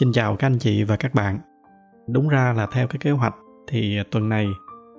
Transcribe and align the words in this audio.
Xin 0.00 0.12
chào 0.12 0.36
các 0.36 0.46
anh 0.46 0.58
chị 0.58 0.84
và 0.84 0.96
các 0.96 1.14
bạn. 1.14 1.38
Đúng 2.08 2.28
ra 2.28 2.52
là 2.52 2.66
theo 2.72 2.86
cái 2.86 2.98
kế 2.98 3.10
hoạch 3.10 3.34
thì 3.68 3.98
tuần 4.10 4.28
này 4.28 4.46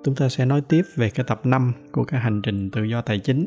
chúng 0.04 0.14
ta 0.14 0.28
sẽ 0.28 0.46
nói 0.46 0.60
tiếp 0.60 0.82
về 0.96 1.10
cái 1.10 1.26
tập 1.28 1.40
5 1.44 1.72
của 1.92 2.04
cái 2.04 2.20
hành 2.20 2.42
trình 2.42 2.70
tự 2.70 2.82
do 2.82 3.00
tài 3.00 3.18
chính. 3.18 3.46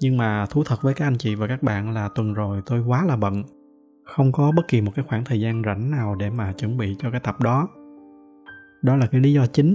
Nhưng 0.00 0.16
mà 0.16 0.46
thú 0.50 0.62
thật 0.66 0.76
với 0.82 0.94
các 0.94 1.06
anh 1.06 1.18
chị 1.18 1.34
và 1.34 1.46
các 1.46 1.62
bạn 1.62 1.94
là 1.94 2.08
tuần 2.14 2.34
rồi 2.34 2.62
tôi 2.66 2.80
quá 2.80 3.04
là 3.04 3.16
bận. 3.16 3.42
Không 4.04 4.32
có 4.32 4.52
bất 4.56 4.68
kỳ 4.68 4.80
một 4.80 4.92
cái 4.94 5.04
khoảng 5.08 5.24
thời 5.24 5.40
gian 5.40 5.62
rảnh 5.66 5.90
nào 5.90 6.14
để 6.14 6.30
mà 6.30 6.52
chuẩn 6.52 6.76
bị 6.76 6.96
cho 6.98 7.10
cái 7.10 7.20
tập 7.20 7.40
đó. 7.40 7.68
Đó 8.82 8.96
là 8.96 9.06
cái 9.06 9.20
lý 9.20 9.32
do 9.32 9.46
chính. 9.46 9.74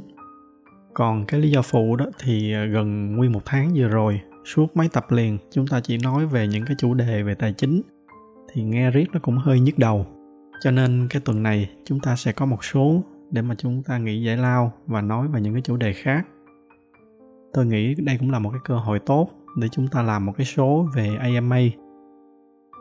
Còn 0.94 1.26
cái 1.26 1.40
lý 1.40 1.52
do 1.52 1.62
phụ 1.62 1.96
đó 1.96 2.06
thì 2.24 2.54
gần 2.54 3.16
nguyên 3.16 3.32
một 3.32 3.42
tháng 3.46 3.72
vừa 3.76 3.88
rồi, 3.88 4.22
suốt 4.46 4.78
mấy 4.78 4.90
tập 4.90 5.12
liền 5.12 5.38
chúng 5.52 5.68
ta 5.68 5.82
chỉ 5.82 5.98
nói 5.98 6.26
về 6.26 6.48
những 6.48 6.66
cái 6.66 6.76
chủ 6.80 6.94
đề 6.94 7.24
về 7.24 7.36
tài 7.36 7.54
chính 7.54 7.82
thì 8.52 8.64
nghe 8.64 8.92
riết 8.92 9.06
nó 9.14 9.20
cũng 9.20 9.38
hơi 9.38 9.60
nhức 9.60 9.78
đầu 9.78 10.06
cho 10.60 10.72
nên 10.72 11.08
cái 11.10 11.22
tuần 11.26 11.44
này 11.44 11.70
chúng 11.86 12.00
ta 12.00 12.16
sẽ 12.16 12.32
có 12.32 12.46
một 12.46 12.64
số 12.64 13.04
để 13.32 13.42
mà 13.42 13.56
chúng 13.56 13.84
ta 13.84 13.98
nghĩ 13.98 14.24
giải 14.24 14.38
lao 14.38 14.74
và 14.88 15.02
nói 15.02 15.28
về 15.28 15.42
những 15.42 15.54
cái 15.54 15.62
chủ 15.62 15.78
đề 15.78 15.94
khác. 15.94 16.28
Tôi 17.54 17.66
nghĩ 17.66 17.96
đây 17.96 18.18
cũng 18.20 18.32
là 18.32 18.40
một 18.40 18.50
cái 18.50 18.62
cơ 18.64 18.76
hội 18.76 19.00
tốt 19.00 19.30
để 19.58 19.68
chúng 19.72 19.88
ta 19.88 20.02
làm 20.02 20.26
một 20.26 20.34
cái 20.38 20.46
số 20.46 20.88
về 20.96 21.16
AMA 21.20 21.60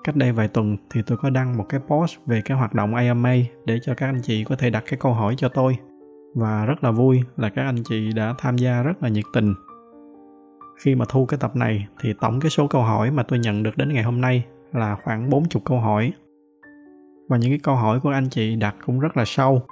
cách 0.05 0.17
đây 0.17 0.33
vài 0.33 0.49
tuần 0.49 0.77
thì 0.91 1.03
tôi 1.07 1.19
có 1.19 1.31
đăng 1.31 1.57
một 1.57 1.67
cái 1.69 1.81
post 1.89 2.17
về 2.27 2.43
cái 2.45 2.59
hoạt 2.59 2.75
động 2.75 2.95
AMA 2.95 3.35
để 3.65 3.79
cho 3.83 3.95
các 3.95 4.07
anh 4.07 4.21
chị 4.23 4.45
có 4.45 4.57
thể 4.57 4.71
đặt 4.71 4.85
cái 4.87 4.99
câu 5.01 5.13
hỏi 5.13 5.35
cho 5.39 5.49
tôi. 5.49 5.77
Và 6.35 6.65
rất 6.67 6.85
là 6.85 6.91
vui 6.91 7.23
là 7.37 7.49
các 7.49 7.63
anh 7.63 7.83
chị 7.85 8.13
đã 8.13 8.35
tham 8.39 8.57
gia 8.57 8.83
rất 8.83 9.03
là 9.03 9.09
nhiệt 9.09 9.25
tình. 9.33 9.55
Khi 10.79 10.95
mà 10.95 11.05
thu 11.09 11.27
cái 11.27 11.39
tập 11.41 11.57
này 11.57 11.87
thì 12.01 12.15
tổng 12.21 12.41
cái 12.41 12.51
số 12.51 12.67
câu 12.67 12.83
hỏi 12.83 13.11
mà 13.11 13.23
tôi 13.23 13.39
nhận 13.39 13.63
được 13.63 13.77
đến 13.77 13.93
ngày 13.93 14.03
hôm 14.03 14.21
nay 14.21 14.45
là 14.73 14.97
khoảng 15.05 15.31
40 15.31 15.63
câu 15.65 15.81
hỏi 15.81 16.13
và 17.29 17.37
những 17.37 17.51
cái 17.51 17.59
câu 17.63 17.77
hỏi 17.77 18.01
của 18.01 18.11
anh 18.11 18.29
chị 18.29 18.57
đặt 18.57 18.77
cũng 18.87 19.01
rất 19.01 19.17
là 19.17 19.25
sâu. 19.27 19.63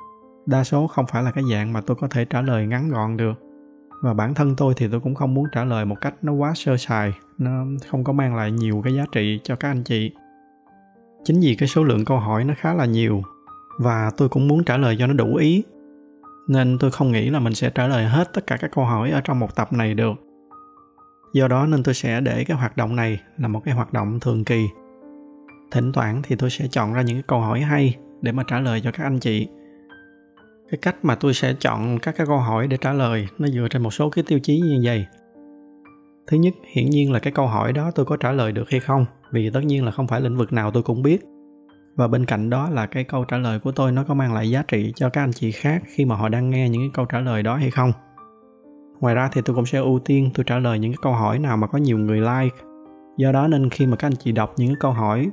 Đa 0.46 0.64
số 0.64 0.86
không 0.86 1.06
phải 1.06 1.22
là 1.22 1.30
cái 1.30 1.44
dạng 1.52 1.72
mà 1.72 1.80
tôi 1.80 1.96
có 2.00 2.08
thể 2.08 2.24
trả 2.24 2.42
lời 2.42 2.66
ngắn 2.66 2.88
gọn 2.88 3.16
được. 3.16 3.34
Và 4.02 4.14
bản 4.14 4.34
thân 4.34 4.56
tôi 4.56 4.74
thì 4.76 4.88
tôi 4.90 5.00
cũng 5.00 5.14
không 5.14 5.34
muốn 5.34 5.44
trả 5.52 5.64
lời 5.64 5.84
một 5.84 6.00
cách 6.00 6.14
nó 6.22 6.32
quá 6.32 6.52
sơ 6.54 6.76
sài, 6.76 7.12
nó 7.38 7.64
không 7.88 8.04
có 8.04 8.12
mang 8.12 8.36
lại 8.36 8.52
nhiều 8.52 8.80
cái 8.84 8.94
giá 8.94 9.04
trị 9.12 9.40
cho 9.42 9.56
các 9.56 9.70
anh 9.70 9.84
chị. 9.84 10.10
Chính 11.24 11.40
vì 11.40 11.54
cái 11.54 11.68
số 11.68 11.84
lượng 11.84 12.04
câu 12.04 12.18
hỏi 12.18 12.44
nó 12.44 12.54
khá 12.56 12.74
là 12.74 12.84
nhiều, 12.84 13.22
và 13.78 14.10
tôi 14.16 14.28
cũng 14.28 14.48
muốn 14.48 14.64
trả 14.64 14.76
lời 14.76 14.96
cho 14.98 15.06
nó 15.06 15.12
đủ 15.12 15.34
ý, 15.34 15.64
nên 16.48 16.78
tôi 16.78 16.90
không 16.90 17.12
nghĩ 17.12 17.30
là 17.30 17.38
mình 17.38 17.54
sẽ 17.54 17.70
trả 17.70 17.86
lời 17.86 18.04
hết 18.04 18.32
tất 18.32 18.46
cả 18.46 18.56
các 18.60 18.70
câu 18.74 18.84
hỏi 18.84 19.10
ở 19.10 19.20
trong 19.20 19.38
một 19.38 19.54
tập 19.54 19.72
này 19.72 19.94
được. 19.94 20.14
Do 21.32 21.48
đó 21.48 21.66
nên 21.66 21.82
tôi 21.82 21.94
sẽ 21.94 22.20
để 22.20 22.44
cái 22.44 22.56
hoạt 22.56 22.76
động 22.76 22.96
này 22.96 23.20
là 23.38 23.48
một 23.48 23.60
cái 23.64 23.74
hoạt 23.74 23.92
động 23.92 24.20
thường 24.20 24.44
kỳ 24.44 24.66
thỉnh 25.70 25.92
thoảng 25.92 26.22
thì 26.24 26.36
tôi 26.36 26.50
sẽ 26.50 26.66
chọn 26.70 26.94
ra 26.94 27.02
những 27.02 27.16
cái 27.16 27.24
câu 27.26 27.40
hỏi 27.40 27.60
hay 27.60 27.96
để 28.22 28.32
mà 28.32 28.42
trả 28.46 28.60
lời 28.60 28.80
cho 28.84 28.90
các 28.90 29.04
anh 29.04 29.18
chị. 29.18 29.48
Cái 30.70 30.78
cách 30.82 30.96
mà 31.02 31.14
tôi 31.14 31.34
sẽ 31.34 31.54
chọn 31.60 31.98
các 31.98 32.16
cái 32.16 32.26
câu 32.26 32.38
hỏi 32.38 32.66
để 32.66 32.76
trả 32.76 32.92
lời, 32.92 33.28
nó 33.38 33.48
dựa 33.48 33.66
trên 33.70 33.82
một 33.82 33.90
số 33.90 34.10
cái 34.10 34.24
tiêu 34.28 34.38
chí 34.42 34.60
như 34.60 34.80
vậy. 34.84 35.06
Thứ 36.26 36.36
nhất, 36.36 36.54
hiển 36.72 36.90
nhiên 36.90 37.12
là 37.12 37.18
cái 37.18 37.32
câu 37.32 37.46
hỏi 37.46 37.72
đó 37.72 37.90
tôi 37.94 38.06
có 38.06 38.16
trả 38.16 38.32
lời 38.32 38.52
được 38.52 38.70
hay 38.70 38.80
không, 38.80 39.04
vì 39.32 39.50
tất 39.50 39.60
nhiên 39.60 39.84
là 39.84 39.90
không 39.90 40.06
phải 40.06 40.20
lĩnh 40.20 40.36
vực 40.36 40.52
nào 40.52 40.70
tôi 40.70 40.82
cũng 40.82 41.02
biết. 41.02 41.20
Và 41.96 42.08
bên 42.08 42.24
cạnh 42.24 42.50
đó 42.50 42.70
là 42.70 42.86
cái 42.86 43.04
câu 43.04 43.24
trả 43.24 43.38
lời 43.38 43.58
của 43.58 43.72
tôi 43.72 43.92
nó 43.92 44.04
có 44.04 44.14
mang 44.14 44.34
lại 44.34 44.50
giá 44.50 44.62
trị 44.68 44.92
cho 44.96 45.08
các 45.08 45.22
anh 45.22 45.32
chị 45.32 45.50
khác 45.50 45.82
khi 45.86 46.04
mà 46.04 46.16
họ 46.16 46.28
đang 46.28 46.50
nghe 46.50 46.68
những 46.68 46.82
cái 46.82 46.90
câu 46.94 47.04
trả 47.04 47.20
lời 47.20 47.42
đó 47.42 47.56
hay 47.56 47.70
không. 47.70 47.92
Ngoài 49.00 49.14
ra 49.14 49.28
thì 49.32 49.40
tôi 49.44 49.56
cũng 49.56 49.66
sẽ 49.66 49.78
ưu 49.78 49.98
tiên 49.98 50.30
tôi 50.34 50.44
trả 50.44 50.58
lời 50.58 50.78
những 50.78 50.92
cái 50.92 50.98
câu 51.02 51.12
hỏi 51.12 51.38
nào 51.38 51.56
mà 51.56 51.66
có 51.66 51.78
nhiều 51.78 51.98
người 51.98 52.20
like. 52.20 52.56
Do 53.16 53.32
đó 53.32 53.48
nên 53.48 53.70
khi 53.70 53.86
mà 53.86 53.96
các 53.96 54.06
anh 54.06 54.16
chị 54.16 54.32
đọc 54.32 54.54
những 54.56 54.68
cái 54.68 54.76
câu 54.80 54.92
hỏi 54.92 55.30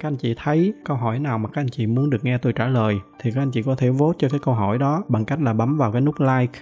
các 0.00 0.08
anh 0.08 0.16
chị 0.16 0.34
thấy 0.36 0.72
câu 0.84 0.96
hỏi 0.96 1.18
nào 1.18 1.38
mà 1.38 1.48
các 1.48 1.60
anh 1.60 1.68
chị 1.68 1.86
muốn 1.86 2.10
được 2.10 2.24
nghe 2.24 2.38
tôi 2.38 2.52
trả 2.52 2.66
lời 2.66 3.00
thì 3.20 3.30
các 3.30 3.42
anh 3.42 3.50
chị 3.50 3.62
có 3.62 3.74
thể 3.74 3.90
vote 3.90 4.16
cho 4.18 4.28
cái 4.28 4.40
câu 4.42 4.54
hỏi 4.54 4.78
đó 4.78 5.04
bằng 5.08 5.24
cách 5.24 5.40
là 5.40 5.52
bấm 5.52 5.76
vào 5.76 5.92
cái 5.92 6.00
nút 6.00 6.14
like. 6.20 6.60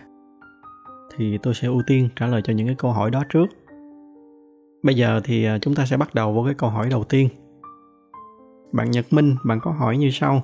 Thì 1.16 1.38
tôi 1.38 1.54
sẽ 1.54 1.68
ưu 1.68 1.82
tiên 1.86 2.08
trả 2.16 2.26
lời 2.26 2.42
cho 2.44 2.52
những 2.52 2.66
cái 2.66 2.76
câu 2.78 2.92
hỏi 2.92 3.10
đó 3.10 3.22
trước. 3.28 3.46
Bây 4.82 4.94
giờ 4.94 5.20
thì 5.24 5.44
à, 5.44 5.58
chúng 5.58 5.74
ta 5.74 5.86
sẽ 5.86 5.96
bắt 5.96 6.14
đầu 6.14 6.32
với 6.32 6.44
cái 6.44 6.54
câu 6.54 6.70
hỏi 6.70 6.88
đầu 6.90 7.04
tiên. 7.04 7.28
Bạn 8.72 8.90
nhật 8.90 9.06
minh 9.10 9.36
bạn 9.44 9.60
có 9.60 9.70
hỏi 9.70 9.96
như 9.96 10.10
sau. 10.10 10.42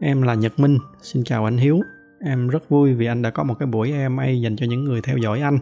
Em 0.00 0.22
là 0.22 0.34
nhật 0.34 0.58
minh 0.58 0.78
xin 1.02 1.24
chào 1.24 1.44
anh 1.44 1.56
hiếu. 1.56 1.80
Em 2.20 2.48
rất 2.48 2.68
vui 2.68 2.94
vì 2.94 3.06
anh 3.06 3.22
đã 3.22 3.30
có 3.30 3.44
một 3.44 3.54
cái 3.58 3.66
buổi 3.66 3.92
EMA 3.92 4.26
dành 4.26 4.56
cho 4.56 4.66
những 4.66 4.84
người 4.84 5.00
theo 5.00 5.16
dõi 5.16 5.40
anh. 5.40 5.58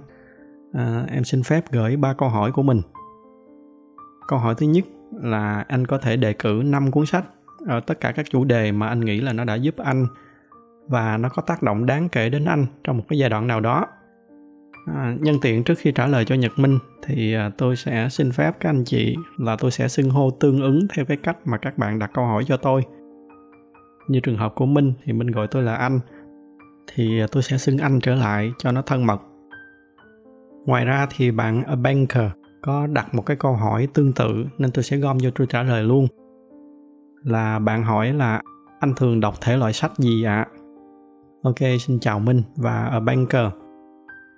À, 0.72 1.04
em 1.08 1.24
xin 1.24 1.42
phép 1.42 1.64
gửi 1.72 1.96
ba 1.96 2.12
câu 2.12 2.28
hỏi 2.28 2.52
của 2.52 2.62
mình. 2.62 2.80
Câu 4.28 4.38
hỏi 4.38 4.54
thứ 4.58 4.66
nhất 4.66 4.84
là 5.22 5.64
anh 5.68 5.86
có 5.86 5.98
thể 5.98 6.16
đề 6.16 6.32
cử 6.32 6.62
5 6.64 6.90
cuốn 6.90 7.06
sách 7.06 7.24
ở 7.66 7.80
tất 7.80 8.00
cả 8.00 8.12
các 8.12 8.26
chủ 8.30 8.44
đề 8.44 8.72
mà 8.72 8.88
anh 8.88 9.00
nghĩ 9.00 9.20
là 9.20 9.32
nó 9.32 9.44
đã 9.44 9.54
giúp 9.54 9.74
anh 9.76 10.06
và 10.88 11.16
nó 11.16 11.28
có 11.28 11.42
tác 11.42 11.62
động 11.62 11.86
đáng 11.86 12.08
kể 12.08 12.28
đến 12.28 12.44
anh 12.44 12.66
trong 12.84 12.96
một 12.96 13.04
cái 13.08 13.18
giai 13.18 13.30
đoạn 13.30 13.46
nào 13.46 13.60
đó. 13.60 13.86
À, 14.86 15.16
nhân 15.20 15.36
tiện 15.42 15.64
trước 15.64 15.78
khi 15.78 15.92
trả 15.92 16.06
lời 16.06 16.24
cho 16.24 16.34
nhật 16.34 16.58
minh 16.58 16.78
thì 17.02 17.34
à, 17.34 17.50
tôi 17.58 17.76
sẽ 17.76 18.08
xin 18.10 18.32
phép 18.32 18.56
các 18.60 18.68
anh 18.68 18.84
chị 18.84 19.16
là 19.38 19.56
tôi 19.56 19.70
sẽ 19.70 19.88
xưng 19.88 20.10
hô 20.10 20.30
tương 20.30 20.60
ứng 20.60 20.86
theo 20.94 21.04
cái 21.04 21.16
cách 21.16 21.36
mà 21.44 21.58
các 21.58 21.78
bạn 21.78 21.98
đặt 21.98 22.10
câu 22.14 22.24
hỏi 22.24 22.44
cho 22.46 22.56
tôi. 22.56 22.82
Như 24.08 24.20
trường 24.20 24.36
hợp 24.36 24.54
của 24.54 24.66
minh 24.66 24.92
thì 25.04 25.12
minh 25.12 25.30
gọi 25.30 25.46
tôi 25.46 25.62
là 25.62 25.74
anh 25.74 26.00
thì 26.94 27.20
à, 27.20 27.26
tôi 27.32 27.42
sẽ 27.42 27.58
xưng 27.58 27.78
anh 27.78 28.00
trở 28.00 28.14
lại 28.14 28.52
cho 28.58 28.72
nó 28.72 28.82
thân 28.82 29.06
mật. 29.06 29.20
Ngoài 30.66 30.84
ra 30.84 31.06
thì 31.16 31.30
bạn 31.30 31.62
a 31.64 31.74
banker 31.74 32.30
có 32.64 32.86
đặt 32.86 33.14
một 33.14 33.26
cái 33.26 33.36
câu 33.36 33.52
hỏi 33.52 33.88
tương 33.94 34.12
tự 34.12 34.46
nên 34.58 34.70
tôi 34.70 34.82
sẽ 34.82 34.96
gom 34.96 35.18
vô 35.22 35.30
tôi 35.34 35.46
trả 35.46 35.62
lời 35.62 35.82
luôn. 35.82 36.06
Là 37.24 37.58
bạn 37.58 37.84
hỏi 37.84 38.12
là, 38.12 38.42
anh 38.80 38.94
thường 38.96 39.20
đọc 39.20 39.34
thể 39.40 39.56
loại 39.56 39.72
sách 39.72 39.92
gì 39.98 40.24
ạ? 40.24 40.36
À? 40.36 40.46
ok, 41.42 41.58
xin 41.80 42.00
chào 42.00 42.18
minh 42.18 42.42
và 42.56 42.84
ở 42.84 43.00
banker. 43.00 43.46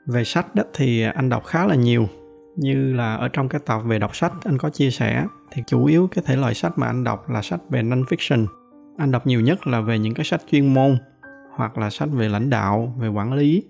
Về 0.06 0.24
sách 0.24 0.54
đó 0.54 0.62
thì 0.74 1.02
anh 1.02 1.28
đọc 1.28 1.44
khá 1.44 1.66
là 1.66 1.74
nhiều, 1.74 2.06
như 2.56 2.92
là 2.92 3.14
ở 3.14 3.28
trong 3.28 3.48
cái 3.48 3.60
tập 3.66 3.80
về 3.86 3.98
đọc 3.98 4.16
sách 4.16 4.32
anh 4.44 4.58
có 4.58 4.70
chia 4.70 4.90
sẻ 4.90 5.26
thì 5.50 5.62
chủ 5.66 5.84
yếu 5.84 6.08
cái 6.10 6.24
thể 6.26 6.36
loại 6.36 6.54
sách 6.54 6.78
mà 6.78 6.86
anh 6.86 7.04
đọc 7.04 7.30
là 7.30 7.42
sách 7.42 7.60
về 7.70 7.82
non 7.82 8.02
fiction 8.02 8.46
anh 8.98 9.10
đọc 9.10 9.26
nhiều 9.26 9.40
nhất 9.40 9.66
là 9.66 9.80
về 9.80 9.98
những 9.98 10.14
cái 10.14 10.24
sách 10.24 10.40
chuyên 10.50 10.74
môn 10.74 10.98
hoặc 11.56 11.78
là 11.78 11.90
sách 11.90 12.08
về 12.12 12.28
lãnh 12.28 12.50
đạo, 12.50 12.94
về 12.98 13.08
quản 13.08 13.32
lý 13.32 13.62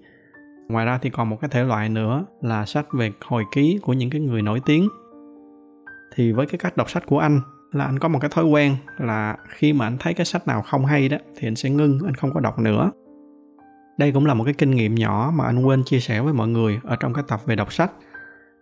ngoài 0.69 0.87
ra 0.87 0.99
thì 0.99 1.10
còn 1.10 1.31
một 1.31 1.41
cái 1.41 1.50
thể 1.53 1.65
loại 1.65 1.88
nữa 1.88 2.25
là 2.41 2.66
sách 2.66 2.87
về 2.93 3.12
hồi 3.25 3.44
ký 3.53 3.78
của 3.82 3.93
những 3.93 4.10
cái 4.10 4.21
người 4.21 4.43
nổi 4.43 4.60
tiếng. 4.66 4.88
Thì 6.15 6.32
với 6.32 6.47
cái 6.47 6.59
cách 6.59 6.77
đọc 6.77 6.91
sách 6.91 7.06
của 7.06 7.19
anh 7.19 7.41
là 7.72 7.84
anh 7.84 7.99
có 7.99 8.09
một 8.09 8.19
cái 8.19 8.31
thói 8.34 8.44
quen 8.44 8.76
là 8.99 9.37
khi 9.49 9.72
mà 9.72 9.87
anh 9.87 9.97
thấy 9.99 10.15
cái 10.15 10.26
sách 10.26 10.47
nào 10.47 10.62
không 10.62 10.87
hay 10.87 11.09
đó 11.09 11.16
thì 11.37 11.49
anh 11.49 11.56
sẽ 11.56 11.71
ngưng, 11.71 11.99
anh 12.05 12.15
không 12.15 12.34
có 12.34 12.41
đọc 12.41 12.59
nữa. 12.59 12.91
Đây 13.99 14.12
cũng 14.12 14.26
là 14.26 14.34
một 14.34 14.44
cái 14.44 14.55
kinh 14.55 14.71
nghiệm 14.71 14.94
nhỏ 14.94 15.32
mà 15.34 15.44
anh 15.44 15.66
quên 15.66 15.84
chia 15.84 16.00
sẻ 16.00 16.21
với 16.21 16.32
mọi 16.32 16.49
người 16.49 16.81
ở 16.84 16.97
trong 16.97 17.15
cái 17.15 17.25
tập 17.28 17.41
về 17.47 17.56
đọc 17.56 17.72
sách. 17.72 17.93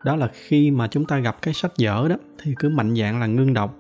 Đó 0.05 0.17
là 0.17 0.29
khi 0.33 0.71
mà 0.71 0.89
chúng 0.89 1.05
ta 1.05 1.19
gặp 1.19 1.37
cái 1.43 1.55
sách 1.55 1.73
dở 1.77 2.07
đó 2.11 2.17
thì 2.43 2.55
cứ 2.59 2.69
mạnh 2.69 2.95
dạng 2.97 3.21
là 3.21 3.27
ngưng 3.27 3.55
đọc. 3.55 3.77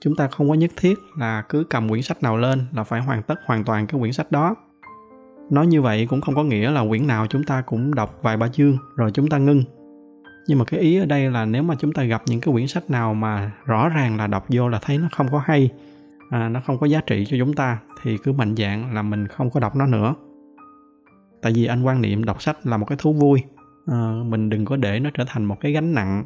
Chúng 0.00 0.16
ta 0.16 0.28
không 0.28 0.48
có 0.48 0.54
nhất 0.54 0.70
thiết 0.76 0.98
là 1.18 1.42
cứ 1.48 1.64
cầm 1.70 1.88
quyển 1.88 2.02
sách 2.02 2.22
nào 2.22 2.36
lên 2.36 2.66
là 2.72 2.84
phải 2.84 3.00
hoàn 3.00 3.22
tất 3.22 3.34
hoàn 3.46 3.64
toàn 3.64 3.86
cái 3.86 4.00
quyển 4.00 4.12
sách 4.12 4.32
đó 4.32 4.54
nói 5.50 5.66
như 5.66 5.82
vậy 5.82 6.06
cũng 6.10 6.20
không 6.20 6.34
có 6.34 6.44
nghĩa 6.44 6.70
là 6.70 6.84
quyển 6.88 7.06
nào 7.06 7.26
chúng 7.26 7.44
ta 7.44 7.62
cũng 7.62 7.94
đọc 7.94 8.18
vài 8.22 8.36
ba 8.36 8.48
chương 8.48 8.76
rồi 8.96 9.10
chúng 9.10 9.28
ta 9.28 9.38
ngưng. 9.38 9.64
Nhưng 10.48 10.58
mà 10.58 10.64
cái 10.64 10.80
ý 10.80 10.98
ở 10.98 11.06
đây 11.06 11.30
là 11.30 11.44
nếu 11.44 11.62
mà 11.62 11.74
chúng 11.78 11.92
ta 11.92 12.02
gặp 12.02 12.22
những 12.26 12.40
cái 12.40 12.52
quyển 12.52 12.66
sách 12.66 12.90
nào 12.90 13.14
mà 13.14 13.52
rõ 13.64 13.88
ràng 13.88 14.16
là 14.16 14.26
đọc 14.26 14.46
vô 14.48 14.68
là 14.68 14.78
thấy 14.82 14.98
nó 14.98 15.08
không 15.12 15.26
có 15.32 15.42
hay 15.44 15.70
à, 16.30 16.48
nó 16.48 16.60
không 16.66 16.78
có 16.78 16.86
giá 16.86 17.00
trị 17.00 17.24
cho 17.28 17.36
chúng 17.40 17.54
ta 17.54 17.78
thì 18.02 18.18
cứ 18.18 18.32
mạnh 18.32 18.54
dạng 18.56 18.94
là 18.94 19.02
mình 19.02 19.26
không 19.26 19.50
có 19.50 19.60
đọc 19.60 19.76
nó 19.76 19.86
nữa. 19.86 20.14
Tại 21.42 21.52
vì 21.54 21.66
anh 21.66 21.82
quan 21.82 22.02
niệm 22.02 22.24
đọc 22.24 22.42
sách 22.42 22.66
là 22.66 22.76
một 22.76 22.86
cái 22.86 22.98
thú 23.00 23.12
vui 23.12 23.42
à, 23.86 24.12
mình 24.24 24.50
đừng 24.50 24.64
có 24.64 24.76
để 24.76 25.00
nó 25.00 25.10
trở 25.14 25.24
thành 25.26 25.44
một 25.44 25.60
cái 25.60 25.72
gánh 25.72 25.94
nặng 25.94 26.24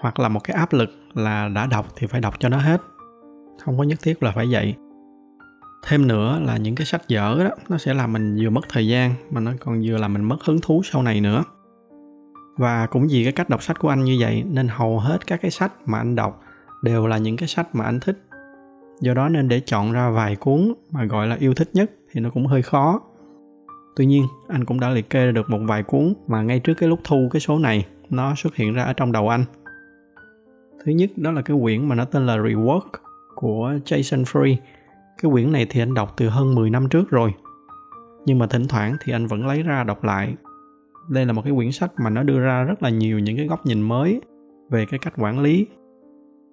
hoặc 0.00 0.20
là 0.20 0.28
một 0.28 0.40
cái 0.44 0.56
áp 0.56 0.72
lực 0.72 0.90
là 1.14 1.48
đã 1.48 1.66
đọc 1.66 1.86
thì 1.96 2.06
phải 2.06 2.20
đọc 2.20 2.34
cho 2.40 2.48
nó 2.48 2.58
hết. 2.58 2.82
Không 3.64 3.78
có 3.78 3.84
nhất 3.84 3.98
thiết 4.02 4.22
là 4.22 4.30
phải 4.30 4.46
vậy 4.50 4.74
thêm 5.82 6.08
nữa 6.08 6.40
là 6.44 6.56
những 6.56 6.74
cái 6.74 6.86
sách 6.86 7.08
dở 7.08 7.36
đó, 7.44 7.50
nó 7.68 7.78
sẽ 7.78 7.94
làm 7.94 8.12
mình 8.12 8.36
vừa 8.40 8.50
mất 8.50 8.60
thời 8.68 8.86
gian 8.86 9.14
mà 9.30 9.40
nó 9.40 9.52
còn 9.60 9.82
vừa 9.84 9.98
làm 9.98 10.12
mình 10.12 10.24
mất 10.24 10.36
hứng 10.44 10.60
thú 10.62 10.82
sau 10.84 11.02
này 11.02 11.20
nữa. 11.20 11.44
Và 12.56 12.86
cũng 12.86 13.08
vì 13.10 13.24
cái 13.24 13.32
cách 13.32 13.48
đọc 13.48 13.62
sách 13.62 13.78
của 13.78 13.88
anh 13.88 14.04
như 14.04 14.16
vậy 14.20 14.44
nên 14.46 14.68
hầu 14.68 14.98
hết 14.98 15.26
các 15.26 15.40
cái 15.42 15.50
sách 15.50 15.72
mà 15.86 15.98
anh 15.98 16.14
đọc 16.14 16.42
đều 16.82 17.06
là 17.06 17.18
những 17.18 17.36
cái 17.36 17.48
sách 17.48 17.74
mà 17.74 17.84
anh 17.84 18.00
thích. 18.00 18.22
Do 19.00 19.14
đó 19.14 19.28
nên 19.28 19.48
để 19.48 19.60
chọn 19.60 19.92
ra 19.92 20.10
vài 20.10 20.36
cuốn 20.36 20.74
mà 20.90 21.04
gọi 21.04 21.26
là 21.26 21.36
yêu 21.40 21.54
thích 21.54 21.70
nhất 21.72 21.90
thì 22.12 22.20
nó 22.20 22.30
cũng 22.30 22.46
hơi 22.46 22.62
khó. 22.62 23.00
Tuy 23.96 24.06
nhiên, 24.06 24.24
anh 24.48 24.64
cũng 24.64 24.80
đã 24.80 24.90
liệt 24.90 25.10
kê 25.10 25.32
được 25.32 25.50
một 25.50 25.60
vài 25.66 25.82
cuốn 25.82 26.14
mà 26.26 26.42
ngay 26.42 26.60
trước 26.60 26.74
cái 26.74 26.88
lúc 26.88 27.00
thu 27.04 27.28
cái 27.32 27.40
số 27.40 27.58
này, 27.58 27.86
nó 28.10 28.34
xuất 28.36 28.56
hiện 28.56 28.74
ra 28.74 28.84
ở 28.84 28.92
trong 28.92 29.12
đầu 29.12 29.28
anh. 29.28 29.44
Thứ 30.84 30.92
nhất 30.92 31.10
đó 31.16 31.30
là 31.32 31.42
cái 31.42 31.56
quyển 31.62 31.88
mà 31.88 31.94
nó 31.94 32.04
tên 32.04 32.26
là 32.26 32.36
rework 32.36 32.88
của 33.34 33.72
jason 33.84 34.24
free 34.24 34.56
cái 35.22 35.30
quyển 35.32 35.52
này 35.52 35.66
thì 35.70 35.82
anh 35.82 35.94
đọc 35.94 36.14
từ 36.16 36.28
hơn 36.28 36.54
10 36.54 36.70
năm 36.70 36.88
trước 36.88 37.10
rồi. 37.10 37.34
Nhưng 38.26 38.38
mà 38.38 38.46
thỉnh 38.46 38.68
thoảng 38.68 38.96
thì 39.00 39.12
anh 39.12 39.26
vẫn 39.26 39.46
lấy 39.46 39.62
ra 39.62 39.84
đọc 39.84 40.04
lại. 40.04 40.34
Đây 41.08 41.26
là 41.26 41.32
một 41.32 41.42
cái 41.44 41.52
quyển 41.56 41.72
sách 41.72 41.92
mà 41.96 42.10
nó 42.10 42.22
đưa 42.22 42.40
ra 42.40 42.62
rất 42.62 42.82
là 42.82 42.90
nhiều 42.90 43.18
những 43.18 43.36
cái 43.36 43.46
góc 43.46 43.66
nhìn 43.66 43.82
mới 43.82 44.20
về 44.70 44.86
cái 44.90 44.98
cách 44.98 45.14
quản 45.16 45.40
lý, 45.40 45.66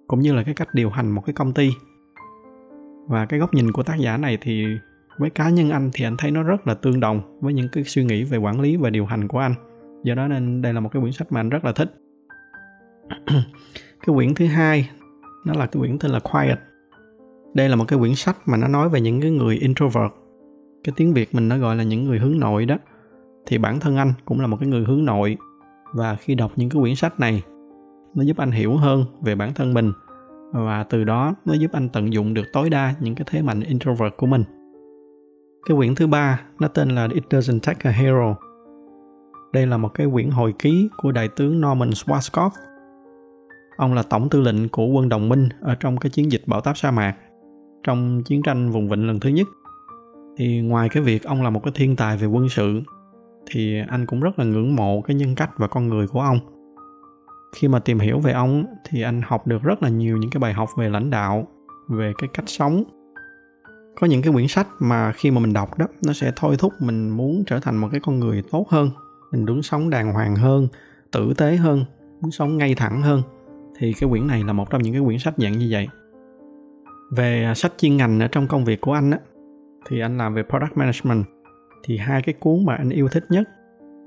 cũng 0.08 0.20
như 0.20 0.34
là 0.34 0.44
cái 0.44 0.54
cách 0.54 0.68
điều 0.74 0.90
hành 0.90 1.12
một 1.12 1.22
cái 1.26 1.34
công 1.34 1.54
ty. 1.54 1.72
và 3.08 3.26
cái 3.26 3.40
góc 3.40 3.54
nhìn 3.54 3.72
của 3.72 3.84
tác 3.84 3.96
giả 4.00 4.18
này 4.18 4.38
thì 4.42 4.66
với 5.18 5.30
cá 5.30 5.50
nhân 5.50 5.70
anh 5.70 5.90
thì 5.94 6.06
anh 6.06 6.18
thấy 6.18 6.32
nó 6.32 6.44
rất 6.44 6.68
là 6.68 6.74
tương 6.74 7.00
đồng 7.00 7.40
với 7.42 7.54
những 7.54 7.68
cái 7.72 7.84
suy 7.84 8.04
nghĩ 8.04 8.24
về 8.24 8.38
quản 8.38 8.62
lý 8.62 8.78
và 8.78 8.90
điều 8.90 9.06
hành 9.06 9.28
của 9.28 9.40
anh 9.40 9.56
do 10.04 10.16
đó 10.16 10.28
nên 10.28 10.62
đây 10.62 10.74
là 10.74 10.80
một 10.80 10.90
cái 10.94 11.02
quyển 11.02 11.14
sách 11.14 11.32
mà 11.32 11.40
anh 11.40 11.50
rất 11.50 11.66
là 11.66 11.72
thích 11.72 11.94
cái 14.06 14.16
quyển 14.16 14.34
thứ 14.34 14.46
hai, 14.46 14.90
nó 15.46 15.54
là 15.54 15.66
cái 15.66 15.80
quyển 15.80 16.00
tên 16.00 16.12
là 16.12 16.20
Quiet 16.20 16.60
đây 17.56 17.70
là 17.70 17.76
một 17.76 17.86
cái 17.88 18.00
quyển 18.00 18.16
sách 18.16 18.38
mà 18.46 18.58
nó 18.58 18.68
nói 18.68 18.90
về 18.90 19.02
những 19.02 19.22
cái 19.22 19.32
người 19.32 19.56
introvert. 19.56 20.12
Cái 20.84 20.94
tiếng 20.96 21.14
việt 21.14 21.36
mình 21.36 21.50
nó 21.50 21.58
gọi 21.58 21.76
là 21.76 21.84
những 21.84 22.04
người 22.04 22.20
hướng 22.20 22.40
nội 22.40 22.66
đó. 22.66 22.78
Thì 23.46 23.58
bản 23.58 23.80
thân 23.80 23.98
anh 23.98 24.14
cũng 24.26 24.40
là 24.42 24.48
một 24.48 24.58
cái 24.60 24.70
người 24.70 24.84
hướng 24.84 25.06
nội. 25.06 25.38
Và 25.94 26.16
khi 26.16 26.36
đọc 26.36 26.52
những 26.56 26.70
cái 26.70 26.82
quyển 26.82 26.96
sách 26.96 27.20
này, 27.20 27.44
nó 28.16 28.24
giúp 28.24 28.38
anh 28.38 28.52
hiểu 28.52 28.78
hơn 28.78 29.06
về 29.22 29.36
bản 29.36 29.54
thân 29.54 29.74
mình. 29.74 29.92
Và 30.54 30.84
từ 30.84 31.04
đó, 31.04 31.36
nó 31.46 31.54
giúp 31.54 31.72
anh 31.74 31.90
tận 31.90 32.14
dụng 32.14 32.34
được 32.34 32.46
tối 32.54 32.70
đa 32.70 32.94
những 33.00 33.16
cái 33.16 33.26
thế 33.30 33.42
mạnh 33.42 33.62
introvert 33.62 34.18
của 34.18 34.28
mình. 34.28 34.44
Cái 35.68 35.78
quyển 35.78 35.96
thứ 35.96 36.08
ba, 36.08 36.42
nó 36.60 36.68
tên 36.68 36.90
là 36.90 37.08
It 37.14 37.24
Doesn't 37.30 37.60
Take 37.60 37.90
a 37.90 37.92
Hero. 37.92 38.36
Đây 39.54 39.68
là 39.68 39.78
một 39.78 39.90
cái 39.94 40.08
quyển 40.14 40.30
hồi 40.30 40.54
ký 40.60 40.90
của 40.98 41.12
đại 41.12 41.30
tướng 41.36 41.62
Norman 41.62 41.90
Schwarzkopf. 41.90 42.50
Ông 43.78 43.94
là 43.94 44.04
tổng 44.04 44.30
tư 44.30 44.42
lệnh 44.42 44.70
của 44.70 44.86
quân 44.86 45.10
đồng 45.10 45.30
minh 45.30 45.50
ở 45.62 45.76
trong 45.76 45.98
cái 45.98 46.10
chiến 46.10 46.32
dịch 46.32 46.42
bảo 46.48 46.62
táp 46.62 46.78
sa 46.78 46.92
mạc 46.92 47.16
trong 47.86 48.24
chiến 48.24 48.42
tranh 48.42 48.72
vùng 48.72 48.90
vịnh 48.90 49.08
lần 49.08 49.20
thứ 49.20 49.30
nhất. 49.30 49.48
Thì 50.38 50.62
ngoài 50.62 50.90
cái 50.90 51.04
việc 51.04 51.24
ông 51.24 51.44
là 51.44 51.50
một 51.50 51.64
cái 51.64 51.72
thiên 51.76 51.96
tài 51.96 52.18
về 52.18 52.28
quân 52.28 52.50
sự, 52.50 52.82
thì 53.46 53.82
anh 53.90 54.06
cũng 54.06 54.20
rất 54.20 54.40
là 54.40 54.46
ngưỡng 54.46 54.76
mộ 54.76 55.02
cái 55.02 55.16
nhân 55.16 55.36
cách 55.36 55.50
và 55.58 55.68
con 55.68 55.88
người 55.88 56.08
của 56.08 56.22
ông. 56.22 56.40
Khi 57.56 57.68
mà 57.68 57.80
tìm 57.80 58.00
hiểu 58.00 58.20
về 58.20 58.32
ông 58.32 58.66
thì 58.90 59.02
anh 59.02 59.22
học 59.26 59.48
được 59.48 59.64
rất 59.64 59.84
là 59.84 59.90
nhiều 59.90 60.18
những 60.18 60.30
cái 60.30 60.40
bài 60.40 60.54
học 60.54 60.70
về 60.78 60.90
lãnh 60.90 61.10
đạo, 61.10 61.48
về 61.90 62.14
cái 62.18 62.30
cách 62.34 62.46
sống. 62.48 62.84
Có 64.00 64.08
những 64.08 64.22
cái 64.22 64.34
quyển 64.34 64.48
sách 64.48 64.68
mà 64.80 65.12
khi 65.12 65.32
mà 65.32 65.40
mình 65.40 65.54
đọc 65.54 65.78
đó, 65.78 65.86
nó 66.06 66.14
sẽ 66.14 66.32
thôi 66.36 66.56
thúc 66.60 66.74
mình 66.80 67.10
muốn 67.10 67.44
trở 67.48 67.60
thành 67.60 67.78
một 67.78 67.88
cái 67.92 68.00
con 68.04 68.20
người 68.20 68.44
tốt 68.52 68.70
hơn, 68.70 68.90
mình 69.32 69.46
muốn 69.46 69.64
sống 69.64 69.90
đàng 69.90 70.14
hoàng 70.14 70.36
hơn, 70.36 70.68
tử 71.12 71.34
tế 71.38 71.56
hơn, 71.56 71.86
muốn 72.22 72.32
sống 72.32 72.58
ngay 72.58 72.76
thẳng 72.76 73.02
hơn. 73.02 73.22
Thì 73.80 73.94
cái 73.94 74.10
quyển 74.10 74.28
này 74.28 74.44
là 74.44 74.54
một 74.54 74.70
trong 74.70 74.82
những 74.82 74.94
cái 74.94 75.02
quyển 75.06 75.20
sách 75.20 75.34
dạng 75.38 75.58
như 75.58 75.68
vậy 75.72 75.88
về 77.12 77.44
à, 77.44 77.54
sách 77.54 77.74
chuyên 77.78 77.98
ngành 77.98 78.20
ở 78.20 78.28
trong 78.28 78.48
công 78.48 78.66
việc 78.66 78.82
của 78.82 78.94
anh 78.94 79.12
á 79.12 79.20
thì 79.88 80.00
anh 80.00 80.18
làm 80.18 80.34
về 80.34 80.44
product 80.44 80.78
management 80.78 81.26
thì 81.84 81.98
hai 81.98 82.22
cái 82.22 82.36
cuốn 82.40 82.66
mà 82.66 82.76
anh 82.76 82.90
yêu 82.90 83.08
thích 83.08 83.26
nhất 83.30 83.50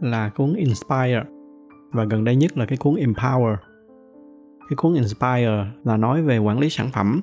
là 0.00 0.28
cuốn 0.28 0.54
Inspire 0.54 1.22
và 1.92 2.04
gần 2.04 2.24
đây 2.24 2.36
nhất 2.36 2.58
là 2.58 2.66
cái 2.66 2.78
cuốn 2.78 2.94
Empower. 2.94 3.56
Cái 4.68 4.76
cuốn 4.76 4.94
Inspire 4.94 5.66
là 5.84 5.96
nói 5.96 6.22
về 6.22 6.38
quản 6.38 6.58
lý 6.58 6.70
sản 6.70 6.90
phẩm, 6.92 7.20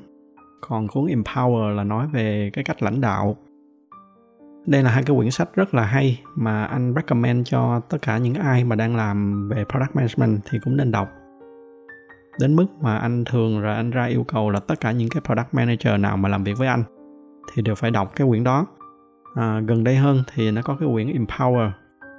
còn 0.61 0.87
cuốn 0.87 1.05
Empower 1.05 1.75
là 1.75 1.83
nói 1.83 2.07
về 2.13 2.49
cái 2.53 2.63
cách 2.63 2.83
lãnh 2.83 3.01
đạo. 3.01 3.35
Đây 4.65 4.83
là 4.83 4.91
hai 4.91 5.03
cái 5.03 5.15
quyển 5.17 5.31
sách 5.31 5.49
rất 5.55 5.73
là 5.73 5.85
hay 5.85 6.21
mà 6.35 6.65
anh 6.65 6.93
recommend 6.95 7.47
cho 7.49 7.79
tất 7.79 7.97
cả 8.01 8.17
những 8.17 8.33
ai 8.33 8.63
mà 8.63 8.75
đang 8.75 8.95
làm 8.95 9.49
về 9.49 9.63
product 9.71 9.95
management 9.95 10.39
thì 10.49 10.59
cũng 10.63 10.77
nên 10.77 10.91
đọc. 10.91 11.09
Đến 12.39 12.55
mức 12.55 12.65
mà 12.81 12.97
anh 12.97 13.23
thường 13.25 13.61
rồi 13.61 13.75
anh 13.75 13.91
ra 13.91 14.05
yêu 14.05 14.23
cầu 14.23 14.49
là 14.49 14.59
tất 14.59 14.79
cả 14.79 14.91
những 14.91 15.09
cái 15.09 15.21
product 15.25 15.53
manager 15.53 15.99
nào 15.99 16.17
mà 16.17 16.29
làm 16.29 16.43
việc 16.43 16.57
với 16.57 16.67
anh 16.67 16.83
thì 17.53 17.61
đều 17.61 17.75
phải 17.75 17.91
đọc 17.91 18.11
cái 18.15 18.27
quyển 18.27 18.43
đó 18.43 18.65
à, 19.35 19.59
gần 19.67 19.83
đây 19.83 19.95
hơn 19.95 20.23
thì 20.33 20.51
nó 20.51 20.61
có 20.61 20.77
cái 20.79 20.89
quyển 20.93 21.07
Empower 21.07 21.69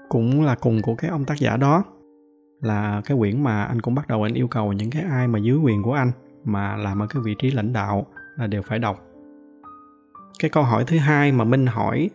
cũng 0.09 0.45
là 0.45 0.55
cùng 0.55 0.83
của 0.83 0.95
cái 0.95 1.11
ông 1.11 1.25
tác 1.25 1.39
giả 1.39 1.57
đó 1.57 1.85
là 2.61 3.03
cái 3.05 3.19
quyển 3.19 3.43
mà 3.43 3.65
anh 3.65 3.81
cũng 3.81 3.95
bắt 3.95 4.09
đầu 4.09 4.23
anh 4.23 4.35
yêu 4.35 4.49
cầu 4.49 4.73
những 4.73 4.91
cái 4.91 5.03
ai 5.03 5.29
mà 5.29 5.39
dưới 5.39 5.57
quyền 5.57 5.83
của 5.83 5.93
anh 5.93 6.13
mà 6.45 6.77
làm 6.77 7.03
ở 7.03 7.07
cái 7.07 7.23
vị 7.23 7.35
trí 7.39 7.51
lãnh 7.51 7.73
đạo 7.73 8.07
là 8.37 8.47
đều 8.47 8.63
phải 8.63 8.79
đọc. 8.79 9.03
Cái 10.39 10.51
câu 10.51 10.63
hỏi 10.63 10.85
thứ 10.87 10.99
hai 10.99 11.33
mà 11.33 11.45
Minh 11.45 11.67
hỏi 11.67 12.11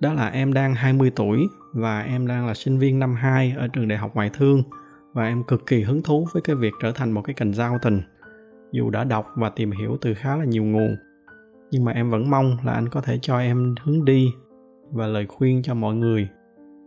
đó 0.00 0.12
là 0.12 0.28
em 0.28 0.52
đang 0.52 0.74
20 0.74 1.10
tuổi 1.16 1.48
và 1.72 2.00
em 2.00 2.26
đang 2.26 2.46
là 2.46 2.54
sinh 2.54 2.78
viên 2.78 2.98
năm 2.98 3.14
2 3.14 3.54
ở 3.56 3.68
trường 3.68 3.88
đại 3.88 3.98
học 3.98 4.10
ngoại 4.14 4.30
thương 4.32 4.62
và 5.16 5.24
em 5.24 5.44
cực 5.44 5.66
kỳ 5.66 5.82
hứng 5.82 6.02
thú 6.02 6.26
với 6.32 6.42
cái 6.42 6.56
việc 6.56 6.72
trở 6.82 6.92
thành 6.92 7.12
một 7.12 7.22
cái 7.22 7.34
cành 7.34 7.52
giao 7.52 7.78
tình. 7.82 8.02
Dù 8.72 8.90
đã 8.90 9.04
đọc 9.04 9.26
và 9.36 9.50
tìm 9.50 9.70
hiểu 9.70 9.98
từ 10.00 10.14
khá 10.14 10.36
là 10.36 10.44
nhiều 10.44 10.64
nguồn, 10.64 10.96
nhưng 11.70 11.84
mà 11.84 11.92
em 11.92 12.10
vẫn 12.10 12.30
mong 12.30 12.56
là 12.64 12.72
anh 12.72 12.88
có 12.88 13.00
thể 13.00 13.18
cho 13.22 13.38
em 13.38 13.74
hướng 13.82 14.04
đi 14.04 14.28
và 14.92 15.06
lời 15.06 15.26
khuyên 15.26 15.62
cho 15.62 15.74
mọi 15.74 15.94
người. 15.94 16.28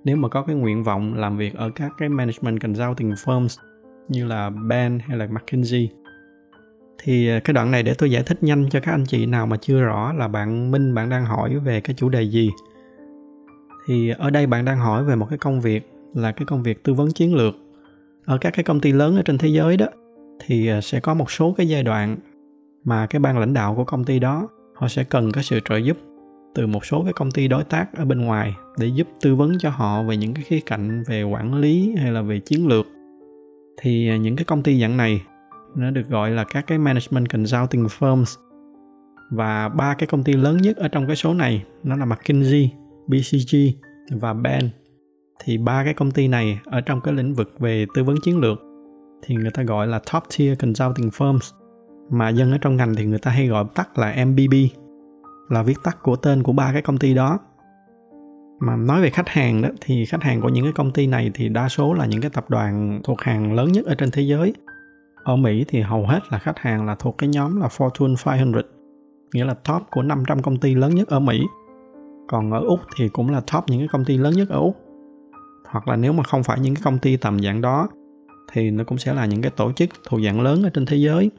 Nếu 0.03 0.17
mà 0.17 0.29
có 0.29 0.41
cái 0.41 0.55
nguyện 0.55 0.83
vọng 0.83 1.13
làm 1.13 1.37
việc 1.37 1.55
ở 1.55 1.69
các 1.75 1.91
cái 1.97 2.09
management 2.09 2.61
consulting 2.61 3.11
firms 3.11 3.61
như 4.07 4.25
là 4.25 4.49
Ben 4.49 4.99
hay 4.99 5.17
là 5.17 5.27
McKinsey, 5.27 5.89
thì 7.03 7.29
à, 7.29 7.39
cái 7.43 7.53
đoạn 7.53 7.71
này 7.71 7.83
để 7.83 7.93
tôi 7.93 8.11
giải 8.11 8.23
thích 8.23 8.43
nhanh 8.43 8.69
cho 8.69 8.79
các 8.79 8.91
anh 8.91 9.05
chị 9.05 9.25
nào 9.25 9.45
mà 9.45 9.57
chưa 9.57 9.81
rõ 9.81 10.13
là 10.13 10.27
bạn 10.27 10.71
Minh, 10.71 10.93
bạn 10.95 11.09
đang 11.09 11.25
hỏi 11.25 11.59
về 11.59 11.81
cái 11.81 11.95
chủ 11.99 12.09
đề 12.09 12.21
gì. 12.21 12.51
Thì 13.85 14.09
ở 14.09 14.29
đây 14.29 14.47
bạn 14.47 14.65
đang 14.65 14.77
hỏi 14.77 15.03
về 15.03 15.15
một 15.15 15.27
cái 15.29 15.37
công 15.37 15.61
việc 15.61 15.91
là 16.13 16.31
cái 16.31 16.45
công 16.45 16.63
việc 16.63 16.83
tư 16.83 16.93
vấn 16.93 17.11
chiến 17.11 17.35
lược 17.35 17.55
ở 18.29 18.37
các 18.37 18.53
cái 18.53 18.63
công 18.63 18.79
ty 18.79 18.91
lớn 18.91 19.15
ở 19.15 19.21
trên 19.21 19.37
thế 19.37 19.49
giới 19.49 19.77
đó 19.77 19.85
thì 20.45 20.67
ờ, 20.67 20.81
sẽ 20.81 20.99
có 20.99 21.13
một 21.13 21.31
số 21.31 21.53
cái 21.57 21.67
giai 21.67 21.83
đoạn 21.83 22.17
mà 22.85 23.05
cái 23.05 23.19
ban 23.19 23.39
lãnh 23.39 23.53
đạo 23.53 23.75
của 23.75 23.83
công 23.83 24.03
ty 24.03 24.19
đó 24.19 24.47
họ 24.75 24.87
sẽ 24.87 25.03
cần 25.03 25.31
có 25.31 25.41
sự 25.41 25.59
trợ 25.69 25.77
giúp 25.77 25.97
từ 26.55 26.67
một 26.67 26.85
số 26.85 27.03
cái 27.03 27.13
công 27.13 27.31
ty 27.31 27.47
đối 27.47 27.63
tác 27.63 27.93
ở 27.97 28.05
bên 28.05 28.21
ngoài 28.21 28.55
để 28.77 28.87
giúp 28.87 29.07
tư 29.21 29.35
vấn 29.35 29.57
cho 29.59 29.69
họ 29.69 30.03
về 30.03 30.17
những 30.17 30.33
cái 30.33 30.43
khía 30.43 30.59
cạnh 30.59 31.03
về 31.07 31.23
quản 31.23 31.53
lý 31.53 31.95
hay 31.97 32.11
là 32.11 32.21
về 32.21 32.39
chiến 32.39 32.67
lược. 32.67 32.85
Thì 33.81 34.09
ờ, 34.09 34.15
những 34.15 34.35
cái 34.35 34.45
công 34.45 34.63
ty 34.63 34.81
dạng 34.81 34.97
này 34.97 35.21
nó 35.75 35.91
được 35.91 36.09
gọi 36.09 36.31
là 36.31 36.43
các 36.43 36.67
cái 36.67 36.77
management 36.77 37.29
consulting 37.29 37.85
firms. 37.85 38.37
Và 39.31 39.69
ba 39.69 39.93
cái 39.93 40.07
công 40.07 40.23
ty 40.23 40.33
lớn 40.33 40.57
nhất 40.57 40.77
ở 40.77 40.87
trong 40.87 41.07
cái 41.07 41.15
số 41.15 41.33
này 41.33 41.63
nó 41.83 41.95
là 41.95 42.05
McKinsey, 42.05 42.69
BCG 43.07 43.55
và 44.11 44.33
Bain 44.33 44.69
thì 45.43 45.57
ba 45.57 45.83
cái 45.83 45.93
công 45.93 46.11
ty 46.11 46.27
này 46.27 46.59
ở 46.65 46.81
trong 46.81 47.01
cái 47.01 47.13
lĩnh 47.13 47.33
vực 47.33 47.59
về 47.59 47.85
tư 47.95 48.03
vấn 48.03 48.15
chiến 48.23 48.39
lược 48.39 48.59
thì 49.21 49.35
người 49.35 49.51
ta 49.51 49.63
gọi 49.63 49.87
là 49.87 49.99
top 50.13 50.23
tier 50.37 50.59
consulting 50.59 51.09
firms. 51.09 51.53
Mà 52.09 52.29
dân 52.29 52.51
ở 52.51 52.57
trong 52.57 52.75
ngành 52.75 52.95
thì 52.95 53.05
người 53.05 53.19
ta 53.19 53.31
hay 53.31 53.47
gọi 53.47 53.65
tắt 53.75 53.97
là 53.97 54.25
MBB 54.25 54.53
là 55.49 55.63
viết 55.63 55.77
tắt 55.83 55.97
của 56.03 56.15
tên 56.15 56.43
của 56.43 56.51
ba 56.51 56.73
cái 56.73 56.81
công 56.81 56.97
ty 56.97 57.13
đó. 57.13 57.39
Mà 58.59 58.75
nói 58.75 59.01
về 59.01 59.09
khách 59.09 59.29
hàng 59.29 59.61
đó, 59.61 59.69
thì 59.81 60.05
khách 60.05 60.23
hàng 60.23 60.41
của 60.41 60.49
những 60.49 60.63
cái 60.63 60.73
công 60.73 60.91
ty 60.91 61.07
này 61.07 61.31
thì 61.33 61.49
đa 61.49 61.69
số 61.69 61.93
là 61.93 62.05
những 62.05 62.21
cái 62.21 62.31
tập 62.33 62.45
đoàn 62.49 63.01
thuộc 63.03 63.21
hàng 63.21 63.53
lớn 63.53 63.71
nhất 63.71 63.85
ở 63.85 63.95
trên 63.95 64.11
thế 64.11 64.21
giới. 64.21 64.53
Ở 65.23 65.35
Mỹ 65.35 65.65
thì 65.67 65.81
hầu 65.81 66.07
hết 66.07 66.19
là 66.29 66.39
khách 66.39 66.59
hàng 66.59 66.85
là 66.85 66.95
thuộc 66.95 67.17
cái 67.17 67.29
nhóm 67.29 67.61
là 67.61 67.67
Fortune 67.67 68.15
500 68.25 68.61
nghĩa 69.33 69.45
là 69.45 69.53
top 69.53 69.81
của 69.91 70.01
500 70.01 70.41
công 70.41 70.57
ty 70.57 70.75
lớn 70.75 70.95
nhất 70.95 71.07
ở 71.07 71.19
Mỹ. 71.19 71.41
Còn 72.27 72.51
ở 72.51 72.59
Úc 72.59 72.79
thì 72.97 73.09
cũng 73.09 73.29
là 73.29 73.41
top 73.53 73.63
những 73.67 73.79
cái 73.79 73.87
công 73.87 74.05
ty 74.05 74.17
lớn 74.17 74.33
nhất 74.33 74.49
ở 74.49 74.59
Úc 74.59 74.88
hoặc 75.71 75.87
là 75.87 75.95
nếu 75.95 76.13
mà 76.13 76.23
không 76.23 76.43
phải 76.43 76.59
những 76.59 76.75
cái 76.75 76.81
công 76.83 76.97
ty 76.97 77.17
tầm 77.17 77.39
dạng 77.39 77.61
đó, 77.61 77.87
thì 78.51 78.71
nó 78.71 78.83
cũng 78.83 78.97
sẽ 78.97 79.13
là 79.13 79.25
những 79.25 79.41
cái 79.41 79.51
tổ 79.55 79.71
chức 79.71 79.89
thuộc 80.07 80.19
dạng 80.25 80.41
lớn 80.41 80.63
ở 80.63 80.69
trên 80.73 80.85
thế 80.85 80.97
giới. 80.97 81.31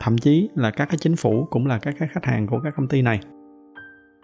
Thậm 0.00 0.18
chí 0.18 0.48
là 0.54 0.70
các 0.70 0.88
cái 0.88 0.98
chính 0.98 1.16
phủ 1.16 1.46
cũng 1.50 1.66
là 1.66 1.78
các 1.78 1.94
cái 1.98 2.08
khách 2.12 2.24
hàng 2.24 2.46
của 2.46 2.60
các 2.64 2.74
công 2.76 2.88
ty 2.88 3.02
này. 3.02 3.20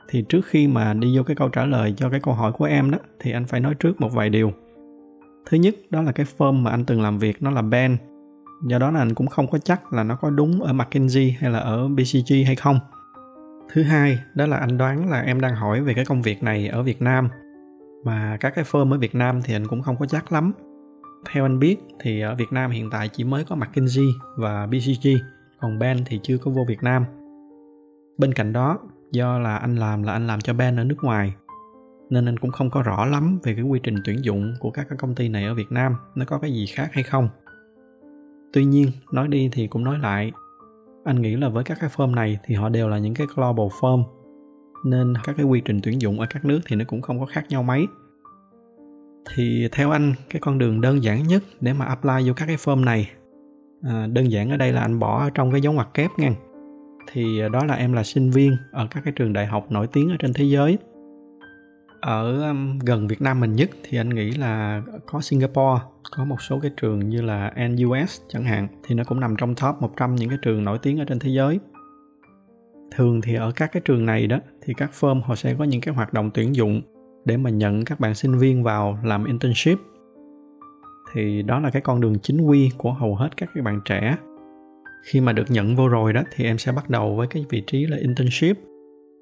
Thì 0.09 0.25
trước 0.29 0.47
khi 0.47 0.67
mà 0.67 0.95
đi 0.95 1.17
vô 1.17 1.23
cái 1.23 1.37
câu 1.37 1.49
trả 1.49 1.65
lời 1.65 1.95
cho 1.97 2.11
cái 2.11 2.21
câu 2.21 2.35
hỏi 2.35 2.53
của 2.53 2.65
em 2.65 2.91
đó, 2.91 2.99
thì 3.21 3.33
anh 3.33 3.47
phải 3.47 3.61
nói 3.61 3.75
trước 3.75 4.01
một 4.01 4.13
vài 4.13 4.31
điều. 4.31 4.53
Thứ 5.47 5.57
nhất, 5.57 5.75
đó 5.91 6.03
là 6.03 6.13
cái 6.13 6.27
firm 6.39 6.53
mà 6.53 6.71
anh 6.71 6.85
từng 6.85 7.03
làm 7.03 7.19
việc, 7.19 7.43
nó 7.43 7.51
là 7.51 7.63
Ben. 7.63 7.97
Do 8.67 8.79
đó 8.79 8.91
là 8.91 8.99
anh 8.99 9.15
cũng 9.15 9.27
không 9.27 9.47
có 9.51 9.59
chắc 9.59 9.93
là 9.93 10.05
nó 10.05 10.17
có 10.17 10.31
đúng 10.31 10.63
ở 10.63 10.73
McKinsey 10.73 11.37
hay 11.41 11.51
là 11.51 11.59
ở 11.59 11.89
BCG 11.89 12.35
hay 12.47 12.57
không. 12.57 12.79
Thứ 13.73 13.83
hai, 13.83 14.19
đó 14.35 14.47
là 14.47 14.57
anh 14.57 14.79
đoán 14.79 15.11
là 15.11 15.21
em 15.21 15.41
đang 15.41 15.55
hỏi 15.55 15.81
về 15.81 15.95
cái 15.95 16.05
công 16.05 16.23
việc 16.23 16.43
này 16.43 16.69
ở 16.69 16.83
Việt 16.83 17.03
Nam 17.03 17.29
mà 18.05 18.37
các 18.41 18.53
cái 18.55 18.65
firm 18.65 18.93
ở 18.93 18.99
Việt 18.99 19.15
Nam 19.15 19.41
thì 19.45 19.55
anh 19.55 19.67
cũng 19.67 19.83
không 19.83 19.97
có 19.97 20.07
chắc 20.07 20.33
lắm. 20.33 20.53
Theo 21.31 21.45
anh 21.45 21.59
biết 21.59 21.77
thì 22.01 22.21
ở 22.21 22.35
Việt 22.35 22.53
Nam 22.53 22.71
hiện 22.71 22.91
tại 22.91 23.09
chỉ 23.09 23.25
mới 23.25 23.45
có 23.45 23.57
McKinsey 23.57 24.07
và 24.37 24.67
BCG 24.67 25.09
còn 25.61 25.79
Ben 25.79 25.99
thì 26.07 26.21
chưa 26.23 26.39
có 26.39 26.51
vô 26.51 26.65
Việt 26.69 26.83
Nam. 26.83 27.05
Bên 28.19 28.35
cạnh 28.35 28.53
đó, 28.53 28.79
do 29.13 29.39
là 29.39 29.57
anh 29.57 29.77
làm 29.77 30.03
là 30.03 30.13
anh 30.13 30.27
làm 30.27 30.41
cho 30.41 30.55
Ben 30.55 30.77
ở 30.77 30.85
nước 30.85 30.97
ngoài, 31.03 31.35
nên 32.11 32.29
anh 32.29 32.39
cũng 32.39 32.51
không 32.51 32.71
có 32.71 32.83
rõ 32.83 33.05
lắm 33.05 33.39
về 33.43 33.55
cái 33.55 33.65
quy 33.65 33.81
trình 33.83 33.97
tuyển 34.05 34.25
dụng 34.25 34.55
của 34.61 34.71
các 34.71 34.87
cái 34.89 34.99
công 34.99 35.15
ty 35.15 35.29
này 35.29 35.45
ở 35.45 35.55
Việt 35.55 35.73
Nam, 35.73 35.97
nó 36.15 36.25
có 36.25 36.39
cái 36.39 36.53
gì 36.53 36.67
khác 36.67 36.91
hay 36.93 37.03
không. 37.03 37.29
Tuy 38.53 38.65
nhiên, 38.65 38.89
nói 39.13 39.29
đi 39.29 39.49
thì 39.53 39.67
cũng 39.67 39.85
nói 39.85 39.99
lại, 39.99 40.33
anh 41.05 41.23
nghĩ 41.23 41.37
là 41.37 41.49
với 41.49 41.65
các 41.65 41.79
cái 41.81 41.91
firm 41.97 42.15
này 42.15 42.39
thì 42.45 42.55
họ 42.55 42.69
đều 42.69 42.89
là 42.89 42.99
những 42.99 43.15
cái 43.15 43.27
global 43.35 43.67
firm 43.81 44.05
nên 44.85 45.15
các 45.25 45.37
cái 45.37 45.47
quy 45.47 45.63
trình 45.65 45.81
tuyển 45.83 46.01
dụng 46.01 46.21
ở 46.21 46.27
các 46.31 46.45
nước 46.45 46.61
thì 46.67 46.77
nó 46.77 46.85
cũng 46.89 47.03
không 47.03 47.21
có 47.21 47.27
khác 47.27 47.47
nhau 47.49 47.63
mấy. 47.63 47.87
Thì 49.35 49.69
theo 49.73 49.91
anh 49.91 50.15
cái 50.31 50.41
con 50.41 50.59
đường 50.59 50.81
đơn 50.81 51.03
giản 51.03 51.27
nhất 51.27 51.43
để 51.61 51.73
mà 51.73 51.85
apply 51.85 52.29
vô 52.29 52.33
các 52.37 52.47
cái 52.47 52.57
firm 52.57 52.85
này 52.85 53.11
à, 53.83 54.07
đơn 54.13 54.31
giản 54.31 54.51
ở 54.51 54.57
đây 54.57 54.73
là 54.73 54.81
anh 54.81 54.99
bỏ 54.99 55.31
trong 55.31 55.53
cái 55.53 55.61
dấu 55.61 55.73
ngoặc 55.73 55.95
kép 55.95 56.11
nha. 56.19 56.35
Thì 57.13 57.41
à, 57.41 57.49
đó 57.49 57.65
là 57.65 57.75
em 57.75 57.93
là 57.93 58.03
sinh 58.03 58.31
viên 58.31 58.57
ở 58.73 58.87
các 58.91 59.05
cái 59.05 59.13
trường 59.17 59.33
đại 59.33 59.47
học 59.47 59.67
nổi 59.71 59.87
tiếng 59.87 60.11
ở 60.11 60.17
trên 60.19 60.33
thế 60.33 60.45
giới. 60.45 60.79
Ở 62.01 62.49
um, 62.49 62.79
gần 62.79 63.09
Việt 63.09 63.23
Nam 63.23 63.41
mình 63.41 63.53
nhất 63.53 63.71
thì 63.83 63.99
anh 63.99 64.09
nghĩ 64.09 64.31
là 64.31 64.83
có 65.07 65.21
Singapore 65.21 65.83
có 66.17 66.25
một 66.25 66.43
số 66.43 66.59
cái 66.61 66.71
trường 66.77 67.09
như 67.09 67.23
là 67.23 67.53
NUS 67.71 68.21
chẳng 68.29 68.45
hạn 68.45 68.69
thì 68.83 68.95
nó 68.95 69.05
cũng 69.05 69.21
nằm 69.21 69.37
trong 69.37 69.55
top 69.55 69.75
100 69.81 70.15
những 70.15 70.29
cái 70.29 70.39
trường 70.43 70.65
nổi 70.65 70.79
tiếng 70.83 70.99
ở 70.99 71.05
trên 71.05 71.19
thế 71.19 71.31
giới 71.31 71.59
thường 72.95 73.21
thì 73.21 73.35
ở 73.35 73.53
các 73.57 73.73
cái 73.73 73.83
trường 73.85 74.07
này 74.07 74.27
đó, 74.27 74.39
thì 74.63 74.75
các 74.75 74.91
firm 75.01 75.21
họ 75.23 75.35
sẽ 75.35 75.55
có 75.59 75.65
những 75.65 75.81
cái 75.81 75.95
hoạt 75.95 76.13
động 76.13 76.31
tuyển 76.35 76.55
dụng 76.55 76.83
để 77.25 77.37
mà 77.37 77.51
nhận 77.51 77.85
các 77.85 78.01
bạn 78.01 78.15
sinh 78.15 78.39
viên 78.39 78.63
vào 78.63 78.99
làm 79.05 79.25
internship. 79.25 79.79
Thì 81.13 81.43
đó 81.43 81.61
là 81.61 81.71
cái 81.71 81.83
con 81.83 82.01
đường 82.01 82.19
chính 82.19 82.41
quy 82.41 82.71
của 82.77 82.93
hầu 82.93 83.15
hết 83.15 83.37
các 83.37 83.51
cái 83.55 83.63
bạn 83.63 83.81
trẻ. 83.85 84.17
Khi 85.05 85.21
mà 85.21 85.33
được 85.33 85.51
nhận 85.51 85.77
vô 85.77 85.89
rồi 85.89 86.13
đó, 86.13 86.23
thì 86.35 86.45
em 86.45 86.59
sẽ 86.59 86.73
bắt 86.73 86.91
đầu 86.91 87.17
với 87.17 87.27
cái 87.27 87.45
vị 87.49 87.63
trí 87.67 87.87
là 87.87 87.97
internship. 87.97 88.57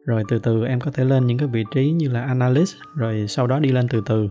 Rồi 0.07 0.23
từ 0.29 0.39
từ 0.39 0.65
em 0.65 0.81
có 0.81 0.91
thể 0.91 1.05
lên 1.05 1.27
những 1.27 1.39
cái 1.39 1.49
vị 1.49 1.65
trí 1.75 1.91
như 1.91 2.09
là 2.09 2.23
analyst, 2.23 2.77
rồi 2.95 3.25
sau 3.29 3.47
đó 3.47 3.59
đi 3.59 3.73
lên 3.73 3.87
từ 3.91 4.03
từ 4.07 4.29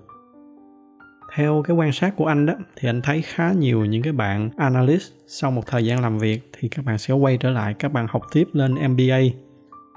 theo 1.35 1.63
cái 1.67 1.75
quan 1.77 1.91
sát 1.91 2.13
của 2.15 2.25
anh 2.25 2.45
đó, 2.45 2.53
thì 2.75 2.89
anh 2.89 3.01
thấy 3.01 3.21
khá 3.21 3.51
nhiều 3.51 3.85
những 3.85 4.03
cái 4.03 4.13
bạn 4.13 4.49
analyst 4.57 5.11
sau 5.27 5.51
một 5.51 5.65
thời 5.65 5.85
gian 5.85 6.01
làm 6.01 6.17
việc, 6.17 6.49
thì 6.59 6.67
các 6.67 6.85
bạn 6.85 6.97
sẽ 6.97 7.13
quay 7.13 7.37
trở 7.37 7.49
lại, 7.49 7.73
các 7.73 7.93
bạn 7.93 8.07
học 8.09 8.21
tiếp 8.31 8.47
lên 8.53 8.75
MBA 8.91 9.19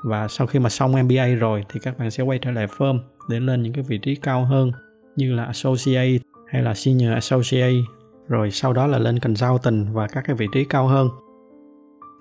và 0.04 0.28
sau 0.28 0.46
khi 0.46 0.58
mà 0.58 0.68
xong 0.68 0.92
MBA 1.02 1.26
rồi, 1.26 1.64
thì 1.68 1.80
các 1.82 1.98
bạn 1.98 2.10
sẽ 2.10 2.22
quay 2.22 2.38
trở 2.38 2.50
lại 2.50 2.66
firm 2.78 2.98
để 3.28 3.40
lên 3.40 3.62
những 3.62 3.72
cái 3.72 3.84
vị 3.88 3.98
trí 3.98 4.14
cao 4.14 4.44
hơn, 4.44 4.72
như 5.16 5.34
là 5.34 5.44
associate 5.44 6.18
hay 6.46 6.62
là 6.62 6.74
senior 6.74 7.12
associate, 7.12 7.76
rồi 8.28 8.50
sau 8.50 8.72
đó 8.72 8.86
là 8.86 8.98
lên 8.98 9.18
consultant 9.18 9.86
và 9.92 10.06
các 10.06 10.24
cái 10.26 10.36
vị 10.36 10.46
trí 10.52 10.64
cao 10.64 10.86
hơn. 10.86 11.08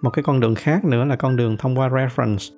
Một 0.01 0.10
cái 0.10 0.24
con 0.24 0.39
đường 0.39 0.56
khác 0.56 0.86
nữa 0.86 1.06
là 1.06 1.15
con 1.15 1.36
đường 1.36 1.58
thông 1.58 1.80
qua 1.80 1.89
reference, 1.89 2.53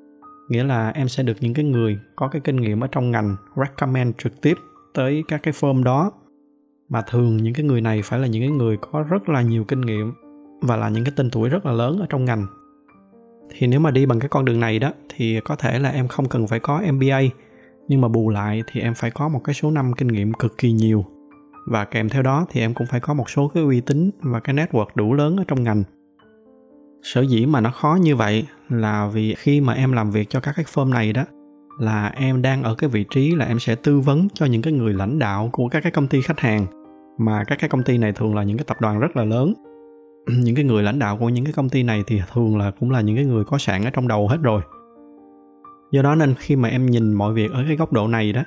nghĩa 0.50 0.64
là 0.64 0.90
em 0.90 1.08
sẽ 1.08 1.24
được 1.24 1.38
những 1.40 1.54
cái 1.54 1.66
người 1.66 1.98
có 2.16 2.28
cái 2.28 2.42
kinh 2.44 2.56
nghiệm 2.56 2.84
ở 2.84 2.88
trong 2.88 3.12
ngành 3.12 3.36
recommend 3.56 4.16
trực 4.18 4.42
tiếp 4.42 4.58
tới 4.94 5.24
các 5.28 5.44
cái 5.44 5.54
firm 5.54 5.84
đó 5.84 6.12
mà 6.90 7.02
thường 7.02 7.38
những 7.38 7.54
cái 7.54 7.66
người 7.66 7.82
này 7.82 8.02
phải 8.02 8.20
là 8.20 8.28
những 8.28 8.42
cái 8.42 8.52
người 8.52 8.78
có 8.78 9.04
rất 9.10 9.30
là 9.30 9.42
nhiều 9.42 9.64
kinh 9.64 9.82
nghiệm 9.82 10.14
và 10.62 10.78
là 10.78 10.90
những 10.90 11.04
cái 11.04 11.14
tên 11.16 11.30
tuổi 11.30 11.50
rất 11.50 11.66
là 11.66 11.72
lớn 11.72 12.00
ở 12.00 12.06
trong 12.10 12.26
ngành. 12.26 12.46
Thì 13.50 13.68
nếu 13.68 13.80
mà 13.80 13.92
đi 13.92 14.06
bằng 14.06 14.20
cái 14.20 14.30
con 14.30 14.46
đường 14.46 14.60
này 14.60 14.80
đó, 14.80 14.92
thì 15.10 15.40
có 15.40 15.56
thể 15.56 15.80
là 15.80 15.90
em 15.90 16.08
không 16.08 16.30
cần 16.30 16.48
phải 16.48 16.60
có 16.60 16.82
MBA 16.92 17.22
nhưng 17.88 18.02
mà 18.02 18.08
bù 18.08 18.30
lại 18.30 18.64
thì 18.72 18.82
em 18.82 18.94
phải 18.96 19.12
có 19.12 19.30
một 19.30 19.42
cái 19.44 19.54
số 19.54 19.72
năm 19.72 19.94
kinh 19.94 20.08
nghiệm 20.08 20.34
cực 20.34 20.58
kỳ 20.58 20.72
nhiều. 20.72 21.06
Và 21.68 21.86
kèm 21.86 22.10
theo 22.10 22.22
đó 22.22 22.46
thì 22.50 22.62
em 22.62 22.74
cũng 22.74 22.88
phải 22.88 23.00
có 23.00 23.14
một 23.14 23.30
số 23.30 23.48
cái 23.48 23.64
uy 23.64 23.82
tín 23.82 24.12
và 24.22 24.40
cái 24.40 24.56
network 24.56 24.86
đủ 24.96 25.14
lớn 25.14 25.38
ở 25.38 25.44
trong 25.48 25.64
ngành. 25.64 25.84
Sở 27.04 27.22
dĩ 27.22 27.46
mà 27.46 27.62
nó 27.62 27.72
khó 27.72 27.98
như 28.02 28.16
vậy 28.16 28.46
là 28.70 29.08
vì 29.14 29.36
khi 29.36 29.62
mà 29.62 29.74
em 29.74 29.92
làm 29.92 30.12
việc 30.12 30.30
cho 30.30 30.40
các 30.40 30.54
cái 30.56 30.66
firm 30.74 30.90
này 30.90 31.14
đó 31.14 31.24
là 31.80 32.12
em 32.16 32.42
đang 32.42 32.64
ở 32.64 32.76
cái 32.76 32.90
vị 32.90 33.06
trí 33.10 33.36
là 33.36 33.46
em 33.46 33.60
sẽ 33.60 33.76
tư 33.76 34.00
vấn 34.00 34.28
cho 34.34 34.46
những 34.46 34.62
cái 34.62 34.74
người 34.74 34.94
lãnh 34.94 35.20
đạo 35.20 35.50
của 35.52 35.68
các 35.68 35.84
cái 35.84 35.92
công 35.92 36.08
ty 36.08 36.22
khách 36.22 36.40
hàng. 36.40 36.66
Mà 37.18 37.44
các 37.48 37.58
cái 37.60 37.70
công 37.70 37.84
ty 37.84 37.98
này 37.98 38.12
thường 38.12 38.36
là 38.36 38.44
những 38.44 38.58
cái 38.58 38.66
tập 38.68 38.82
đoàn 38.82 39.00
rất 39.00 39.18
là 39.18 39.24
lớn. 39.24 39.54
Những 40.44 40.56
cái 40.56 40.66
người 40.66 40.84
lãnh 40.84 41.00
đạo 41.00 41.18
của 41.18 41.30
những 41.30 41.46
cái 41.46 41.54
công 41.54 41.70
ty 41.70 41.84
này 41.84 42.04
thì 42.08 42.22
thường 42.34 42.58
là 42.58 42.72
cũng 42.80 42.92
là 42.92 43.02
những 43.02 43.16
cái 43.16 43.26
người 43.26 43.44
có 43.44 43.58
sẵn 43.58 43.84
ở 43.84 43.90
trong 43.90 44.08
đầu 44.08 44.28
hết 44.28 44.38
rồi. 44.42 44.62
Do 45.92 46.02
đó 46.02 46.16
nên 46.16 46.34
khi 46.38 46.56
mà 46.56 46.70
em 46.70 46.86
nhìn 46.86 47.14
mọi 47.14 47.34
việc 47.34 47.52
ở 47.52 47.64
cái 47.68 47.76
góc 47.76 47.94
độ 47.94 48.08
này 48.08 48.34
đó, 48.34 48.42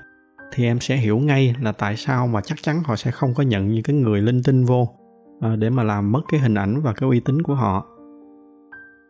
thì 0.52 0.64
em 0.64 0.80
sẽ 0.80 0.96
hiểu 0.96 1.18
ngay 1.18 1.54
là 1.62 1.72
tại 1.72 1.96
sao 1.96 2.26
mà 2.26 2.40
chắc 2.40 2.62
chắn 2.62 2.82
họ 2.84 2.96
sẽ 2.96 3.10
không 3.10 3.34
có 3.34 3.42
nhận 3.42 3.68
những 3.68 3.82
cái 3.82 3.96
người 3.96 4.20
linh 4.20 4.42
tinh 4.42 4.64
vô 4.64 4.88
à, 5.40 5.56
để 5.56 5.70
mà 5.70 5.82
làm 5.82 6.12
mất 6.12 6.20
cái 6.28 6.40
hình 6.40 6.54
ảnh 6.54 6.82
và 6.82 6.92
cái 6.92 7.08
uy 7.08 7.20
tín 7.20 7.42
của 7.42 7.54
họ 7.54 7.86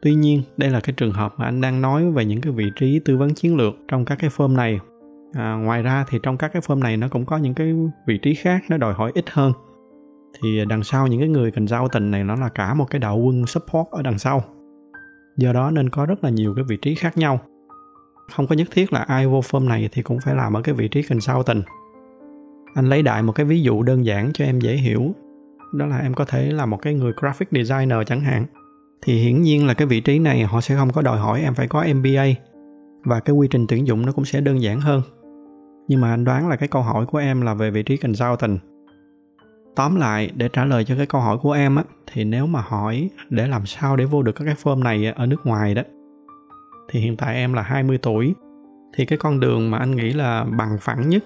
tuy 0.02 0.14
nhiên 0.14 0.42
đây 0.56 0.70
là 0.70 0.80
cái 0.80 0.94
trường 0.96 1.12
hợp 1.12 1.34
mà 1.36 1.44
anh 1.44 1.60
đang 1.60 1.80
nói 1.80 2.10
về 2.10 2.24
những 2.24 2.40
cái 2.40 2.52
vị 2.52 2.72
trí 2.76 2.98
tư 2.98 3.16
vấn 3.16 3.34
chiến 3.34 3.56
lược 3.56 3.74
trong 3.88 4.04
các 4.04 4.18
cái 4.18 4.30
firm 4.30 4.54
này. 4.54 4.80
À, 5.32 5.54
ngoài 5.54 5.82
ra 5.82 6.04
thì 6.08 6.18
trong 6.22 6.36
các 6.36 6.52
cái 6.52 6.62
firm 6.62 6.78
này 6.78 6.96
nó 6.96 7.08
cũng 7.08 7.26
có 7.26 7.36
những 7.36 7.54
cái 7.54 7.74
vị 8.06 8.18
trí 8.18 8.34
khác 8.34 8.62
nó 8.68 8.76
đòi 8.76 8.94
hỏi 8.94 9.12
ít 9.14 9.24
hơn. 9.30 9.52
Thì 10.42 10.64
đằng 10.68 10.84
sau 10.84 11.06
những 11.06 11.20
cái 11.20 11.28
người 11.28 11.50
cần 11.50 11.68
giao 11.68 11.88
tình 11.88 12.10
này 12.10 12.24
nó 12.24 12.36
là 12.36 12.48
cả 12.48 12.74
một 12.74 12.90
cái 12.90 12.98
đạo 12.98 13.18
quân 13.18 13.46
support 13.46 13.88
ở 13.90 14.02
đằng 14.02 14.18
sau. 14.18 14.44
Do 15.36 15.52
đó 15.52 15.70
nên 15.70 15.90
có 15.90 16.06
rất 16.06 16.24
là 16.24 16.30
nhiều 16.30 16.54
cái 16.54 16.64
vị 16.68 16.76
trí 16.82 16.94
khác 16.94 17.18
nhau. 17.18 17.40
Không 18.32 18.46
có 18.46 18.54
nhất 18.54 18.68
thiết 18.70 18.92
là 18.92 19.00
ai 19.00 19.26
vô 19.26 19.40
firm 19.40 19.68
này 19.68 19.88
thì 19.92 20.02
cũng 20.02 20.18
phải 20.20 20.34
làm 20.34 20.56
ở 20.56 20.62
cái 20.62 20.74
vị 20.74 20.88
trí 20.88 21.02
cần 21.02 21.20
sau 21.20 21.42
tình 21.42 21.62
anh 22.76 22.88
lấy 22.88 23.02
đại 23.02 23.22
một 23.22 23.32
cái 23.32 23.46
ví 23.46 23.62
dụ 23.62 23.82
đơn 23.82 24.04
giản 24.04 24.30
cho 24.34 24.44
em 24.44 24.58
dễ 24.58 24.76
hiểu. 24.76 25.14
Đó 25.72 25.86
là 25.86 25.98
em 25.98 26.14
có 26.14 26.24
thể 26.24 26.50
là 26.50 26.66
một 26.66 26.82
cái 26.82 26.94
người 26.94 27.12
graphic 27.20 27.48
designer 27.52 27.98
chẳng 28.06 28.20
hạn 28.20 28.46
thì 29.02 29.18
hiển 29.18 29.42
nhiên 29.42 29.66
là 29.66 29.74
cái 29.74 29.86
vị 29.86 30.00
trí 30.00 30.18
này 30.18 30.44
họ 30.44 30.60
sẽ 30.60 30.76
không 30.76 30.92
có 30.92 31.02
đòi 31.02 31.18
hỏi 31.18 31.42
em 31.42 31.54
phải 31.54 31.68
có 31.68 31.84
MBA 31.94 32.26
và 33.04 33.20
cái 33.20 33.36
quy 33.36 33.48
trình 33.48 33.66
tuyển 33.68 33.86
dụng 33.86 34.06
nó 34.06 34.12
cũng 34.12 34.24
sẽ 34.24 34.40
đơn 34.40 34.62
giản 34.62 34.80
hơn. 34.80 35.02
Nhưng 35.88 36.00
mà 36.00 36.10
anh 36.10 36.24
đoán 36.24 36.48
là 36.48 36.56
cái 36.56 36.68
câu 36.68 36.82
hỏi 36.82 37.06
của 37.06 37.18
em 37.18 37.40
là 37.40 37.54
về 37.54 37.70
vị 37.70 37.82
trí 37.82 37.96
consultant. 37.96 38.58
Tóm 39.76 39.96
lại, 39.96 40.30
để 40.34 40.48
trả 40.48 40.64
lời 40.64 40.84
cho 40.84 40.96
cái 40.96 41.06
câu 41.06 41.20
hỏi 41.20 41.38
của 41.42 41.52
em 41.52 41.76
á, 41.76 41.84
thì 42.12 42.24
nếu 42.24 42.46
mà 42.46 42.60
hỏi 42.60 43.10
để 43.30 43.48
làm 43.48 43.66
sao 43.66 43.96
để 43.96 44.04
vô 44.04 44.22
được 44.22 44.32
các 44.32 44.44
cái 44.44 44.54
firm 44.62 44.82
này 44.82 45.12
ở 45.16 45.26
nước 45.26 45.46
ngoài 45.46 45.74
đó, 45.74 45.82
thì 46.90 47.00
hiện 47.00 47.16
tại 47.16 47.36
em 47.36 47.52
là 47.52 47.62
20 47.62 47.98
tuổi, 47.98 48.34
thì 48.94 49.04
cái 49.04 49.18
con 49.18 49.40
đường 49.40 49.70
mà 49.70 49.78
anh 49.78 49.96
nghĩ 49.96 50.12
là 50.12 50.44
bằng 50.44 50.78
phẳng 50.80 51.08
nhất, 51.08 51.24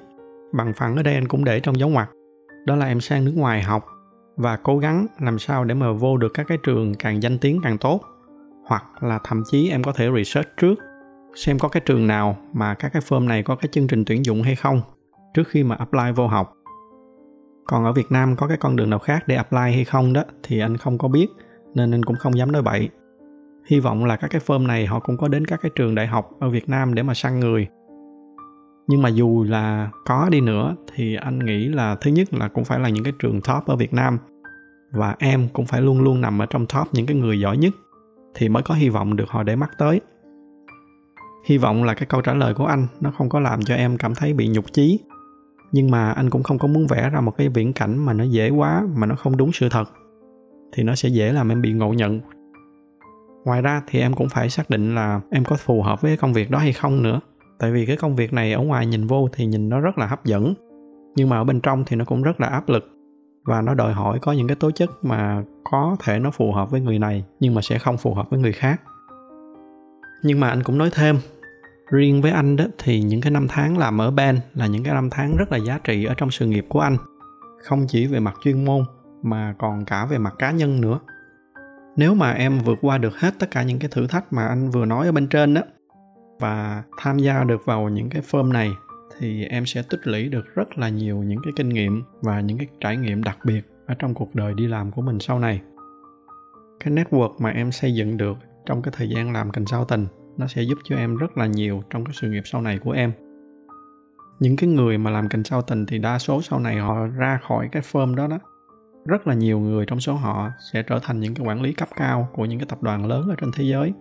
bằng 0.53 0.73
phẳng 0.77 0.97
ở 0.97 1.03
đây 1.03 1.15
anh 1.15 1.29
cũng 1.29 1.45
để 1.45 1.61
trong 1.61 1.79
dấu 1.79 1.89
ngoặc, 1.89 2.11
đó 2.67 2.77
là 2.77 2.87
em 2.87 3.00
sang 3.00 3.25
nước 3.25 3.33
ngoài 3.37 3.62
học 3.62 3.85
và 4.37 4.57
cố 4.57 4.79
gắng 4.79 5.07
làm 5.21 5.39
sao 5.39 5.65
để 5.65 5.75
mà 5.75 5.93
vô 5.93 6.17
được 6.17 6.35
các 6.35 6.47
cái 6.49 6.59
trường 6.63 6.95
càng 6.95 7.23
danh 7.23 7.39
tiếng 7.39 7.61
càng 7.63 7.79
tốt. 7.79 8.01
Hoặc 8.67 9.03
là 9.03 9.19
thậm 9.25 9.43
chí 9.51 9.71
em 9.71 9.83
có 9.83 9.93
thể 9.93 10.09
research 10.17 10.49
trước, 10.57 10.75
xem 11.35 11.59
có 11.59 11.69
cái 11.69 11.83
trường 11.87 12.07
nào 12.07 12.37
mà 12.53 12.75
các 12.75 12.93
cái 12.93 13.03
firm 13.09 13.27
này 13.27 13.43
có 13.43 13.57
cái 13.57 13.69
chương 13.73 13.87
trình 13.87 14.05
tuyển 14.05 14.25
dụng 14.25 14.43
hay 14.43 14.55
không 14.55 14.83
trước 15.35 15.49
khi 15.49 15.65
mà 15.65 15.77
apply 15.77 16.13
vô 16.17 16.27
học. 16.27 16.57
Còn 17.65 17.85
ở 17.85 17.93
Việt 17.93 18.13
Nam 18.13 18.37
có 18.37 18.49
cái 18.49 18.57
con 18.57 18.77
đường 18.77 18.91
nào 18.91 18.99
khác 18.99 19.25
để 19.27 19.37
apply 19.37 19.59
hay 19.59 19.85
không 19.85 20.13
đó 20.13 20.25
thì 20.43 20.61
anh 20.61 20.77
không 20.77 20.99
có 20.99 21.09
biết, 21.09 21.27
nên 21.75 21.95
anh 21.95 22.05
cũng 22.05 22.17
không 22.17 22.39
dám 22.39 22.53
nói 22.53 22.63
bậy. 22.63 22.89
Hy 23.67 23.81
vọng 23.81 24.05
là 24.05 24.17
các 24.17 24.31
cái 24.31 24.41
firm 24.47 24.67
này 24.67 24.87
họ 24.87 25.01
cũng 25.01 25.17
có 25.17 25.29
đến 25.29 25.47
các 25.47 25.61
cái 25.63 25.71
trường 25.75 25.95
đại 25.95 26.07
học 26.07 26.31
ở 26.41 26.51
Việt 26.51 26.69
Nam 26.69 26.95
để 26.95 27.03
mà 27.03 27.15
săn 27.15 27.41
người 27.41 27.69
nhưng 28.91 29.03
mà 29.03 29.09
dù 29.09 29.45
là 29.45 29.91
có 30.05 30.29
đi 30.31 30.41
nữa, 30.41 30.77
thì 30.95 31.15
anh 31.15 31.39
nghĩ 31.39 31.69
là 31.69 31.95
thứ 32.01 32.11
nhất 32.11 32.35
là 32.35 32.49
cũng 32.49 32.65
phải 32.65 32.81
là 32.81 32.89
những 32.89 33.05
cái 33.05 33.13
trường 33.19 33.41
top 33.41 33.67
ở 33.67 33.77
Việt 33.77 33.95
Nam. 33.95 34.19
Và 34.93 35.17
em 35.19 35.49
cũng 35.53 35.67
phải 35.67 35.83
luôn 35.83 36.01
luôn 36.01 36.21
nằm 36.21 36.43
ở 36.43 36.47
trong 36.47 36.67
top 36.67 36.89
những 36.93 37.07
cái 37.07 37.17
người 37.17 37.41
giỏi 37.41 37.57
nhất, 37.57 37.73
thì 38.35 38.49
mới 38.49 38.63
có 38.63 38.75
hy 38.75 38.89
vọng 38.89 39.17
được 39.17 39.29
họ 39.29 39.43
để 39.43 39.57
mắt 39.57 39.71
tới. 39.79 40.01
Hy 41.47 41.59
vọng 41.59 41.85
là 41.85 41.95
cái 41.95 42.07
câu 42.07 42.21
trả 42.21 42.35
lời 42.35 42.55
của 42.55 42.67
anh, 42.67 42.87
nó 43.01 43.11
không 43.11 43.29
có 43.29 43.41
làm 43.41 43.63
cho 43.63 43.75
em 43.75 43.99
cảm 43.99 44.15
thấy 44.15 44.33
bị 44.33 44.49
nhục 44.49 44.73
chí. 44.73 45.01
Nhưng 45.73 45.91
mà 45.91 46.11
anh 46.11 46.31
cũng 46.31 46.43
không 46.43 46.59
có 46.59 46.69
muốn 46.69 46.87
vẽ 46.87 47.11
ra 47.11 47.21
một 47.21 47.37
cái 47.37 47.49
viễn 47.49 47.73
cảnh 47.73 47.99
mà 47.99 48.13
nó 48.13 48.25
dễ 48.25 48.51
quá, 48.51 48.83
mà 48.97 49.07
nó 49.07 49.15
không 49.15 49.37
đúng 49.37 49.53
sự 49.53 49.69
thật, 49.69 49.91
thì 50.73 50.83
nó 50.83 50.95
sẽ 50.95 51.09
dễ 51.09 51.33
làm 51.33 51.53
em 51.53 51.63
bị 51.63 51.73
ngộ 51.73 51.93
nhận. 51.93 52.21
Ngoài 53.45 53.63
ra 53.63 53.83
thì 53.87 54.01
em 54.01 54.15
cũng 54.15 54.29
phải 54.29 54.51
xác 54.51 54.71
định 54.71 54.95
là 54.95 55.21
em 55.31 55.45
có 55.45 55.57
phù 55.57 55.83
hợp 55.83 56.03
với 56.03 56.17
công 56.17 56.33
việc 56.33 56.51
đó 56.51 56.59
hay 56.59 56.73
không 56.73 57.03
nữa 57.03 57.21
tại 57.61 57.73
vì 57.73 57.87
cái 57.87 57.97
công 57.97 58.17
việc 58.17 58.33
này 58.33 58.52
ở 58.52 58.61
ngoài 58.61 58.87
nhìn 58.87 59.07
vô 59.07 59.29
thì 59.33 59.47
nhìn 59.47 59.69
nó 59.69 59.81
rất 59.81 59.99
là 59.99 60.07
hấp 60.07 60.25
dẫn, 60.25 60.55
nhưng 61.17 61.29
mà 61.29 61.37
ở 61.37 61.45
bên 61.45 61.61
trong 61.61 61.85
thì 61.87 61.97
nó 61.97 62.05
cũng 62.05 62.23
rất 62.23 62.40
là 62.40 62.47
áp 62.47 62.69
lực. 62.69 62.90
Và 63.45 63.62
nó 63.62 63.75
đòi 63.75 63.93
hỏi 63.93 64.19
có 64.23 64.33
những 64.33 64.49
cái 64.49 64.57
tố 64.57 64.71
chất 64.71 64.90
mà 65.02 65.43
có 65.71 65.97
thể 66.05 66.19
nó 66.19 66.31
phù 66.31 66.52
hợp 66.52 66.71
với 66.71 66.81
người 66.81 66.99
này, 66.99 67.25
nhưng 67.40 67.55
mà 67.55 67.62
sẽ 67.62 67.79
không 67.79 67.97
phù 67.97 68.14
hợp 68.14 68.31
với 68.31 68.40
người 68.40 68.52
khác. 68.52 68.81
Nhưng 70.23 70.40
mà 70.40 70.49
anh 70.49 70.62
cũng 70.62 70.79
nói 70.79 70.90
thêm, 70.95 71.17
riêng 71.90 72.23
với 72.23 72.31
anh 72.31 72.57
đó 72.57 72.64
thì 72.79 73.02
những 73.02 73.21
cái 73.21 73.31
năm 73.31 73.47
tháng 73.49 73.79
làm 73.79 74.00
ở 74.00 74.11
ban 74.11 74.38
là 74.55 74.67
những 74.67 74.85
cái 74.85 74.95
năm 74.95 75.11
tháng 75.11 75.37
rất 75.37 75.52
là 75.52 75.59
giá 75.59 75.79
trị 75.85 76.05
ở 76.05 76.14
trong 76.17 76.31
sự 76.31 76.47
nghiệp 76.47 76.67
của 76.69 76.81
anh. 76.81 76.97
Không 77.62 77.87
chỉ 77.88 78.07
về 78.07 78.21
mặt 78.21 78.35
chuyên 78.45 78.64
môn, 78.64 78.85
mà 79.23 79.55
còn 79.59 79.85
cả 79.85 80.07
về 80.07 80.19
mặt 80.19 80.35
cá 80.38 80.50
nhân 80.50 80.81
nữa. 80.81 80.99
Nếu 81.97 82.14
mà 82.14 82.33
em 82.33 82.59
vượt 82.59 82.79
qua 82.83 82.99
được 82.99 83.17
hết 83.17 83.35
tất 83.38 83.50
cả 83.50 83.62
những 83.62 83.79
cái 83.79 83.90
thử 83.93 84.07
thách 84.07 84.33
mà 84.33 84.47
anh 84.47 84.71
vừa 84.71 84.85
nói 84.85 85.07
ở 85.07 85.12
bên 85.12 85.26
trên 85.26 85.55
đó 85.55 85.62
và 86.41 86.83
tham 86.97 87.19
gia 87.19 87.45
được 87.45 87.65
vào 87.65 87.89
những 87.89 88.11
cái 88.11 88.23
firm 88.31 88.53
này, 88.53 88.71
thì 89.19 89.45
em 89.45 89.67
sẽ 89.67 89.83
tích 89.83 90.01
lũy 90.05 90.29
được 90.29 90.55
rất 90.55 90.79
là 90.79 90.89
nhiều 90.89 91.17
những 91.17 91.39
cái 91.45 91.53
kinh 91.57 91.69
nghiệm 91.69 92.03
và 92.23 92.41
những 92.41 92.59
cái 92.59 92.67
trải 92.81 92.97
nghiệm 92.97 93.23
đặc 93.23 93.39
biệt 93.45 93.61
ở 93.87 93.95
trong 93.99 94.15
cuộc 94.15 94.35
đời 94.35 94.55
đi 94.55 94.67
làm 94.67 94.91
của 94.91 95.03
mình 95.03 95.21
sau 95.21 95.39
này. 95.39 95.61
Cái 96.85 96.95
network 96.95 97.35
mà 97.39 97.51
em 97.51 97.73
xây 97.73 97.95
dựng 97.95 98.17
được 98.17 98.37
trong 98.67 98.83
cái 98.83 98.95
thời 98.97 99.09
gian 99.09 99.33
làm 99.33 99.51
consultant, 99.51 100.09
nó 100.37 100.47
sẽ 100.47 100.63
giúp 100.63 100.79
cho 100.85 100.97
em 100.97 101.17
rất 101.17 101.39
là 101.39 101.47
nhiều 101.47 101.83
trong 101.91 102.05
cái 102.05 102.15
sự 102.21 102.31
nghiệp 102.31 102.43
sau 102.45 102.61
này 102.61 102.79
của 102.79 102.91
em. 102.91 103.13
Những 104.41 104.57
cái 104.57 104.71
người 104.71 104.99
mà 104.99 105.11
làm 105.11 105.29
consultant 105.29 105.89
thì 105.89 105.99
đa 105.99 106.19
số 106.19 106.43
sau 106.43 106.59
này 106.59 106.79
họ 106.79 107.07
ra 107.07 107.39
khỏi 107.49 107.69
cái 107.73 107.83
firm 107.93 108.15
đó 108.15 108.27
đó. 108.27 108.39
Rất 109.07 109.27
là 109.27 109.35
nhiều 109.35 109.61
người 109.61 109.87
trong 109.87 110.01
số 110.01 110.15
họ 110.15 110.51
sẽ 110.73 110.83
trở 110.83 110.99
thành 111.03 111.21
những 111.21 111.35
cái 111.35 111.47
quản 111.47 111.63
lý 111.63 111.73
cấp 111.73 111.89
cao 111.97 112.29
của 112.33 112.45
những 112.45 112.59
cái 112.59 112.67
tập 112.69 112.83
đoàn 112.83 113.07
lớn 113.07 113.29
ở 113.29 113.35
trên 113.41 113.51
thế 113.57 113.65
giới 113.65 113.93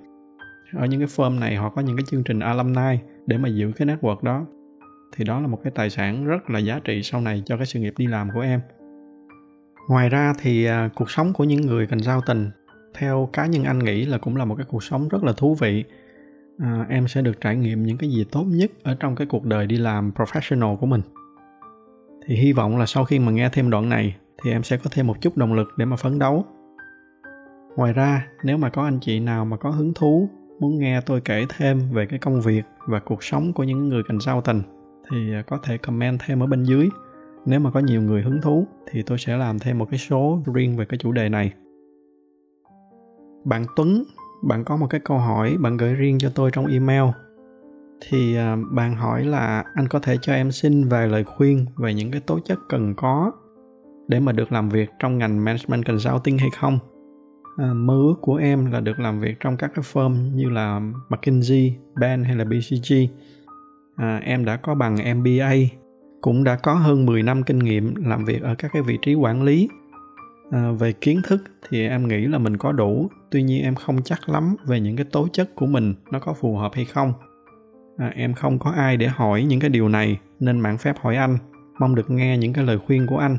ở 0.74 0.86
những 0.86 1.00
cái 1.00 1.08
firm 1.08 1.40
này 1.40 1.56
họ 1.56 1.70
có 1.70 1.82
những 1.82 1.98
cái 1.98 2.04
chương 2.12 2.24
trình 2.24 2.40
alumni 2.40 3.00
để 3.26 3.38
mà 3.38 3.50
giữ 3.50 3.72
cái 3.76 3.88
network 3.88 4.24
đó. 4.24 4.46
Thì 5.16 5.26
đó 5.26 5.40
là 5.40 5.48
một 5.48 5.60
cái 5.64 5.72
tài 5.76 5.90
sản 5.90 6.26
rất 6.26 6.50
là 6.50 6.60
giá 6.60 6.80
trị 6.84 7.04
sau 7.04 7.22
này 7.22 7.44
cho 7.46 7.58
cái 7.58 7.66
sự 7.66 7.80
nghiệp 7.80 7.94
đi 7.98 8.08
làm 8.08 8.30
của 8.34 8.42
em. 8.42 8.62
Ngoài 9.90 10.10
ra 10.10 10.34
thì 10.42 10.66
à, 10.66 10.90
cuộc 10.96 11.12
sống 11.12 11.34
của 11.34 11.44
những 11.44 11.62
người 11.62 11.88
cần 11.88 12.00
giao 12.00 12.22
tình 12.26 12.50
theo 12.94 13.30
cá 13.34 13.46
nhân 13.46 13.64
anh 13.64 13.80
nghĩ 13.80 14.06
là 14.06 14.18
cũng 14.18 14.36
là 14.36 14.46
một 14.46 14.56
cái 14.56 14.66
cuộc 14.70 14.84
sống 14.84 15.10
rất 15.10 15.24
là 15.24 15.34
thú 15.34 15.56
vị. 15.56 15.84
À, 16.60 16.86
em 16.90 17.08
sẽ 17.08 17.22
được 17.22 17.42
trải 17.42 17.56
nghiệm 17.56 17.84
những 17.84 17.98
cái 17.98 18.10
gì 18.10 18.26
tốt 18.32 18.44
nhất 18.48 18.72
ở 18.84 18.96
trong 19.00 19.16
cái 19.16 19.28
cuộc 19.28 19.46
đời 19.46 19.68
đi 19.68 19.78
làm 19.78 20.12
professional 20.16 20.78
của 20.78 20.86
mình. 20.86 21.02
Thì 22.26 22.36
hy 22.36 22.54
vọng 22.54 22.78
là 22.78 22.86
sau 22.86 23.06
khi 23.06 23.20
mà 23.20 23.32
nghe 23.32 23.50
thêm 23.50 23.70
đoạn 23.70 23.90
này 23.90 24.16
thì 24.44 24.52
em 24.52 24.64
sẽ 24.64 24.78
có 24.78 24.90
thêm 24.94 25.08
một 25.08 25.22
chút 25.22 25.38
động 25.38 25.54
lực 25.54 25.68
để 25.78 25.86
mà 25.86 25.96
phấn 25.96 26.20
đấu. 26.20 26.46
Ngoài 27.76 27.94
ra 27.94 28.28
nếu 28.44 28.58
mà 28.58 28.70
có 28.70 28.84
anh 28.84 29.00
chị 29.00 29.20
nào 29.20 29.46
mà 29.46 29.58
có 29.58 29.70
hứng 29.70 29.94
thú 29.94 30.30
muốn 30.60 30.80
nghe 30.80 31.02
tôi 31.02 31.22
kể 31.22 31.46
thêm 31.58 31.82
về 31.92 32.06
cái 32.06 32.20
công 32.20 32.42
việc 32.42 32.64
và 32.86 33.00
cuộc 33.00 33.24
sống 33.24 33.54
của 33.54 33.64
những 33.64 33.90
người 33.90 34.04
consultant 34.04 34.64
thì 35.12 35.34
à, 35.34 35.44
có 35.48 35.58
thể 35.64 35.78
comment 35.78 36.20
thêm 36.26 36.44
ở 36.44 36.48
bên 36.48 36.64
dưới. 36.64 36.90
Nếu 37.46 37.60
mà 37.60 37.72
có 37.72 37.80
nhiều 37.80 38.02
người 38.02 38.22
hứng 38.22 38.42
thú, 38.42 38.68
thì 38.92 39.04
tôi 39.04 39.18
sẽ 39.18 39.38
làm 39.38 39.60
thêm 39.60 39.78
một 39.78 39.88
cái 39.92 40.00
số 40.00 40.40
riêng 40.54 40.78
về 40.78 40.86
cái 40.86 40.98
chủ 40.98 41.12
đề 41.12 41.30
này. 41.30 41.54
Bạn 43.46 43.66
tuấn, 43.76 44.04
bạn 44.44 44.64
có 44.64 44.78
một 44.78 44.88
cái 44.90 45.02
câu 45.04 45.18
hỏi 45.18 45.58
bạn 45.60 45.78
gửi 45.78 45.94
riêng 45.94 46.18
cho 46.20 46.32
tôi 46.36 46.52
trong 46.54 46.66
email. 46.66 47.04
Thì 48.02 48.36
à, 48.36 48.58
bạn 48.72 48.96
hỏi 48.96 49.26
là 49.26 49.64
anh 49.76 49.88
có 49.88 50.00
thể 50.00 50.18
cho 50.22 50.34
em 50.34 50.52
xin 50.52 50.88
vài 50.88 51.08
lời 51.08 51.24
khuyên 51.24 51.66
về 51.78 51.94
những 51.94 52.12
cái 52.12 52.22
tố 52.22 52.40
chất 52.40 52.60
cần 52.70 52.94
có 52.98 53.32
để 54.08 54.20
mà 54.20 54.32
được 54.32 54.52
làm 54.52 54.70
việc 54.70 54.90
trong 55.00 55.18
ngành 55.18 55.46
management 55.46 55.86
consulting 55.86 56.38
hay 56.38 56.50
không? 56.60 56.80
À, 57.60 57.74
mơ 57.74 57.94
ước 57.94 58.16
của 58.22 58.36
em 58.36 58.72
là 58.72 58.80
được 58.80 59.00
làm 59.00 59.20
việc 59.20 59.40
trong 59.40 59.58
các 59.58 59.72
cái 59.76 59.84
firm 59.94 60.36
như 60.36 60.50
là 60.50 60.82
McKinsey, 61.10 61.74
Bain 61.96 62.24
hay 62.24 62.36
là 62.36 62.46
BCG. 62.46 62.94
À, 63.96 64.22
em 64.24 64.46
đã 64.46 64.58
có 64.58 64.76
bằng 64.76 65.20
MBA, 65.20 65.54
cũng 66.22 66.44
đã 66.44 66.56
có 66.56 66.74
hơn 66.74 67.06
10 67.06 67.24
năm 67.24 67.44
kinh 67.44 67.60
nghiệm 67.60 67.96
làm 67.96 68.26
việc 68.26 68.42
ở 68.42 68.56
các 68.56 68.72
cái 68.74 68.82
vị 68.82 68.98
trí 69.02 69.16
quản 69.16 69.44
lý. 69.44 69.70
À, 70.52 70.72
về 70.72 70.94
kiến 70.94 71.22
thức 71.28 71.44
thì 71.70 71.88
em 71.88 72.08
nghĩ 72.08 72.28
là 72.28 72.38
mình 72.38 72.58
có 72.58 72.72
đủ, 72.72 73.10
tuy 73.32 73.44
nhiên 73.44 73.64
em 73.64 73.76
không 73.76 74.04
chắc 74.04 74.30
lắm 74.30 74.56
về 74.66 74.80
những 74.80 74.96
cái 74.96 75.06
tố 75.12 75.28
chất 75.28 75.56
của 75.56 75.66
mình 75.66 75.94
nó 76.12 76.20
có 76.20 76.34
phù 76.34 76.56
hợp 76.56 76.72
hay 76.74 76.86
không. 76.86 77.14
À, 77.98 78.12
em 78.16 78.34
không 78.34 78.60
có 78.60 78.72
ai 78.72 78.98
để 78.98 79.08
hỏi 79.08 79.44
những 79.44 79.60
cái 79.60 79.70
điều 79.70 79.90
này 79.90 80.20
nên 80.40 80.60
mạng 80.60 80.78
phép 80.78 80.96
hỏi 81.02 81.16
anh, 81.16 81.38
mong 81.80 81.96
được 81.96 82.10
nghe 82.10 82.38
những 82.38 82.54
cái 82.54 82.64
lời 82.66 82.80
khuyên 82.86 83.08
của 83.08 83.18
anh. 83.18 83.38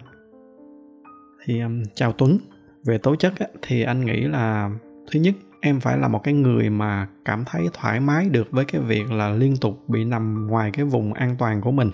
Thì 1.44 1.60
um, 1.60 1.82
chào 1.94 2.12
Tuấn, 2.12 2.38
về 2.84 2.98
tố 2.98 3.16
chất 3.16 3.32
á, 3.38 3.46
thì 3.62 3.82
anh 3.82 4.04
nghĩ 4.04 4.20
là 4.20 4.70
thứ 5.10 5.20
nhất 5.20 5.34
em 5.60 5.80
phải 5.80 5.98
là 5.98 6.08
một 6.08 6.20
cái 6.24 6.34
người 6.34 6.70
mà 6.70 7.06
cảm 7.24 7.44
thấy 7.46 7.68
thoải 7.72 8.00
mái 8.00 8.28
được 8.28 8.48
với 8.50 8.64
cái 8.64 8.80
việc 8.80 9.12
là 9.12 9.30
liên 9.30 9.56
tục 9.60 9.88
bị 9.88 10.04
nằm 10.04 10.46
ngoài 10.46 10.70
cái 10.72 10.84
vùng 10.84 11.12
an 11.12 11.36
toàn 11.38 11.60
của 11.60 11.70
mình. 11.70 11.90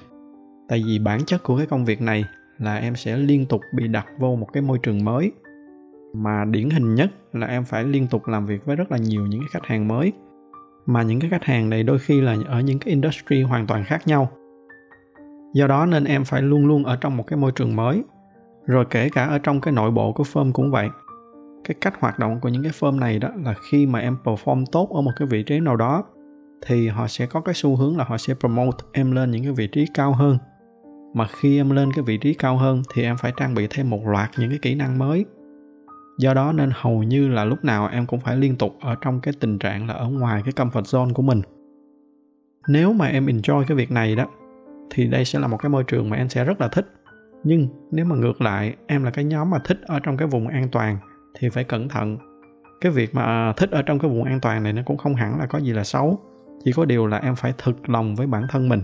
Tại 0.68 0.82
vì 0.86 0.98
bản 0.98 1.20
chất 1.26 1.42
của 1.42 1.56
cái 1.56 1.66
công 1.66 1.84
việc 1.84 2.00
này 2.00 2.24
là 2.58 2.76
em 2.76 2.96
sẽ 2.96 3.16
liên 3.16 3.46
tục 3.46 3.60
bị 3.74 3.88
đặt 3.88 4.06
vô 4.18 4.36
một 4.36 4.48
cái 4.52 4.62
môi 4.62 4.78
trường 4.82 5.04
mới. 5.04 5.32
Mà 6.14 6.44
điển 6.44 6.70
hình 6.70 6.94
nhất 6.94 7.10
là 7.32 7.46
em 7.46 7.64
phải 7.64 7.84
liên 7.84 8.06
tục 8.06 8.28
làm 8.28 8.46
việc 8.46 8.64
với 8.64 8.76
rất 8.76 8.92
là 8.92 8.98
nhiều 8.98 9.26
những 9.26 9.40
cái 9.40 9.48
khách 9.50 9.66
hàng 9.66 9.88
mới. 9.88 10.12
Mà 10.86 11.02
những 11.02 11.20
cái 11.20 11.30
khách 11.30 11.44
hàng 11.44 11.70
này 11.70 11.82
đôi 11.82 11.98
khi 11.98 12.20
là 12.20 12.36
ở 12.46 12.60
những 12.60 12.78
cái 12.78 12.90
industry 12.90 13.42
hoàn 13.42 13.66
toàn 13.66 13.84
khác 13.84 14.06
nhau. 14.06 14.30
Do 15.54 15.66
đó 15.66 15.86
nên 15.86 16.04
em 16.04 16.24
phải 16.24 16.42
luôn 16.42 16.66
luôn 16.66 16.84
ở 16.84 16.96
trong 16.96 17.16
một 17.16 17.24
cái 17.26 17.36
môi 17.36 17.52
trường 17.52 17.76
mới 17.76 18.02
rồi 18.66 18.84
kể 18.90 19.08
cả 19.08 19.24
ở 19.24 19.38
trong 19.38 19.60
cái 19.60 19.72
nội 19.72 19.90
bộ 19.90 20.12
của 20.12 20.24
firm 20.32 20.52
cũng 20.52 20.70
vậy. 20.70 20.88
Cái 21.64 21.74
cách 21.80 22.00
hoạt 22.00 22.18
động 22.18 22.40
của 22.40 22.48
những 22.48 22.62
cái 22.62 22.72
firm 22.80 22.98
này 22.98 23.18
đó 23.18 23.28
là 23.44 23.54
khi 23.70 23.86
mà 23.86 23.98
em 23.98 24.16
perform 24.24 24.64
tốt 24.72 24.90
ở 24.94 25.00
một 25.00 25.12
cái 25.16 25.28
vị 25.28 25.42
trí 25.42 25.60
nào 25.60 25.76
đó, 25.76 26.04
thì 26.66 26.88
họ 26.88 27.06
sẽ 27.08 27.26
có 27.26 27.40
cái 27.40 27.54
xu 27.54 27.76
hướng 27.76 27.96
là 27.96 28.04
họ 28.04 28.18
sẽ 28.18 28.34
promote 28.34 28.76
em 28.92 29.12
lên 29.12 29.30
những 29.30 29.42
cái 29.42 29.52
vị 29.52 29.66
trí 29.66 29.86
cao 29.94 30.12
hơn. 30.12 30.38
Mà 31.14 31.26
khi 31.26 31.56
em 31.56 31.70
lên 31.70 31.92
cái 31.92 32.04
vị 32.04 32.18
trí 32.18 32.34
cao 32.34 32.56
hơn 32.56 32.82
thì 32.94 33.02
em 33.02 33.16
phải 33.16 33.32
trang 33.36 33.54
bị 33.54 33.66
thêm 33.70 33.90
một 33.90 34.00
loạt 34.06 34.30
những 34.38 34.50
cái 34.50 34.58
kỹ 34.62 34.74
năng 34.74 34.98
mới. 34.98 35.24
Do 36.18 36.34
đó 36.34 36.52
nên 36.52 36.70
hầu 36.74 37.02
như 37.02 37.28
là 37.28 37.44
lúc 37.44 37.64
nào 37.64 37.88
em 37.88 38.06
cũng 38.06 38.20
phải 38.20 38.36
liên 38.36 38.56
tục 38.56 38.76
ở 38.80 38.94
trong 39.00 39.20
cái 39.20 39.34
tình 39.40 39.58
trạng 39.58 39.88
là 39.88 39.94
ở 39.94 40.08
ngoài 40.08 40.42
cái 40.44 40.52
comfort 40.52 40.82
zone 40.82 41.14
của 41.14 41.22
mình. 41.22 41.42
Nếu 42.68 42.92
mà 42.92 43.06
em 43.06 43.26
enjoy 43.26 43.64
cái 43.68 43.76
việc 43.76 43.90
này 43.90 44.16
đó, 44.16 44.24
thì 44.90 45.06
đây 45.06 45.24
sẽ 45.24 45.38
là 45.38 45.46
một 45.46 45.56
cái 45.56 45.70
môi 45.70 45.84
trường 45.84 46.10
mà 46.10 46.16
em 46.16 46.28
sẽ 46.28 46.44
rất 46.44 46.60
là 46.60 46.68
thích 46.68 46.95
nhưng 47.46 47.68
nếu 47.90 48.04
mà 48.04 48.16
ngược 48.16 48.40
lại, 48.40 48.76
em 48.86 49.04
là 49.04 49.10
cái 49.10 49.24
nhóm 49.24 49.50
mà 49.50 49.58
thích 49.64 49.80
ở 49.86 50.00
trong 50.00 50.16
cái 50.16 50.28
vùng 50.28 50.48
an 50.48 50.68
toàn 50.72 50.98
thì 51.38 51.48
phải 51.48 51.64
cẩn 51.64 51.88
thận. 51.88 52.18
Cái 52.80 52.92
việc 52.92 53.14
mà 53.14 53.52
thích 53.56 53.70
ở 53.70 53.82
trong 53.82 53.98
cái 53.98 54.10
vùng 54.10 54.24
an 54.24 54.40
toàn 54.40 54.62
này 54.62 54.72
nó 54.72 54.82
cũng 54.86 54.96
không 54.96 55.14
hẳn 55.14 55.38
là 55.38 55.46
có 55.46 55.58
gì 55.58 55.72
là 55.72 55.84
xấu. 55.84 56.18
Chỉ 56.64 56.72
có 56.72 56.84
điều 56.84 57.06
là 57.06 57.18
em 57.18 57.34
phải 57.36 57.52
thực 57.58 57.88
lòng 57.88 58.14
với 58.14 58.26
bản 58.26 58.42
thân 58.50 58.68
mình. 58.68 58.82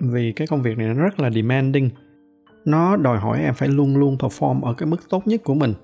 Vì 0.00 0.32
cái 0.32 0.46
công 0.46 0.62
việc 0.62 0.78
này 0.78 0.88
nó 0.88 0.94
rất 0.94 1.20
là 1.20 1.30
demanding. 1.30 1.90
Nó 2.64 2.96
đòi 2.96 3.18
hỏi 3.18 3.40
em 3.42 3.54
phải 3.54 3.68
luôn 3.68 3.96
luôn 3.96 4.16
perform 4.16 4.62
ở 4.62 4.74
cái 4.74 4.86
mức 4.86 5.08
tốt 5.10 5.26
nhất 5.26 5.40
của 5.44 5.54
mình. 5.54 5.74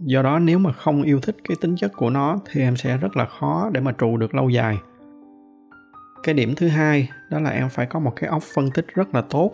Do 0.00 0.22
đó 0.22 0.38
nếu 0.38 0.58
mà 0.58 0.72
không 0.72 1.02
yêu 1.02 1.20
thích 1.20 1.36
cái 1.48 1.56
tính 1.60 1.76
chất 1.76 1.92
của 1.96 2.10
nó 2.10 2.38
thì 2.50 2.60
em 2.60 2.76
sẽ 2.76 2.96
rất 2.96 3.16
là 3.16 3.24
khó 3.24 3.70
để 3.72 3.80
mà 3.80 3.92
trụ 3.92 4.16
được 4.16 4.34
lâu 4.34 4.48
dài. 4.48 4.78
Cái 6.22 6.34
điểm 6.34 6.54
thứ 6.56 6.68
hai 6.68 7.08
đó 7.30 7.40
là 7.40 7.50
em 7.50 7.68
phải 7.68 7.86
có 7.86 8.00
một 8.00 8.12
cái 8.16 8.30
óc 8.30 8.42
phân 8.54 8.70
tích 8.70 8.86
rất 8.94 9.14
là 9.14 9.20
tốt 9.20 9.52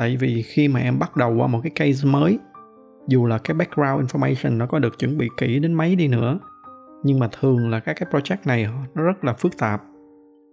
tại 0.00 0.16
vì 0.16 0.42
khi 0.42 0.68
mà 0.68 0.80
em 0.80 0.98
bắt 0.98 1.16
đầu 1.16 1.34
qua 1.34 1.46
một 1.46 1.60
cái 1.62 1.70
case 1.70 2.08
mới 2.08 2.38
dù 3.08 3.26
là 3.26 3.38
cái 3.38 3.54
background 3.54 4.10
information 4.10 4.56
nó 4.56 4.66
có 4.66 4.78
được 4.78 4.98
chuẩn 4.98 5.18
bị 5.18 5.28
kỹ 5.36 5.58
đến 5.58 5.74
mấy 5.74 5.96
đi 5.96 6.08
nữa 6.08 6.38
nhưng 7.02 7.18
mà 7.18 7.28
thường 7.40 7.70
là 7.70 7.80
các 7.80 7.96
cái 8.00 8.08
project 8.10 8.36
này 8.44 8.68
nó 8.94 9.02
rất 9.02 9.24
là 9.24 9.32
phức 9.32 9.58
tạp. 9.58 9.82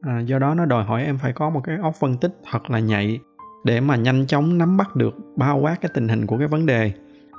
À, 0.02 0.20
do 0.20 0.40
đó 0.40 0.54
nó 0.54 0.66
đòi 0.66 0.84
hỏi 0.84 1.04
em 1.04 1.18
phải 1.18 1.34
có 1.34 1.50
một 1.50 1.62
cái 1.64 1.78
óc 1.82 1.96
phân 2.00 2.18
tích 2.18 2.38
thật 2.52 2.70
là 2.70 2.80
nhạy 2.80 3.20
để 3.66 3.82
mà 3.82 3.96
nhanh 3.96 4.28
chóng 4.28 4.58
nắm 4.58 4.78
bắt 4.78 4.96
được 4.96 5.16
bao 5.36 5.60
quát 5.60 5.82
cái 5.82 5.92
tình 5.94 6.08
hình 6.08 6.28
của 6.28 6.38
cái 6.38 6.48
vấn 6.48 6.66
đề. 6.66 6.92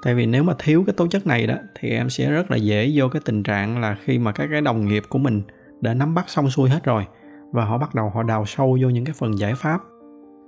Tại 0.03 0.15
vì 0.15 0.27
nếu 0.27 0.43
mà 0.43 0.55
thiếu 0.59 0.85
cái 0.87 0.95
tố 0.97 1.07
chất 1.07 1.27
này 1.27 1.47
đó 1.47 1.55
thì 1.81 1.91
em 1.91 2.11
sẽ 2.11 2.31
rất 2.31 2.51
là 2.51 2.57
dễ 2.57 2.93
vô 2.95 3.09
cái 3.09 3.23
tình 3.25 3.43
trạng 3.43 3.81
là 3.81 3.97
khi 4.05 4.19
mà 4.19 4.33
các 4.33 4.49
cái 4.51 4.61
đồng 4.61 4.89
nghiệp 4.89 5.03
của 5.09 5.19
mình 5.19 5.43
đã 5.81 5.95
nắm 5.95 6.15
bắt 6.15 6.25
xong 6.29 6.51
xuôi 6.51 6.71
hết 6.71 6.85
rồi 6.85 7.07
và 7.53 7.65
họ 7.65 7.79
bắt 7.79 7.95
đầu 7.95 8.11
họ 8.11 8.23
đào 8.23 8.45
sâu 8.47 8.79
vô 8.83 8.89
những 8.89 9.05
cái 9.05 9.15
phần 9.19 9.39
giải 9.39 9.55
pháp 9.55 9.81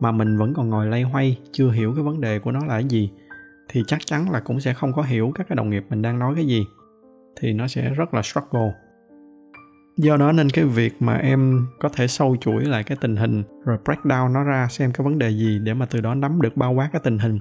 mà 0.01 0.13
mình 0.13 0.39
vẫn 0.39 0.55
còn 0.55 0.69
ngồi 0.71 0.87
lay 0.87 1.03
hoay, 1.03 1.39
chưa 1.53 1.71
hiểu 1.71 1.93
cái 1.95 2.05
vấn 2.05 2.21
đề 2.21 2.39
của 2.39 2.53
nó 2.53 2.61
là 2.61 2.75
cái 2.75 2.85
gì, 2.85 3.11
thì 3.69 3.83
chắc 3.87 4.07
chắn 4.07 4.31
là 4.31 4.41
cũng 4.41 4.61
sẽ 4.61 4.75
không 4.75 4.93
có 4.93 5.03
hiểu 5.03 5.33
các 5.35 5.49
cái 5.49 5.57
đồng 5.57 5.71
nghiệp 5.71 5.85
mình 5.91 6.03
đang 6.03 6.19
nói 6.19 6.35
cái 6.35 6.47
gì, 6.47 6.67
thì 7.41 7.53
nó 7.53 7.67
sẽ 7.67 7.91
rất 7.91 8.15
là 8.15 8.23
struggle. 8.23 8.73
Do 9.97 10.17
đó 10.17 10.33
nên 10.33 10.51
cái 10.51 10.65
việc 10.65 10.93
mà 11.01 11.17
em 11.17 11.67
có 11.81 11.89
thể 11.89 12.07
sâu 12.07 12.37
chuỗi 12.41 12.65
lại 12.65 12.85
cái 12.85 12.99
tình 13.01 13.17
hình, 13.17 13.43
rồi 13.65 13.79
break 13.85 14.05
down 14.05 14.33
nó 14.33 14.45
ra 14.45 14.69
xem 14.71 14.93
cái 14.93 15.05
vấn 15.05 15.19
đề 15.19 15.31
gì 15.31 15.59
để 15.59 15.75
mà 15.75 15.87
từ 15.87 16.01
đó 16.01 16.15
nắm 16.15 16.41
được 16.43 16.57
bao 16.57 16.73
quát 16.73 16.89
cái 16.93 17.01
tình 17.05 17.19
hình, 17.19 17.39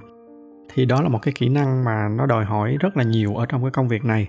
thì 0.74 0.84
đó 0.84 1.02
là 1.02 1.08
một 1.08 1.18
cái 1.22 1.34
kỹ 1.38 1.48
năng 1.48 1.84
mà 1.84 2.08
nó 2.08 2.26
đòi 2.26 2.44
hỏi 2.44 2.76
rất 2.80 2.96
là 2.96 3.02
nhiều 3.02 3.36
ở 3.36 3.46
trong 3.46 3.62
cái 3.62 3.70
công 3.70 3.88
việc 3.88 4.04
này. 4.04 4.28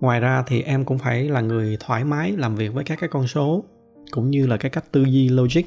Ngoài 0.00 0.20
ra 0.20 0.42
thì 0.46 0.62
em 0.62 0.84
cũng 0.84 0.98
phải 0.98 1.28
là 1.28 1.40
người 1.40 1.76
thoải 1.80 2.04
mái 2.04 2.32
làm 2.32 2.54
việc 2.54 2.74
với 2.74 2.84
các 2.84 2.98
cái 3.00 3.08
con 3.08 3.26
số, 3.26 3.64
cũng 4.10 4.30
như 4.30 4.46
là 4.46 4.56
cái 4.56 4.70
cách 4.70 4.84
tư 4.92 5.02
duy 5.02 5.28
logic 5.28 5.62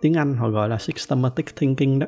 tiếng 0.00 0.14
anh 0.14 0.34
họ 0.34 0.48
gọi 0.48 0.68
là 0.68 0.78
systematic 0.78 1.56
thinking 1.56 1.98
đó. 1.98 2.06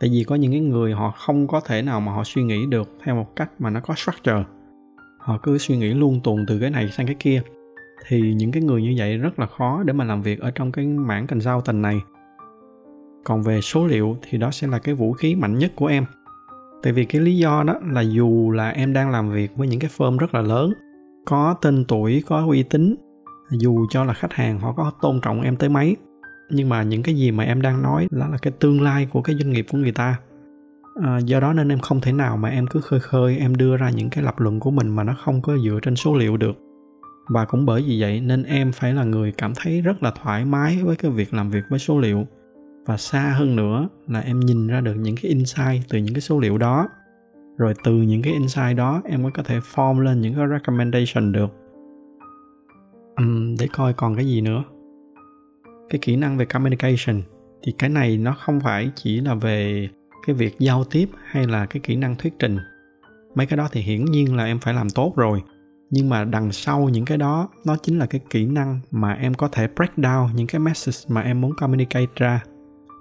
Tại 0.00 0.10
vì 0.12 0.24
có 0.24 0.34
những 0.34 0.52
cái 0.52 0.60
người 0.60 0.92
họ 0.92 1.10
không 1.10 1.46
có 1.46 1.60
thể 1.60 1.82
nào 1.82 2.00
mà 2.00 2.12
họ 2.12 2.24
suy 2.24 2.42
nghĩ 2.42 2.66
được 2.66 2.88
theo 3.04 3.14
một 3.14 3.36
cách 3.36 3.50
mà 3.58 3.70
nó 3.70 3.80
có 3.80 3.94
structure. 3.94 4.44
Họ 5.18 5.38
cứ 5.42 5.58
suy 5.58 5.76
nghĩ 5.76 5.94
luôn 5.94 6.20
tuần 6.24 6.46
từ 6.46 6.58
cái 6.60 6.70
này 6.70 6.88
sang 6.90 7.06
cái 7.06 7.16
kia. 7.18 7.42
Thì 8.06 8.34
những 8.34 8.52
cái 8.52 8.62
người 8.62 8.82
như 8.82 8.94
vậy 8.98 9.18
rất 9.18 9.38
là 9.38 9.46
khó 9.46 9.82
để 9.82 9.92
mà 9.92 10.04
làm 10.04 10.22
việc 10.22 10.40
ở 10.40 10.50
trong 10.50 10.72
cái 10.72 10.86
mảng 10.86 11.26
tình 11.26 11.40
giao 11.40 11.60
tình 11.60 11.82
này. 11.82 12.00
Còn 13.24 13.42
về 13.42 13.60
số 13.60 13.86
liệu 13.86 14.16
thì 14.22 14.38
đó 14.38 14.50
sẽ 14.50 14.66
là 14.66 14.78
cái 14.78 14.94
vũ 14.94 15.12
khí 15.12 15.34
mạnh 15.34 15.58
nhất 15.58 15.72
của 15.76 15.86
em. 15.86 16.04
Tại 16.82 16.92
vì 16.92 17.04
cái 17.04 17.20
lý 17.20 17.36
do 17.36 17.62
đó 17.66 17.74
là 17.92 18.00
dù 18.00 18.50
là 18.50 18.70
em 18.70 18.92
đang 18.92 19.10
làm 19.10 19.30
việc 19.30 19.56
với 19.56 19.68
những 19.68 19.80
cái 19.80 19.90
firm 19.96 20.18
rất 20.18 20.34
là 20.34 20.40
lớn, 20.40 20.72
có 21.26 21.54
tên 21.60 21.84
tuổi, 21.88 22.22
có 22.26 22.46
uy 22.48 22.62
tín, 22.62 22.94
dù 23.50 23.86
cho 23.90 24.04
là 24.04 24.12
khách 24.12 24.32
hàng 24.32 24.58
họ 24.58 24.72
có 24.72 24.92
tôn 25.00 25.20
trọng 25.20 25.42
em 25.42 25.56
tới 25.56 25.68
mấy 25.68 25.96
nhưng 26.50 26.68
mà 26.68 26.82
những 26.82 27.02
cái 27.02 27.14
gì 27.14 27.30
mà 27.30 27.44
em 27.44 27.62
đang 27.62 27.82
nói 27.82 28.08
đó 28.10 28.28
là 28.28 28.38
cái 28.42 28.52
tương 28.58 28.82
lai 28.82 29.08
của 29.12 29.22
cái 29.22 29.36
doanh 29.36 29.52
nghiệp 29.52 29.66
của 29.70 29.78
người 29.78 29.92
ta. 29.92 30.18
À, 31.02 31.18
do 31.18 31.40
đó 31.40 31.52
nên 31.52 31.68
em 31.68 31.78
không 31.78 32.00
thể 32.00 32.12
nào 32.12 32.36
mà 32.36 32.48
em 32.48 32.66
cứ 32.66 32.80
khơi 32.80 33.00
khơi 33.00 33.38
em 33.38 33.56
đưa 33.56 33.76
ra 33.76 33.90
những 33.90 34.10
cái 34.10 34.24
lập 34.24 34.40
luận 34.40 34.60
của 34.60 34.70
mình 34.70 34.88
mà 34.88 35.04
nó 35.04 35.14
không 35.24 35.42
có 35.42 35.58
dựa 35.58 35.78
trên 35.82 35.96
số 35.96 36.16
liệu 36.16 36.36
được. 36.36 36.56
Và 37.28 37.44
cũng 37.44 37.66
bởi 37.66 37.84
vì 37.86 38.00
vậy 38.00 38.20
nên 38.20 38.42
em 38.42 38.72
phải 38.72 38.92
là 38.92 39.04
người 39.04 39.32
cảm 39.32 39.52
thấy 39.56 39.80
rất 39.80 40.02
là 40.02 40.12
thoải 40.22 40.44
mái 40.44 40.78
với 40.82 40.96
cái 40.96 41.10
việc 41.10 41.34
làm 41.34 41.50
việc 41.50 41.64
với 41.70 41.78
số 41.78 41.98
liệu. 41.98 42.26
Và 42.86 42.96
xa 42.96 43.34
hơn 43.38 43.56
nữa 43.56 43.88
là 44.08 44.20
em 44.20 44.40
nhìn 44.40 44.66
ra 44.66 44.80
được 44.80 44.94
những 44.94 45.16
cái 45.22 45.32
insight 45.32 45.88
từ 45.88 45.98
những 45.98 46.14
cái 46.14 46.20
số 46.20 46.38
liệu 46.38 46.58
đó. 46.58 46.88
Rồi 47.58 47.74
từ 47.84 47.92
những 47.92 48.22
cái 48.22 48.32
insight 48.32 48.76
đó 48.76 49.02
em 49.04 49.22
mới 49.22 49.32
có 49.32 49.42
thể 49.42 49.60
form 49.74 49.98
lên 50.00 50.20
những 50.20 50.34
cái 50.34 50.46
recommendation 50.50 51.32
được. 51.32 51.50
Uhm, 53.22 53.56
để 53.58 53.68
coi 53.72 53.92
còn 53.92 54.16
cái 54.16 54.26
gì 54.26 54.40
nữa 54.40 54.64
cái 55.90 55.98
kỹ 55.98 56.16
năng 56.16 56.36
về 56.36 56.44
communication 56.44 57.22
thì 57.62 57.72
cái 57.78 57.90
này 57.90 58.18
nó 58.18 58.34
không 58.34 58.60
phải 58.60 58.90
chỉ 58.94 59.20
là 59.20 59.34
về 59.34 59.88
cái 60.26 60.36
việc 60.36 60.58
giao 60.58 60.84
tiếp 60.84 61.08
hay 61.24 61.46
là 61.46 61.66
cái 61.66 61.80
kỹ 61.80 61.96
năng 61.96 62.16
thuyết 62.16 62.34
trình. 62.38 62.58
Mấy 63.34 63.46
cái 63.46 63.56
đó 63.56 63.68
thì 63.72 63.80
hiển 63.80 64.04
nhiên 64.04 64.36
là 64.36 64.44
em 64.44 64.58
phải 64.58 64.74
làm 64.74 64.90
tốt 64.90 65.12
rồi. 65.16 65.42
Nhưng 65.90 66.08
mà 66.08 66.24
đằng 66.24 66.52
sau 66.52 66.88
những 66.88 67.04
cái 67.04 67.18
đó, 67.18 67.48
nó 67.66 67.76
chính 67.82 67.98
là 67.98 68.06
cái 68.06 68.20
kỹ 68.30 68.46
năng 68.46 68.80
mà 68.90 69.12
em 69.12 69.34
có 69.34 69.48
thể 69.48 69.68
break 69.76 69.96
down 69.96 70.28
những 70.34 70.46
cái 70.46 70.58
message 70.58 70.98
mà 71.08 71.20
em 71.20 71.40
muốn 71.40 71.52
communicate 71.56 72.12
ra 72.16 72.42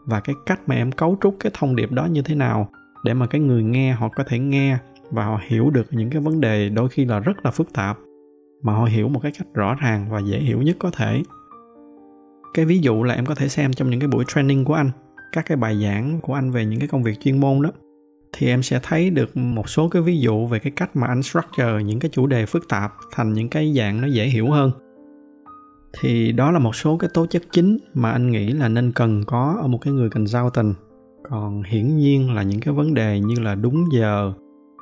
và 0.06 0.20
cái 0.20 0.36
cách 0.46 0.62
mà 0.68 0.76
em 0.76 0.92
cấu 0.92 1.18
trúc 1.22 1.36
cái 1.40 1.52
thông 1.56 1.76
điệp 1.76 1.92
đó 1.92 2.06
như 2.06 2.22
thế 2.22 2.36
nào 2.36 2.70
để 3.04 3.14
mà 3.14 3.28
cái 3.28 3.42
người 3.42 3.64
nghe 3.64 3.94
họ 3.94 4.10
có 4.16 4.24
thể 4.28 4.40
nghe 4.40 4.78
và 5.12 5.26
họ 5.26 5.42
hiểu 5.48 5.70
được 5.70 5.88
những 5.92 6.10
cái 6.10 6.22
vấn 6.22 6.42
đề 6.42 6.70
đôi 6.70 6.90
khi 6.90 7.06
là 7.06 7.20
rất 7.20 7.46
là 7.46 7.52
phức 7.52 7.74
tạp. 7.74 7.98
Mà 8.64 8.74
họ 8.74 8.86
hiểu 8.86 9.10
một 9.10 9.20
cái 9.24 9.32
cách 9.38 9.48
rõ 9.54 9.76
ràng 9.76 10.10
và 10.10 10.20
dễ 10.20 10.40
hiểu 10.40 10.62
nhất 10.62 10.76
có 10.80 10.92
thể 10.92 11.24
cái 12.58 12.66
ví 12.66 12.80
dụ 12.80 13.04
là 13.04 13.14
em 13.14 13.26
có 13.26 13.36
thể 13.36 13.48
xem 13.50 13.74
trong 13.74 13.90
những 13.90 14.00
cái 14.00 14.08
buổi 14.08 14.26
training 14.28 14.66
của 14.66 14.74
anh, 14.74 14.92
các 15.32 15.46
cái 15.46 15.58
bài 15.58 15.82
giảng 15.84 16.20
của 16.22 16.34
anh 16.34 16.52
về 16.52 16.66
những 16.66 16.80
cái 16.80 16.88
công 16.88 17.04
việc 17.04 17.20
chuyên 17.20 17.40
môn 17.40 17.62
đó, 17.62 17.70
thì 18.34 18.48
em 18.48 18.64
sẽ 18.64 18.80
thấy 18.84 19.10
được 19.10 19.38
một 19.38 19.70
số 19.70 19.90
cái 19.90 20.02
ví 20.02 20.20
dụ 20.20 20.48
về 20.48 20.60
cái 20.60 20.72
cách 20.76 20.96
mà 20.96 21.08
anh 21.08 21.24
structure 21.24 21.84
những 21.86 22.00
cái 22.00 22.12
chủ 22.14 22.28
đề 22.28 22.46
phức 22.46 22.70
tạp 22.70 22.94
thành 23.12 23.34
những 23.34 23.50
cái 23.50 23.74
dạng 23.78 24.02
nó 24.02 24.08
dễ 24.08 24.26
hiểu 24.26 24.52
hơn. 24.52 24.72
Thì 26.00 26.32
đó 26.32 26.52
là 26.52 26.60
một 26.60 26.76
số 26.76 26.98
cái 26.98 27.10
tố 27.14 27.26
chất 27.26 27.44
chính 27.52 27.78
mà 27.94 28.12
anh 28.12 28.32
nghĩ 28.32 28.52
là 28.52 28.70
nên 28.70 28.92
cần 28.92 29.24
có 29.28 29.58
ở 29.62 29.68
một 29.68 29.78
cái 29.82 29.94
người 29.94 30.10
cần 30.10 30.28
giao 30.28 30.50
tình 30.50 30.74
còn 31.30 31.64
hiển 31.64 31.98
nhiên 31.98 32.34
là 32.34 32.44
những 32.44 32.60
cái 32.60 32.74
vấn 32.74 32.94
đề 32.94 33.20
như 33.20 33.36
là 33.40 33.56
đúng 33.56 33.86
giờ, 33.94 34.34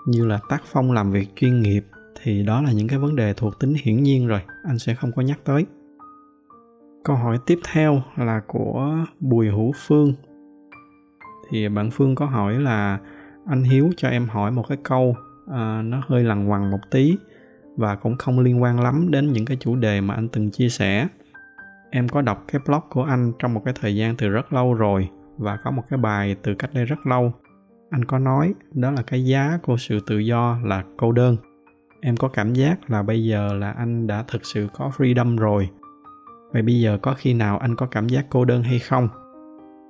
như 0.08 0.26
là 0.26 0.40
tác 0.50 0.64
phong 0.66 0.92
làm 0.92 1.12
việc 1.12 1.28
chuyên 1.36 1.62
nghiệp, 1.62 1.84
thì 2.24 2.44
đó 2.44 2.62
là 2.62 2.72
những 2.72 2.88
cái 2.88 3.00
vấn 3.00 3.16
đề 3.16 3.34
thuộc 3.34 3.60
tính 3.60 3.76
hiển 3.84 4.04
nhiên 4.04 4.28
rồi, 4.28 4.40
anh 4.68 4.80
sẽ 4.80 4.96
không 4.96 5.12
có 5.16 5.22
nhắc 5.22 5.40
tới 5.44 5.66
câu 7.06 7.16
hỏi 7.16 7.40
tiếp 7.46 7.60
theo 7.72 8.02
là 8.16 8.42
của 8.48 8.98
bùi 9.20 9.48
hữu 9.48 9.72
phương. 9.76 10.14
Thì 11.50 11.70
bạn 11.70 11.92
phương 11.92 12.16
có 12.16 12.26
hỏi 12.26 12.54
là 12.54 13.00
anh 13.46 13.64
hiếu 13.64 13.90
cho 13.98 14.10
em 14.10 14.28
hỏi 14.28 14.52
một 14.52 14.68
cái 14.70 14.78
câu 14.84 15.16
à, 15.52 15.82
nó 15.82 16.02
hơi 16.08 16.24
lằng 16.24 16.46
ngoằng 16.46 16.72
một 16.72 16.80
tí 16.92 17.18
và 17.78 17.96
cũng 17.96 18.18
không 18.18 18.40
liên 18.40 18.62
quan 18.62 18.80
lắm 18.80 19.12
đến 19.12 19.32
những 19.32 19.46
cái 19.46 19.58
chủ 19.60 19.76
đề 19.76 20.02
mà 20.02 20.14
anh 20.14 20.28
từng 20.30 20.52
chia 20.52 20.70
sẻ. 20.70 21.08
Em 21.90 22.10
có 22.10 22.22
đọc 22.22 22.44
cái 22.48 22.62
blog 22.66 22.82
của 22.90 23.04
anh 23.04 23.32
trong 23.40 23.54
một 23.54 23.62
cái 23.66 23.74
thời 23.82 23.96
gian 23.96 24.16
từ 24.16 24.30
rất 24.30 24.54
lâu 24.54 24.74
rồi 24.74 25.10
và 25.38 25.58
có 25.64 25.72
một 25.72 25.84
cái 25.90 25.98
bài 25.98 26.36
từ 26.44 26.56
cách 26.56 26.74
đây 26.74 26.86
rất 26.86 27.08
lâu. 27.08 27.34
Anh 27.90 28.06
có 28.06 28.20
nói 28.20 28.54
đó 28.72 28.92
là 28.92 29.02
cái 29.02 29.26
giá 29.26 29.60
của 29.64 29.78
sự 29.78 30.00
tự 30.08 30.18
do 30.18 30.60
là 30.64 30.84
cô 30.98 31.12
đơn. 31.12 31.38
Em 32.02 32.18
có 32.18 32.28
cảm 32.28 32.54
giác 32.54 32.92
là 32.92 33.04
bây 33.04 33.24
giờ 33.24 33.54
là 33.54 33.72
anh 33.72 34.08
đã 34.08 34.24
thực 34.28 34.46
sự 34.46 34.68
có 34.74 34.92
freedom 34.98 35.38
rồi 35.38 35.70
vậy 36.56 36.62
bây 36.62 36.82
giờ 36.82 36.98
có 37.02 37.14
khi 37.14 37.34
nào 37.34 37.58
anh 37.58 37.76
có 37.76 37.86
cảm 37.86 38.10
giác 38.10 38.26
cô 38.30 38.46
đơn 38.46 38.64
hay 38.64 38.80
không? 38.80 39.08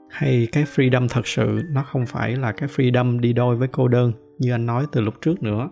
Hay 0.10 0.48
cái 0.52 0.64
freedom 0.64 1.08
thật 1.10 1.28
sự 1.28 1.62
nó 1.70 1.84
không 1.84 2.06
phải 2.06 2.36
là 2.36 2.52
cái 2.52 2.70
freedom 2.70 3.20
đi 3.20 3.34
đôi 3.34 3.56
với 3.56 3.68
cô 3.68 3.88
đơn 3.88 4.12
như 4.40 4.52
anh 4.52 4.66
nói 4.66 4.86
từ 4.92 5.02
lúc 5.02 5.14
trước 5.22 5.44
nữa? 5.44 5.70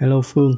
Hello 0.00 0.20
phương, 0.24 0.52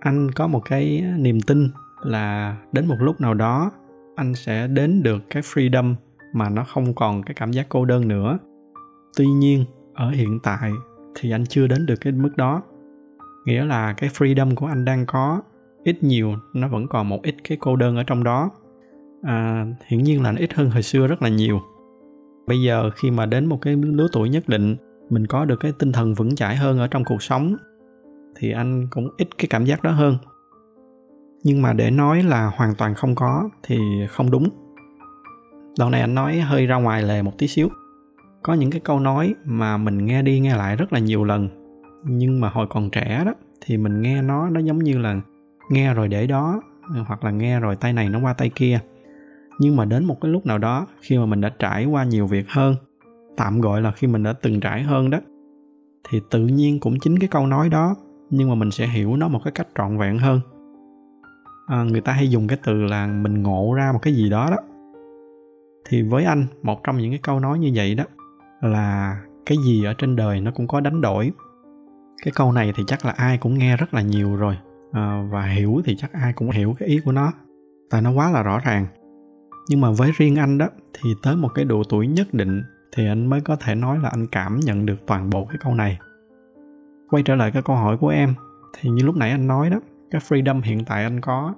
anh 0.00 0.30
có 0.30 0.46
một 0.46 0.60
cái 0.64 1.04
niềm 1.18 1.40
tin 1.40 1.70
là 2.02 2.56
đến 2.72 2.86
một 2.86 2.96
lúc 3.00 3.20
nào 3.20 3.34
đó 3.34 3.70
anh 4.16 4.34
sẽ 4.34 4.66
đến 4.66 5.02
được 5.02 5.22
cái 5.30 5.42
freedom 5.42 5.94
mà 6.32 6.50
nó 6.50 6.64
không 6.64 6.94
còn 6.94 7.22
cái 7.22 7.34
cảm 7.34 7.52
giác 7.52 7.66
cô 7.68 7.84
đơn 7.84 8.08
nữa. 8.08 8.38
Tuy 9.16 9.26
nhiên, 9.26 9.64
ở 9.94 10.10
hiện 10.10 10.38
tại 10.42 10.72
thì 11.14 11.30
anh 11.30 11.46
chưa 11.46 11.66
đến 11.66 11.86
được 11.86 11.96
cái 12.00 12.12
mức 12.12 12.32
đó. 12.36 12.62
Nghĩa 13.44 13.64
là 13.64 13.92
cái 13.92 14.10
freedom 14.10 14.54
của 14.54 14.66
anh 14.66 14.84
đang 14.84 15.06
có 15.06 15.42
ít 15.84 16.02
nhiều 16.02 16.34
nó 16.52 16.68
vẫn 16.68 16.88
còn 16.88 17.08
một 17.08 17.22
ít 17.22 17.34
cái 17.44 17.58
cô 17.60 17.76
đơn 17.76 17.96
ở 17.96 18.02
trong 18.02 18.24
đó. 18.24 18.50
À, 19.22 19.66
hiển 19.86 20.02
nhiên 20.02 20.22
là 20.22 20.32
nó 20.32 20.38
ít 20.38 20.54
hơn 20.54 20.70
hồi 20.70 20.82
xưa 20.82 21.06
rất 21.06 21.22
là 21.22 21.28
nhiều. 21.28 21.60
Bây 22.46 22.62
giờ 22.62 22.90
khi 22.96 23.10
mà 23.10 23.26
đến 23.26 23.46
một 23.46 23.58
cái 23.62 23.76
lứa 23.76 24.06
tuổi 24.12 24.28
nhất 24.28 24.48
định 24.48 24.76
mình 25.10 25.26
có 25.26 25.44
được 25.44 25.56
cái 25.56 25.72
tinh 25.78 25.92
thần 25.92 26.14
vững 26.14 26.34
chãi 26.34 26.56
hơn 26.56 26.78
ở 26.78 26.86
trong 26.86 27.04
cuộc 27.04 27.22
sống 27.22 27.56
thì 28.36 28.52
anh 28.52 28.88
cũng 28.90 29.08
ít 29.16 29.28
cái 29.38 29.46
cảm 29.50 29.64
giác 29.64 29.82
đó 29.82 29.90
hơn. 29.90 30.18
Nhưng 31.44 31.62
mà 31.62 31.72
để 31.72 31.90
nói 31.90 32.22
là 32.22 32.52
hoàn 32.56 32.74
toàn 32.74 32.94
không 32.94 33.14
có 33.14 33.48
thì 33.62 33.78
không 34.08 34.30
đúng. 34.30 34.48
Đoạn 35.78 35.90
này 35.90 36.00
anh 36.00 36.14
nói 36.14 36.40
hơi 36.40 36.66
ra 36.66 36.76
ngoài 36.76 37.02
lề 37.02 37.22
một 37.22 37.38
tí 37.38 37.48
xíu. 37.48 37.68
Có 38.42 38.54
những 38.54 38.70
cái 38.70 38.80
câu 38.80 39.00
nói 39.00 39.34
mà 39.44 39.76
mình 39.76 40.06
nghe 40.06 40.22
đi 40.22 40.40
nghe 40.40 40.56
lại 40.56 40.76
rất 40.76 40.92
là 40.92 40.98
nhiều 40.98 41.24
lần 41.24 41.48
nhưng 42.04 42.40
mà 42.40 42.48
hồi 42.48 42.66
còn 42.70 42.90
trẻ 42.90 43.22
đó 43.26 43.32
thì 43.60 43.76
mình 43.76 44.02
nghe 44.02 44.22
nó 44.22 44.50
nó 44.50 44.60
giống 44.60 44.78
như 44.78 44.98
là 44.98 45.20
nghe 45.70 45.94
rồi 45.94 46.08
để 46.08 46.26
đó 46.26 46.60
ờ, 46.94 47.02
hoặc 47.06 47.24
là 47.24 47.30
nghe 47.30 47.60
rồi 47.60 47.76
tay 47.76 47.92
này 47.92 48.08
nó 48.08 48.20
qua 48.20 48.32
tay 48.32 48.50
kia. 48.54 48.80
Nhưng 49.58 49.76
mà 49.76 49.84
đến 49.84 50.04
một 50.04 50.20
cái 50.20 50.32
lúc 50.32 50.46
nào 50.46 50.58
đó 50.58 50.86
khi 51.00 51.18
mà 51.18 51.26
mình 51.26 51.40
đã 51.40 51.50
trải 51.58 51.86
qua 51.86 52.04
nhiều 52.04 52.26
việc 52.26 52.50
hơn 52.50 52.76
tạm 53.36 53.60
gọi 53.60 53.82
là 53.82 53.92
khi 53.92 54.06
mình 54.06 54.22
đã 54.22 54.32
từng 54.32 54.60
trải 54.60 54.82
hơn 54.82 55.10
đó 55.10 55.18
thì 56.08 56.20
tự 56.30 56.46
nhiên 56.46 56.80
cũng 56.80 56.98
chính 57.00 57.18
cái 57.18 57.28
câu 57.28 57.46
nói 57.46 57.68
đó 57.68 57.94
nhưng 58.30 58.48
mà 58.48 58.54
mình 58.54 58.70
sẽ 58.70 58.86
hiểu 58.86 59.16
nó 59.16 59.28
một 59.28 59.40
cái 59.44 59.52
cách 59.52 59.68
trọn 59.78 59.98
vẹn 59.98 60.18
hơn. 60.18 60.40
À, 61.66 61.84
người 61.84 62.00
ta 62.00 62.12
hay 62.12 62.30
dùng 62.30 62.48
cái 62.48 62.58
từ 62.64 62.82
là 62.82 63.06
mình 63.06 63.42
ngộ 63.42 63.74
ra 63.74 63.92
một 63.92 63.98
cái 64.02 64.14
gì 64.14 64.30
đó 64.30 64.50
đó. 64.50 64.56
Thì 65.88 66.02
với 66.02 66.24
anh 66.24 66.46
một 66.62 66.84
trong 66.84 66.98
những 66.98 67.10
cái 67.10 67.20
câu 67.22 67.40
nói 67.40 67.58
như 67.58 67.72
vậy 67.74 67.94
đó 67.94 68.04
là 68.60 69.18
cái 69.46 69.58
gì 69.66 69.84
ở 69.84 69.94
trên 69.98 70.16
đời 70.16 70.40
nó 70.40 70.50
cũng 70.54 70.68
có 70.68 70.80
đánh 70.80 71.00
đổi. 71.00 71.32
Cái 72.24 72.32
câu 72.36 72.52
này 72.52 72.72
thì 72.76 72.82
chắc 72.86 73.04
là 73.04 73.12
ai 73.12 73.38
cũng 73.38 73.58
nghe 73.58 73.76
rất 73.76 73.94
là 73.94 74.02
nhiều 74.02 74.36
rồi. 74.36 74.58
Ờ, 74.94 75.22
và 75.30 75.42
hiểu 75.42 75.80
thì 75.84 75.96
chắc 75.96 76.12
ai 76.12 76.32
cũng 76.32 76.50
hiểu 76.50 76.74
cái 76.78 76.88
ý 76.88 77.00
của 77.04 77.12
nó. 77.12 77.32
Tại 77.90 78.02
nó 78.02 78.12
quá 78.12 78.30
là 78.30 78.42
rõ 78.42 78.58
ràng. 78.64 78.86
Nhưng 79.68 79.80
mà 79.80 79.90
với 79.90 80.12
riêng 80.16 80.36
anh 80.36 80.58
đó, 80.58 80.68
thì 80.92 81.14
tới 81.22 81.36
một 81.36 81.48
cái 81.54 81.64
độ 81.64 81.82
tuổi 81.88 82.06
nhất 82.06 82.34
định 82.34 82.62
thì 82.92 83.06
anh 83.08 83.26
mới 83.26 83.40
có 83.40 83.56
thể 83.56 83.74
nói 83.74 83.98
là 83.98 84.08
anh 84.08 84.26
cảm 84.26 84.60
nhận 84.60 84.86
được 84.86 85.06
toàn 85.06 85.30
bộ 85.30 85.44
cái 85.44 85.58
câu 85.60 85.74
này. 85.74 85.98
Quay 87.10 87.22
trở 87.22 87.34
lại 87.34 87.50
cái 87.50 87.62
câu 87.62 87.76
hỏi 87.76 87.96
của 88.00 88.08
em, 88.08 88.34
thì 88.72 88.90
như 88.90 89.04
lúc 89.04 89.16
nãy 89.16 89.30
anh 89.30 89.46
nói 89.46 89.70
đó, 89.70 89.80
cái 90.10 90.20
freedom 90.28 90.60
hiện 90.62 90.84
tại 90.84 91.04
anh 91.04 91.20
có, 91.20 91.54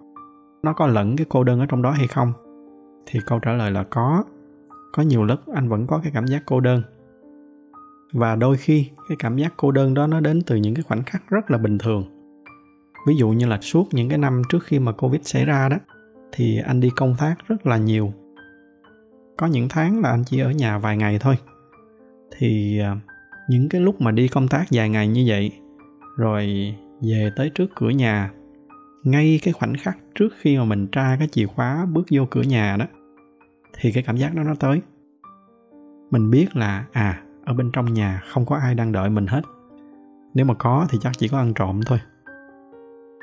nó 0.62 0.72
có 0.72 0.86
lẫn 0.86 1.16
cái 1.16 1.26
cô 1.28 1.44
đơn 1.44 1.60
ở 1.60 1.66
trong 1.66 1.82
đó 1.82 1.90
hay 1.90 2.06
không? 2.06 2.32
Thì 3.06 3.20
câu 3.26 3.38
trả 3.38 3.52
lời 3.52 3.70
là 3.70 3.84
có. 3.84 4.24
Có 4.92 5.02
nhiều 5.02 5.24
lúc 5.24 5.38
anh 5.54 5.68
vẫn 5.68 5.86
có 5.86 6.00
cái 6.02 6.12
cảm 6.14 6.26
giác 6.26 6.42
cô 6.46 6.60
đơn. 6.60 6.82
Và 8.12 8.36
đôi 8.36 8.56
khi 8.56 8.90
cái 9.08 9.16
cảm 9.18 9.36
giác 9.36 9.52
cô 9.56 9.70
đơn 9.70 9.94
đó 9.94 10.06
nó 10.06 10.20
đến 10.20 10.42
từ 10.46 10.56
những 10.56 10.74
cái 10.74 10.82
khoảnh 10.82 11.02
khắc 11.02 11.22
rất 11.30 11.50
là 11.50 11.58
bình 11.58 11.78
thường 11.78 12.15
ví 13.06 13.16
dụ 13.16 13.28
như 13.28 13.46
là 13.46 13.58
suốt 13.60 13.88
những 13.92 14.08
cái 14.08 14.18
năm 14.18 14.42
trước 14.48 14.64
khi 14.64 14.78
mà 14.78 14.92
covid 14.92 15.22
xảy 15.24 15.44
ra 15.44 15.68
đó, 15.68 15.76
thì 16.32 16.58
anh 16.58 16.80
đi 16.80 16.90
công 16.96 17.14
tác 17.18 17.34
rất 17.48 17.66
là 17.66 17.76
nhiều. 17.76 18.12
Có 19.36 19.46
những 19.46 19.68
tháng 19.68 20.00
là 20.00 20.10
anh 20.10 20.24
chỉ 20.26 20.40
ở 20.40 20.50
nhà 20.50 20.78
vài 20.78 20.96
ngày 20.96 21.18
thôi. 21.18 21.38
Thì 22.38 22.78
à, 22.78 22.96
những 23.48 23.68
cái 23.68 23.80
lúc 23.80 24.00
mà 24.00 24.10
đi 24.10 24.28
công 24.28 24.48
tác 24.48 24.70
dài 24.70 24.88
ngày 24.88 25.08
như 25.08 25.24
vậy, 25.26 25.52
rồi 26.16 26.74
về 27.00 27.30
tới 27.36 27.50
trước 27.54 27.70
cửa 27.74 27.90
nhà, 27.90 28.30
ngay 29.04 29.40
cái 29.42 29.52
khoảnh 29.52 29.76
khắc 29.76 29.98
trước 30.14 30.28
khi 30.40 30.58
mà 30.58 30.64
mình 30.64 30.86
tra 30.86 31.16
cái 31.18 31.28
chìa 31.28 31.46
khóa 31.46 31.86
bước 31.92 32.06
vô 32.12 32.26
cửa 32.30 32.42
nhà 32.42 32.76
đó, 32.76 32.86
thì 33.80 33.92
cái 33.92 34.02
cảm 34.02 34.16
giác 34.16 34.34
đó 34.34 34.42
nó 34.42 34.54
tới. 34.54 34.80
Mình 36.10 36.30
biết 36.30 36.56
là 36.56 36.84
à 36.92 37.22
ở 37.44 37.54
bên 37.54 37.70
trong 37.72 37.94
nhà 37.94 38.22
không 38.28 38.46
có 38.46 38.56
ai 38.56 38.74
đang 38.74 38.92
đợi 38.92 39.10
mình 39.10 39.26
hết. 39.26 39.42
Nếu 40.34 40.46
mà 40.46 40.54
có 40.54 40.86
thì 40.90 40.98
chắc 41.02 41.12
chỉ 41.18 41.28
có 41.28 41.38
ăn 41.38 41.54
trộm 41.54 41.80
thôi 41.86 41.98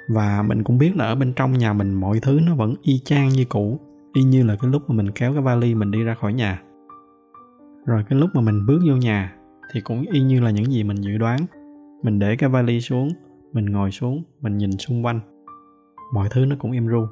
và 0.08 0.44
mình 0.48 0.64
cũng 0.64 0.78
biết 0.78 0.96
là 0.96 1.06
ở 1.06 1.16
bên 1.16 1.34
trong 1.34 1.54
nhà 1.54 1.74
mình 1.74 1.94
mọi 1.94 2.20
thứ 2.20 2.40
nó 2.46 2.56
vẫn 2.56 2.76
y 2.82 3.00
chang 3.00 3.30
như 3.30 3.46
cũ. 3.50 3.80
Y 4.14 4.24
như 4.24 4.44
là 4.44 4.56
cái 4.62 4.72
lúc 4.72 4.90
mà 4.90 4.96
mình 4.96 5.12
kéo 5.12 5.34
cái 5.34 5.42
vali 5.42 5.76
mình 5.76 5.92
đi 5.92 6.04
ra 6.04 6.16
khỏi 6.16 6.34
nhà. 6.34 6.62
Rồi 7.86 8.04
cái 8.10 8.20
lúc 8.20 8.30
mà 8.34 8.42
mình 8.42 8.66
bước 8.66 8.80
vô 8.88 8.96
nhà 8.96 9.36
thì 9.74 9.82
cũng 9.82 10.06
y 10.12 10.22
như 10.22 10.42
là 10.42 10.52
những 10.52 10.72
gì 10.72 10.84
mình 10.84 10.98
dự 10.98 11.18
đoán. 11.18 11.40
Mình 12.04 12.20
để 12.20 12.36
cái 12.36 12.50
vali 12.50 12.82
xuống, 12.82 13.10
mình 13.54 13.66
ngồi 13.66 13.92
xuống, 13.92 14.24
mình 14.42 14.58
nhìn 14.58 14.72
xung 14.72 15.06
quanh. 15.06 15.20
Mọi 16.14 16.28
thứ 16.32 16.46
nó 16.46 16.56
cũng 16.60 16.72
im 16.72 16.88
ru. 16.88 17.08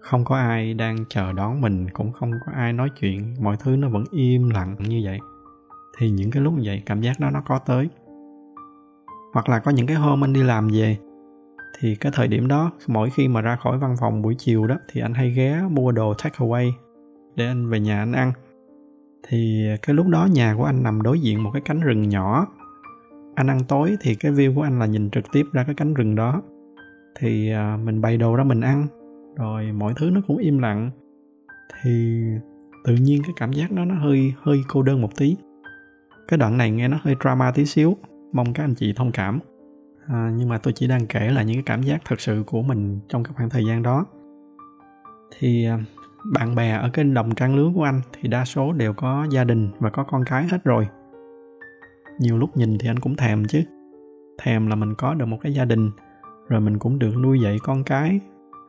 Không 0.00 0.24
có 0.24 0.36
ai 0.36 0.74
đang 0.74 1.04
chờ 1.08 1.32
đón 1.32 1.60
mình, 1.60 1.90
cũng 1.90 2.12
không 2.12 2.30
có 2.46 2.52
ai 2.52 2.72
nói 2.72 2.88
chuyện. 3.00 3.34
Mọi 3.40 3.56
thứ 3.60 3.76
nó 3.76 3.88
vẫn 3.88 4.04
im 4.10 4.50
lặng 4.50 4.76
như 4.78 5.00
vậy. 5.04 5.18
Thì 5.98 6.10
những 6.10 6.30
cái 6.30 6.42
lúc 6.42 6.54
như 6.54 6.62
vậy, 6.64 6.82
cảm 6.86 7.00
giác 7.00 7.20
đó 7.20 7.30
nó 7.30 7.40
có 7.46 7.58
tới 7.58 7.88
hoặc 9.32 9.48
là 9.48 9.58
có 9.58 9.70
những 9.70 9.86
cái 9.86 9.96
hôm 9.96 10.24
anh 10.24 10.32
đi 10.32 10.42
làm 10.42 10.68
về, 10.68 10.96
thì 11.78 11.94
cái 11.94 12.12
thời 12.14 12.28
điểm 12.28 12.48
đó, 12.48 12.70
mỗi 12.86 13.10
khi 13.10 13.28
mà 13.28 13.40
ra 13.40 13.56
khỏi 13.56 13.78
văn 13.78 13.96
phòng 14.00 14.22
buổi 14.22 14.34
chiều 14.38 14.66
đó, 14.66 14.76
thì 14.92 15.00
anh 15.00 15.14
hay 15.14 15.30
ghé 15.30 15.62
mua 15.70 15.92
đồ 15.92 16.14
take 16.14 16.36
away 16.38 16.70
để 17.36 17.46
anh 17.46 17.68
về 17.68 17.80
nhà 17.80 17.98
anh 17.98 18.12
ăn. 18.12 18.32
Thì 19.28 19.66
cái 19.82 19.94
lúc 19.94 20.06
đó 20.06 20.28
nhà 20.32 20.54
của 20.58 20.64
anh 20.64 20.82
nằm 20.82 21.02
đối 21.02 21.20
diện 21.20 21.42
một 21.42 21.50
cái 21.52 21.62
cánh 21.64 21.80
rừng 21.80 22.08
nhỏ. 22.08 22.46
Anh 23.34 23.50
ăn 23.50 23.58
tối 23.68 23.96
thì 24.00 24.14
cái 24.14 24.32
view 24.32 24.54
của 24.54 24.62
anh 24.62 24.78
là 24.78 24.86
nhìn 24.86 25.10
trực 25.10 25.24
tiếp 25.32 25.46
ra 25.52 25.64
cái 25.64 25.74
cánh 25.74 25.94
rừng 25.94 26.14
đó. 26.14 26.42
Thì 27.18 27.50
à, 27.50 27.78
mình 27.84 28.00
bày 28.00 28.16
đồ 28.16 28.36
ra 28.36 28.44
mình 28.44 28.60
ăn, 28.60 28.86
rồi 29.36 29.72
mọi 29.72 29.92
thứ 29.96 30.10
nó 30.10 30.20
cũng 30.26 30.36
im 30.36 30.58
lặng. 30.58 30.90
Thì 31.82 32.22
tự 32.84 32.94
nhiên 32.94 33.22
cái 33.22 33.32
cảm 33.36 33.52
giác 33.52 33.72
đó 33.72 33.84
nó 33.84 33.94
hơi 33.94 34.34
hơi 34.42 34.62
cô 34.68 34.82
đơn 34.82 35.00
một 35.00 35.16
tí. 35.16 35.36
Cái 36.28 36.38
đoạn 36.38 36.56
này 36.56 36.70
nghe 36.70 36.88
nó 36.88 36.98
hơi 37.02 37.16
drama 37.20 37.52
tí 37.52 37.64
xíu 37.64 37.96
mong 38.32 38.52
các 38.52 38.64
anh 38.64 38.74
chị 38.74 38.92
thông 38.96 39.12
cảm. 39.12 39.40
À, 40.06 40.32
nhưng 40.36 40.48
mà 40.48 40.58
tôi 40.58 40.72
chỉ 40.72 40.86
đang 40.86 41.06
kể 41.06 41.30
là 41.30 41.42
những 41.42 41.56
cái 41.56 41.62
cảm 41.66 41.82
giác 41.82 42.02
thật 42.04 42.20
sự 42.20 42.42
của 42.46 42.62
mình 42.62 43.00
trong 43.08 43.24
cái 43.24 43.34
khoảng 43.36 43.50
thời 43.50 43.64
gian 43.64 43.82
đó. 43.82 44.06
Thì 45.38 45.66
à, 45.66 45.78
bạn 46.32 46.54
bè 46.54 46.70
ở 46.70 46.90
cái 46.92 47.04
đồng 47.04 47.34
trang 47.34 47.56
lứa 47.56 47.70
của 47.74 47.82
anh 47.82 48.00
thì 48.12 48.28
đa 48.28 48.44
số 48.44 48.72
đều 48.72 48.92
có 48.92 49.26
gia 49.30 49.44
đình 49.44 49.70
và 49.78 49.90
có 49.90 50.04
con 50.04 50.24
cái 50.26 50.48
hết 50.48 50.64
rồi. 50.64 50.88
Nhiều 52.18 52.38
lúc 52.38 52.56
nhìn 52.56 52.78
thì 52.78 52.88
anh 52.88 52.98
cũng 52.98 53.16
thèm 53.16 53.44
chứ. 53.44 53.62
Thèm 54.38 54.66
là 54.66 54.76
mình 54.76 54.94
có 54.94 55.14
được 55.14 55.26
một 55.26 55.38
cái 55.42 55.54
gia 55.54 55.64
đình 55.64 55.90
rồi 56.48 56.60
mình 56.60 56.78
cũng 56.78 56.98
được 56.98 57.12
nuôi 57.22 57.40
dạy 57.40 57.56
con 57.62 57.84
cái 57.84 58.20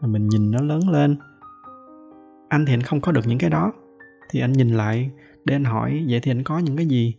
rồi 0.02 0.12
mình 0.12 0.28
nhìn 0.28 0.52
nó 0.52 0.62
lớn 0.62 0.90
lên. 0.90 1.18
Anh 2.50 2.66
thì 2.66 2.74
anh 2.74 2.82
không 2.82 3.02
có 3.02 3.12
được 3.12 3.28
những 3.28 3.38
cái 3.38 3.50
đó. 3.50 3.74
Thì 4.30 4.40
anh 4.40 4.52
nhìn 4.52 4.70
lại 4.70 5.12
để 5.46 5.56
anh 5.56 5.64
hỏi 5.64 6.06
vậy 6.10 6.20
thì 6.24 6.32
anh 6.32 6.44
có 6.44 6.60
những 6.60 6.78
cái 6.78 6.86
gì? 6.86 7.16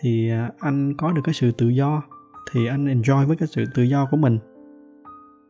Thì 0.00 0.30
à, 0.30 0.50
anh 0.58 0.94
có 0.96 1.12
được 1.12 1.22
cái 1.24 1.34
sự 1.34 1.50
tự 1.50 1.68
do 1.68 2.02
thì 2.52 2.66
anh 2.66 2.86
enjoy 2.86 3.26
với 3.26 3.36
cái 3.36 3.48
sự 3.48 3.64
tự 3.74 3.82
do 3.82 4.06
của 4.10 4.16
mình. 4.16 4.38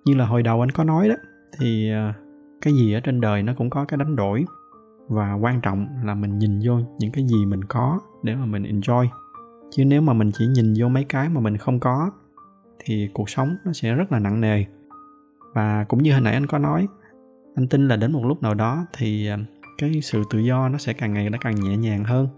Như 0.05 0.15
là 0.15 0.27
hồi 0.27 0.43
đầu 0.43 0.61
anh 0.61 0.71
có 0.71 0.85
nói 0.85 1.09
đó, 1.09 1.15
thì 1.59 1.91
à, 1.91 2.15
cái 2.61 2.75
gì 2.75 2.93
ở 2.93 3.01
trên 3.01 3.21
đời 3.21 3.43
nó 3.43 3.53
cũng 3.59 3.71
có 3.71 3.85
cái 3.85 3.99
đánh 3.99 4.17
đổi 4.17 4.45
và 5.09 5.35
quan 5.35 5.61
trọng 5.61 5.87
là 6.05 6.15
mình 6.15 6.39
nhìn 6.39 6.61
vô 6.65 6.81
những 6.99 7.13
cái 7.13 7.25
gì 7.27 7.47
mình 7.47 7.65
có 7.65 8.01
để 8.23 8.35
mà 8.35 8.47
mình 8.47 8.63
enjoy. 8.63 9.07
Chứ 9.71 9.85
nếu 9.85 10.01
mà 10.01 10.13
mình 10.13 10.31
chỉ 10.35 10.47
nhìn 10.47 10.75
vô 10.79 10.89
mấy 10.89 11.05
cái 11.05 11.29
mà 11.29 11.41
mình 11.41 11.57
không 11.57 11.81
có 11.81 12.11
thì 12.79 13.09
cuộc 13.13 13.31
sống 13.31 13.57
nó 13.65 13.73
sẽ 13.73 13.95
rất 13.95 14.13
là 14.13 14.19
nặng 14.19 14.41
nề. 14.41 14.65
Và 15.55 15.85
cũng 15.89 16.03
như 16.03 16.13
hồi 16.13 16.21
nãy 16.21 16.35
anh 16.35 16.47
có 16.47 16.59
nói, 16.59 16.89
anh 17.55 17.69
tin 17.69 17.89
là 17.89 17.97
đến 17.97 18.13
một 18.13 18.25
lúc 18.25 18.43
nào 18.43 18.55
đó 18.55 18.87
thì 18.93 19.27
à, 19.27 19.39
cái 19.79 20.01
sự 20.03 20.23
tự 20.31 20.39
do 20.39 20.69
nó 20.69 20.79
sẽ 20.79 20.93
càng 20.93 21.15
ngày 21.15 21.31
nó 21.31 21.39
càng 21.41 21.55
nhẹ 21.61 21.77
nhàng 21.77 22.05
hơn 22.05 22.29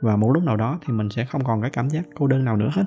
và 0.00 0.16
một 0.16 0.30
lúc 0.30 0.42
nào 0.42 0.56
đó 0.56 0.78
thì 0.86 0.92
mình 0.92 1.10
sẽ 1.10 1.24
không 1.24 1.44
còn 1.44 1.62
cái 1.62 1.70
cảm 1.70 1.90
giác 1.90 2.04
cô 2.14 2.26
đơn 2.26 2.44
nào 2.44 2.56
nữa 2.56 2.70
hết. 2.72 2.84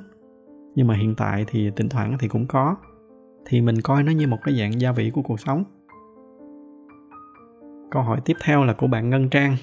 Nhưng 0.76 0.88
mà 0.88 0.96
hiện 0.96 1.16
tại 1.16 1.46
thì 1.48 1.72
thỉnh 1.76 1.90
thoảng 1.90 2.18
thì 2.20 2.28
cũng 2.28 2.48
có. 2.48 2.76
Thì 3.46 3.62
mình 3.62 3.82
coi 3.82 4.04
nó 4.04 4.12
như 4.12 4.28
một 4.28 4.38
cái 4.44 4.56
dạng 4.60 4.82
gia 4.82 4.92
vị 4.92 5.12
của 5.14 5.22
cuộc 5.22 5.40
sống. 5.40 5.64
Câu 7.92 8.02
hỏi 8.02 8.22
tiếp 8.26 8.34
theo 8.44 8.64
là 8.64 8.74
của 8.74 8.88
bạn 8.88 9.10
ngân 9.10 9.30
trang. 9.30 9.56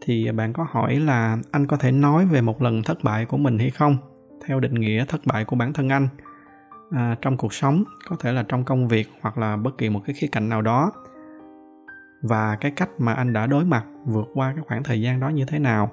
Thì 0.00 0.32
bạn 0.32 0.52
có 0.52 0.66
hỏi 0.70 0.96
là 0.96 1.38
anh 1.50 1.66
có 1.66 1.76
thể 1.76 1.92
nói 1.92 2.26
về 2.26 2.40
một 2.40 2.62
lần 2.62 2.82
thất 2.82 2.98
bại 3.04 3.26
của 3.26 3.36
mình 3.36 3.58
hay 3.58 3.70
không? 3.70 3.96
Theo 4.46 4.60
định 4.60 4.74
nghĩa 4.74 5.04
thất 5.08 5.20
bại 5.26 5.44
của 5.44 5.56
bản 5.56 5.72
thân 5.72 5.88
anh. 5.88 6.08
À, 6.90 7.16
trong 7.22 7.36
cuộc 7.36 7.54
sống 7.54 7.84
có 8.08 8.16
thể 8.20 8.32
là 8.32 8.42
trong 8.42 8.64
công 8.64 8.88
việc 8.88 9.08
hoặc 9.20 9.38
là 9.38 9.56
bất 9.56 9.78
kỳ 9.78 9.88
một 9.88 10.00
cái 10.06 10.14
khía 10.14 10.28
cạnh 10.32 10.48
nào 10.48 10.62
đó 10.62 10.92
và 12.22 12.56
cái 12.56 12.70
cách 12.70 12.90
mà 12.98 13.12
anh 13.12 13.32
đã 13.32 13.46
đối 13.46 13.64
mặt 13.64 13.84
vượt 14.06 14.28
qua 14.34 14.52
cái 14.56 14.64
khoảng 14.68 14.82
thời 14.82 15.00
gian 15.00 15.20
đó 15.20 15.28
như 15.28 15.44
thế 15.44 15.58
nào. 15.58 15.90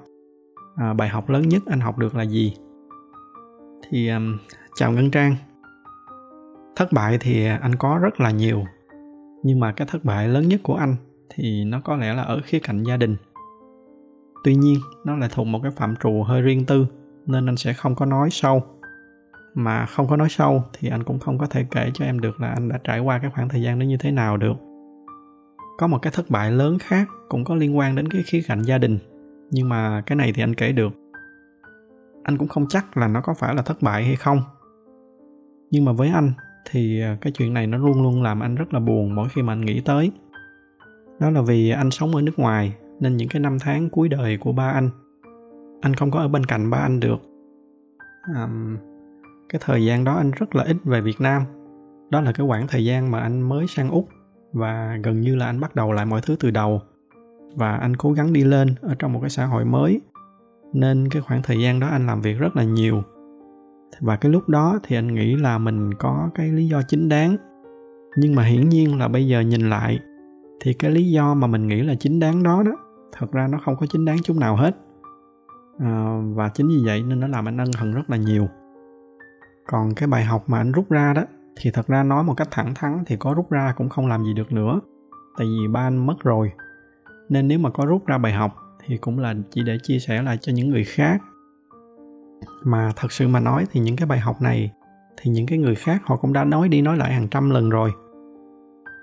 À, 0.76 0.92
bài 0.92 1.08
học 1.08 1.28
lớn 1.28 1.48
nhất 1.48 1.62
anh 1.66 1.80
học 1.80 1.98
được 1.98 2.16
là 2.16 2.22
gì? 2.22 2.54
Thì 3.88 4.08
um, 4.08 4.38
chào 4.74 4.92
ngân 4.92 5.10
trang. 5.10 5.36
Thất 6.76 6.92
bại 6.92 7.18
thì 7.20 7.46
anh 7.46 7.74
có 7.74 7.98
rất 8.02 8.20
là 8.20 8.30
nhiều 8.30 8.64
nhưng 9.42 9.60
mà 9.60 9.72
cái 9.72 9.86
thất 9.90 10.04
bại 10.04 10.28
lớn 10.28 10.48
nhất 10.48 10.60
của 10.62 10.74
anh 10.74 10.96
thì 11.30 11.64
nó 11.64 11.80
có 11.80 11.96
lẽ 11.96 12.14
là 12.14 12.22
ở 12.22 12.40
khía 12.44 12.58
cạnh 12.58 12.82
gia 12.82 12.96
đình. 12.96 13.16
Tuy 14.44 14.54
nhiên 14.54 14.78
nó 15.04 15.16
lại 15.16 15.28
thuộc 15.32 15.46
một 15.46 15.60
cái 15.62 15.72
phạm 15.76 15.96
trù 15.96 16.22
hơi 16.22 16.42
riêng 16.42 16.66
tư 16.66 16.86
nên 17.26 17.48
anh 17.48 17.56
sẽ 17.56 17.72
không 17.72 17.94
có 17.94 18.06
nói 18.06 18.30
sâu. 18.30 18.62
Mà 19.54 19.86
không 19.86 20.08
có 20.08 20.16
nói 20.16 20.28
sâu 20.28 20.62
thì 20.72 20.88
anh 20.88 21.04
cũng 21.04 21.18
không 21.18 21.38
có 21.38 21.46
thể 21.46 21.64
kể 21.70 21.90
cho 21.94 22.04
em 22.04 22.20
được 22.20 22.40
là 22.40 22.48
anh 22.48 22.68
đã 22.68 22.78
trải 22.84 23.00
qua 23.00 23.18
cái 23.18 23.30
khoảng 23.34 23.48
thời 23.48 23.62
gian 23.62 23.78
đó 23.78 23.84
như 23.84 23.96
thế 23.96 24.10
nào 24.10 24.36
được 24.36 24.54
có 25.78 25.86
một 25.86 25.98
cái 26.02 26.12
thất 26.16 26.30
bại 26.30 26.50
lớn 26.50 26.78
khác 26.78 27.08
cũng 27.28 27.44
có 27.44 27.54
liên 27.54 27.78
quan 27.78 27.94
đến 27.94 28.08
cái 28.08 28.22
khía 28.22 28.42
cạnh 28.48 28.62
gia 28.62 28.78
đình. 28.78 28.98
Nhưng 29.50 29.68
mà 29.68 30.02
cái 30.06 30.16
này 30.16 30.32
thì 30.32 30.42
anh 30.42 30.54
kể 30.54 30.72
được. 30.72 30.92
Anh 32.22 32.38
cũng 32.38 32.48
không 32.48 32.66
chắc 32.68 32.96
là 32.96 33.08
nó 33.08 33.20
có 33.20 33.34
phải 33.34 33.54
là 33.54 33.62
thất 33.62 33.82
bại 33.82 34.04
hay 34.04 34.16
không. 34.16 34.42
Nhưng 35.70 35.84
mà 35.84 35.92
với 35.92 36.08
anh 36.08 36.32
thì 36.70 37.00
à, 37.00 37.18
cái 37.20 37.32
chuyện 37.32 37.54
này 37.54 37.66
nó 37.66 37.78
luôn 37.78 38.02
luôn 38.02 38.22
làm 38.22 38.40
anh 38.40 38.54
rất 38.54 38.74
là 38.74 38.80
buồn 38.80 39.14
mỗi 39.14 39.28
khi 39.28 39.42
mà 39.42 39.52
anh 39.52 39.60
nghĩ 39.60 39.80
tới. 39.80 40.12
Đó 41.20 41.30
là 41.30 41.42
vì 41.42 41.70
anh 41.70 41.90
sống 41.90 42.14
ở 42.14 42.22
nước 42.22 42.38
ngoài 42.38 42.74
nên 43.00 43.16
những 43.16 43.28
cái 43.28 43.40
năm 43.40 43.58
tháng 43.60 43.90
cuối 43.90 44.08
đời 44.08 44.38
của 44.40 44.52
ba 44.52 44.70
anh 44.70 44.90
anh 45.80 45.94
không 45.94 46.10
có 46.10 46.18
ở 46.18 46.28
bên 46.28 46.46
cạnh 46.46 46.70
ba 46.70 46.78
anh 46.78 47.00
được. 47.00 47.18
À, 48.34 48.48
cái 49.48 49.60
thời 49.64 49.84
gian 49.84 50.04
đó 50.04 50.14
anh 50.14 50.30
rất 50.30 50.54
là 50.54 50.64
ít 50.64 50.76
về 50.84 51.00
việt 51.00 51.20
nam. 51.20 51.42
Đó 52.10 52.20
là 52.20 52.32
cái 52.32 52.46
khoảng 52.46 52.66
thời 52.66 52.84
gian 52.84 53.10
mà 53.10 53.20
anh 53.20 53.40
mới 53.40 53.66
sang 53.66 53.90
úc 53.90 54.08
và 54.52 54.98
gần 55.02 55.20
như 55.20 55.36
là 55.36 55.46
anh 55.46 55.60
bắt 55.60 55.74
đầu 55.74 55.92
lại 55.92 56.06
mọi 56.06 56.20
thứ 56.26 56.36
từ 56.40 56.50
đầu. 56.50 56.82
Và 57.54 57.76
anh 57.76 57.96
cố 57.96 58.12
gắng 58.12 58.32
đi 58.32 58.44
lên 58.44 58.74
ở 58.82 58.94
trong 58.98 59.12
một 59.12 59.20
cái 59.20 59.30
xã 59.30 59.44
hội 59.44 59.64
mới. 59.64 60.00
Nên 60.72 61.08
cái 61.10 61.22
khoảng 61.22 61.42
thời 61.42 61.60
gian 61.60 61.80
đó 61.80 61.86
anh 61.86 62.06
làm 62.06 62.20
việc 62.20 62.38
rất 62.38 62.56
là 62.56 62.64
nhiều. 62.64 63.02
Và 64.00 64.16
cái 64.16 64.32
lúc 64.32 64.48
đó 64.48 64.78
thì 64.82 64.96
anh 64.96 65.14
nghĩ 65.14 65.36
là 65.36 65.58
mình 65.58 65.94
có 65.94 66.30
cái 66.34 66.48
lý 66.48 66.68
do 66.68 66.82
chính 66.88 67.08
đáng. 67.08 67.36
Nhưng 68.16 68.34
mà 68.34 68.44
hiển 68.44 68.68
nhiên 68.68 68.98
là 68.98 69.08
bây 69.08 69.26
giờ 69.26 69.40
nhìn 69.40 69.70
lại 69.70 69.98
thì 70.60 70.72
cái 70.72 70.90
lý 70.90 71.10
do 71.10 71.34
mà 71.34 71.46
mình 71.46 71.66
nghĩ 71.66 71.82
là 71.82 71.94
chính 71.94 72.20
đáng 72.20 72.42
đó 72.42 72.62
đó 72.62 72.72
thật 73.12 73.32
ra 73.32 73.48
nó 73.48 73.58
không 73.64 73.76
có 73.76 73.86
chính 73.86 74.04
đáng 74.04 74.18
chút 74.22 74.36
nào 74.36 74.56
hết. 74.56 74.76
À, 75.78 76.20
và 76.34 76.48
chính 76.48 76.68
vì 76.68 76.82
vậy 76.84 77.02
nên 77.02 77.20
nó 77.20 77.28
làm 77.28 77.48
anh 77.48 77.56
ân 77.56 77.70
hận 77.78 77.92
rất 77.92 78.10
là 78.10 78.16
nhiều. 78.16 78.48
Còn 79.66 79.94
cái 79.94 80.08
bài 80.08 80.24
học 80.24 80.44
mà 80.46 80.58
anh 80.58 80.72
rút 80.72 80.90
ra 80.90 81.12
đó 81.14 81.22
thì 81.60 81.70
thật 81.70 81.86
ra 81.86 82.02
nói 82.02 82.24
một 82.24 82.34
cách 82.36 82.48
thẳng 82.50 82.74
thắn 82.74 83.02
thì 83.06 83.16
có 83.16 83.34
rút 83.34 83.50
ra 83.50 83.74
cũng 83.76 83.88
không 83.88 84.06
làm 84.06 84.24
gì 84.24 84.34
được 84.34 84.52
nữa. 84.52 84.80
Tại 85.38 85.46
vì 85.46 85.68
ba 85.68 85.80
anh 85.80 86.06
mất 86.06 86.14
rồi. 86.22 86.52
Nên 87.28 87.48
nếu 87.48 87.58
mà 87.58 87.70
có 87.70 87.84
rút 87.84 88.06
ra 88.06 88.18
bài 88.18 88.32
học 88.32 88.56
thì 88.86 88.96
cũng 88.96 89.18
là 89.18 89.34
chỉ 89.50 89.62
để 89.66 89.78
chia 89.82 89.98
sẻ 89.98 90.22
lại 90.22 90.36
cho 90.40 90.52
những 90.52 90.70
người 90.70 90.84
khác. 90.84 91.22
Mà 92.64 92.92
thật 92.96 93.12
sự 93.12 93.28
mà 93.28 93.40
nói 93.40 93.66
thì 93.70 93.80
những 93.80 93.96
cái 93.96 94.06
bài 94.06 94.18
học 94.18 94.42
này 94.42 94.72
thì 95.16 95.30
những 95.30 95.46
cái 95.46 95.58
người 95.58 95.74
khác 95.74 96.02
họ 96.04 96.16
cũng 96.16 96.32
đã 96.32 96.44
nói 96.44 96.68
đi 96.68 96.82
nói 96.82 96.96
lại 96.96 97.12
hàng 97.12 97.28
trăm 97.28 97.50
lần 97.50 97.70
rồi. 97.70 97.92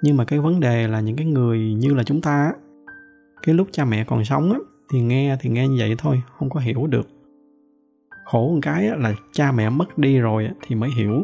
Nhưng 0.02 0.18
mà 0.18 0.26
cái 0.26 0.40
vấn 0.40 0.60
đề 0.60 0.88
là 0.88 1.00
những 1.00 1.16
cái 1.16 1.26
người 1.26 1.74
như 1.74 1.94
là 1.94 2.04
chúng 2.04 2.22
ta 2.22 2.54
cái 3.44 3.56
lúc 3.56 3.68
cha 3.72 3.86
mẹ 3.86 4.04
còn 4.04 4.26
sống 4.26 4.52
á, 4.52 4.60
thì 4.92 5.02
nghe 5.02 5.38
thì 5.40 5.50
nghe 5.50 5.68
như 5.68 5.76
vậy 5.80 5.96
thôi, 5.98 6.22
không 6.38 6.50
có 6.50 6.60
hiểu 6.60 6.88
được. 6.88 7.08
Khổ 8.26 8.50
một 8.54 8.60
cái 8.62 8.84
là 8.84 9.14
cha 9.32 9.52
mẹ 9.52 9.70
mất 9.70 9.98
đi 9.98 10.20
rồi 10.20 10.50
thì 10.62 10.76
mới 10.76 10.90
hiểu 10.90 11.24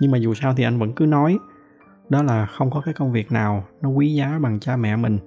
nhưng 0.00 0.10
mà 0.10 0.18
dù 0.18 0.34
sao 0.34 0.54
thì 0.56 0.64
anh 0.64 0.78
vẫn 0.78 0.92
cứ 0.92 1.06
nói, 1.06 1.38
đó 2.08 2.22
là 2.22 2.46
không 2.46 2.70
có 2.70 2.80
cái 2.80 2.94
công 2.94 3.12
việc 3.12 3.32
nào 3.32 3.64
nó 3.82 3.88
quý 3.88 4.14
giá 4.14 4.38
bằng 4.42 4.60
cha 4.60 4.76
mẹ 4.76 4.96
mình. 4.96 5.18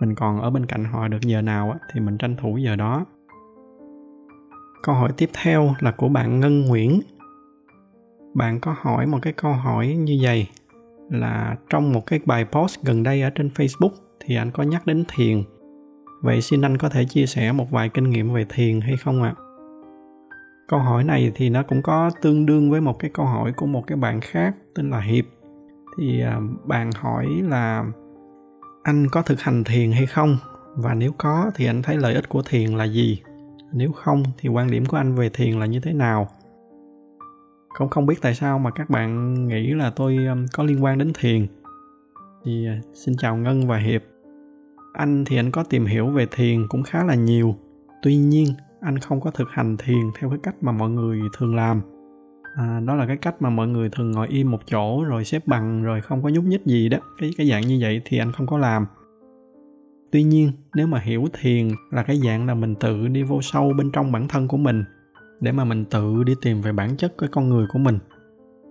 Mình 0.00 0.14
còn 0.14 0.40
ở 0.40 0.50
bên 0.50 0.66
cạnh 0.66 0.84
họ 0.84 1.08
được 1.08 1.20
giờ 1.20 1.42
nào 1.42 1.74
thì 1.92 2.00
mình 2.00 2.18
tranh 2.18 2.36
thủ 2.36 2.56
giờ 2.56 2.76
đó. 2.76 3.06
Câu 4.82 4.94
hỏi 4.94 5.12
tiếp 5.16 5.30
theo 5.42 5.74
là 5.80 5.90
của 5.90 6.08
bạn 6.08 6.40
ngân 6.40 6.64
nguyễn. 6.64 7.00
Bạn 8.34 8.60
có 8.60 8.74
hỏi 8.78 9.06
một 9.06 9.18
cái 9.22 9.32
câu 9.32 9.52
hỏi 9.52 9.86
như 9.86 10.18
vậy 10.22 10.48
là 11.10 11.56
trong 11.70 11.92
một 11.92 12.06
cái 12.06 12.20
bài 12.24 12.46
post 12.52 12.82
gần 12.82 13.02
đây 13.02 13.22
ở 13.22 13.30
trên 13.30 13.48
facebook 13.48 13.90
thì 14.20 14.36
anh 14.36 14.50
có 14.50 14.62
nhắc 14.62 14.86
đến 14.86 15.04
thiền. 15.08 15.42
Vậy 16.22 16.42
xin 16.42 16.62
anh 16.62 16.78
có 16.78 16.88
thể 16.88 17.04
chia 17.04 17.26
sẻ 17.26 17.52
một 17.52 17.70
vài 17.70 17.88
kinh 17.88 18.10
nghiệm 18.10 18.32
về 18.32 18.46
thiền 18.48 18.80
hay 18.80 18.96
không 18.96 19.22
ạ? 19.22 19.34
à? 19.36 19.49
Câu 20.70 20.80
hỏi 20.80 21.04
này 21.04 21.32
thì 21.34 21.50
nó 21.50 21.62
cũng 21.62 21.82
có 21.82 22.10
tương 22.22 22.46
đương 22.46 22.70
với 22.70 22.80
một 22.80 22.98
cái 22.98 23.10
câu 23.14 23.26
hỏi 23.26 23.52
của 23.56 23.66
một 23.66 23.86
cái 23.86 23.96
bạn 23.96 24.20
khác 24.20 24.56
tên 24.74 24.90
là 24.90 25.00
hiệp. 25.00 25.24
Thì 25.98 26.20
à, 26.20 26.40
bạn 26.64 26.90
hỏi 26.96 27.26
là 27.42 27.84
anh 28.82 29.06
có 29.12 29.22
thực 29.22 29.40
hành 29.40 29.64
thiền 29.64 29.92
hay 29.92 30.06
không? 30.06 30.36
Và 30.76 30.94
nếu 30.94 31.12
có 31.18 31.50
thì 31.54 31.66
anh 31.66 31.82
thấy 31.82 31.96
lợi 31.96 32.14
ích 32.14 32.28
của 32.28 32.42
thiền 32.42 32.70
là 32.70 32.84
gì? 32.84 33.22
Nếu 33.72 33.92
không 33.92 34.22
thì 34.38 34.48
quan 34.48 34.70
điểm 34.70 34.86
của 34.86 34.96
anh 34.96 35.14
về 35.14 35.28
thiền 35.28 35.60
là 35.60 35.66
như 35.66 35.80
thế 35.80 35.92
nào? 35.92 36.28
Cũng 37.78 37.88
không 37.88 38.06
biết 38.06 38.16
tại 38.22 38.34
sao 38.34 38.58
mà 38.58 38.70
các 38.70 38.90
bạn 38.90 39.34
nghĩ 39.48 39.74
là 39.74 39.90
tôi 39.90 40.16
à, 40.16 40.34
có 40.52 40.64
liên 40.64 40.84
quan 40.84 40.98
đến 40.98 41.12
thiền. 41.14 41.46
Thì 42.44 42.66
à, 42.66 42.80
xin 42.94 43.16
chào 43.16 43.36
ngân 43.36 43.66
và 43.66 43.76
hiệp. 43.76 44.02
Anh 44.92 45.24
thì 45.24 45.36
anh 45.36 45.50
có 45.50 45.62
tìm 45.62 45.86
hiểu 45.86 46.06
về 46.06 46.26
thiền 46.30 46.68
cũng 46.68 46.82
khá 46.82 47.04
là 47.04 47.14
nhiều. 47.14 47.54
Tuy 48.02 48.16
nhiên 48.16 48.46
anh 48.80 48.98
không 48.98 49.20
có 49.20 49.30
thực 49.30 49.48
hành 49.50 49.76
thiền 49.76 50.10
theo 50.18 50.30
cái 50.30 50.38
cách 50.42 50.54
mà 50.60 50.72
mọi 50.72 50.90
người 50.90 51.20
thường 51.38 51.54
làm. 51.54 51.80
À, 52.56 52.80
đó 52.86 52.94
là 52.94 53.06
cái 53.06 53.16
cách 53.16 53.42
mà 53.42 53.50
mọi 53.50 53.68
người 53.68 53.90
thường 53.90 54.10
ngồi 54.10 54.28
im 54.28 54.50
một 54.50 54.60
chỗ 54.66 55.04
rồi 55.04 55.24
xếp 55.24 55.42
bằng 55.46 55.82
rồi 55.82 56.00
không 56.00 56.22
có 56.22 56.28
nhúc 56.28 56.44
nhích 56.44 56.64
gì 56.64 56.88
đó. 56.88 56.98
Cái 57.18 57.30
cái 57.36 57.48
dạng 57.48 57.62
như 57.62 57.78
vậy 57.80 58.02
thì 58.04 58.18
anh 58.18 58.32
không 58.32 58.46
có 58.46 58.58
làm. 58.58 58.86
Tuy 60.12 60.22
nhiên 60.22 60.52
nếu 60.74 60.86
mà 60.86 60.98
hiểu 60.98 61.24
thiền 61.32 61.68
là 61.90 62.02
cái 62.02 62.20
dạng 62.24 62.46
là 62.46 62.54
mình 62.54 62.74
tự 62.74 63.08
đi 63.08 63.22
vô 63.22 63.42
sâu 63.42 63.72
bên 63.78 63.90
trong 63.92 64.12
bản 64.12 64.28
thân 64.28 64.48
của 64.48 64.56
mình 64.56 64.84
để 65.40 65.52
mà 65.52 65.64
mình 65.64 65.84
tự 65.84 66.24
đi 66.24 66.34
tìm 66.42 66.60
về 66.60 66.72
bản 66.72 66.96
chất 66.96 67.14
cái 67.18 67.28
con 67.32 67.48
người 67.48 67.66
của 67.72 67.78
mình. 67.78 67.98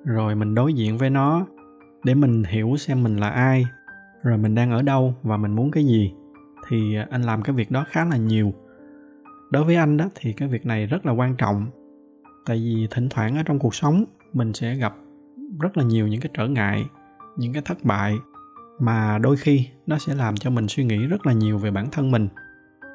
Rồi 0.06 0.36
mình 0.36 0.56
đối 0.56 0.74
diện 0.74 0.98
với 0.98 1.10
nó 1.10 1.46
để 2.04 2.14
mình 2.14 2.44
hiểu 2.44 2.76
xem 2.78 3.04
mình 3.04 3.18
là 3.18 3.30
ai 3.30 3.66
rồi 4.24 4.38
mình 4.38 4.56
đang 4.56 4.72
ở 4.72 4.82
đâu 4.82 5.14
và 5.24 5.38
mình 5.38 5.56
muốn 5.56 5.72
cái 5.72 5.86
gì 5.86 6.14
thì 6.68 6.96
anh 7.10 7.22
làm 7.22 7.42
cái 7.42 7.56
việc 7.56 7.72
đó 7.72 7.86
khá 7.90 8.06
là 8.06 8.18
nhiều 8.18 8.54
đối 9.50 9.64
với 9.64 9.76
anh 9.76 9.98
đó 9.98 10.06
thì 10.16 10.34
cái 10.34 10.48
việc 10.48 10.66
này 10.66 10.86
rất 10.86 11.06
là 11.06 11.12
quan 11.12 11.36
trọng. 11.36 11.68
Tại 12.46 12.58
vì 12.58 12.88
thỉnh 12.92 13.10
thoảng 13.10 13.38
ở 13.38 13.44
trong 13.46 13.60
cuộc 13.60 13.76
sống, 13.76 14.06
mình 14.34 14.54
sẽ 14.54 14.76
gặp 14.76 14.96
rất 15.60 15.78
là 15.78 15.84
nhiều 15.84 16.08
những 16.08 16.22
cái 16.22 16.32
trở 16.34 16.48
ngại, 16.48 16.86
những 17.38 17.54
cái 17.54 17.62
thất 17.66 17.78
bại 17.84 18.16
mà 18.80 19.18
đôi 19.18 19.38
khi 19.38 19.66
nó 19.88 19.98
sẽ 19.98 20.16
làm 20.16 20.36
cho 20.36 20.50
mình 20.50 20.68
suy 20.68 20.84
nghĩ 20.84 21.08
rất 21.08 21.26
là 21.26 21.34
nhiều 21.34 21.58
về 21.58 21.72
bản 21.72 21.88
thân 21.92 22.12
mình. 22.12 22.28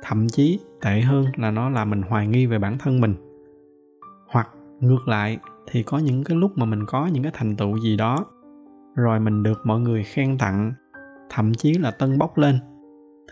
Thậm 0.03 0.29
chí 0.29 0.59
tệ 0.83 1.01
hơn 1.01 1.27
là 1.37 1.51
nó 1.51 1.71
làm 1.71 1.91
mình 1.91 2.03
hoài 2.03 2.27
nghi 2.27 2.47
về 2.47 2.59
bản 2.59 2.79
thân 2.79 3.01
mình. 3.01 3.15
Hoặc 4.29 4.49
ngược 4.81 5.09
lại 5.09 5.39
thì 5.71 5.83
có 5.83 5.99
những 5.99 6.25
cái 6.25 6.37
lúc 6.37 6.59
mà 6.59 6.67
mình 6.67 6.85
có 6.87 7.07
những 7.07 7.23
cái 7.23 7.33
thành 7.35 7.57
tựu 7.57 7.79
gì 7.79 7.97
đó, 7.97 8.27
rồi 8.95 9.21
mình 9.21 9.43
được 9.43 9.61
mọi 9.65 9.81
người 9.81 10.05
khen 10.05 10.39
tặng, 10.39 10.73
thậm 11.31 11.55
chí 11.55 11.75
là 11.75 11.91
tân 11.91 12.19
bốc 12.19 12.39
lên, 12.39 12.59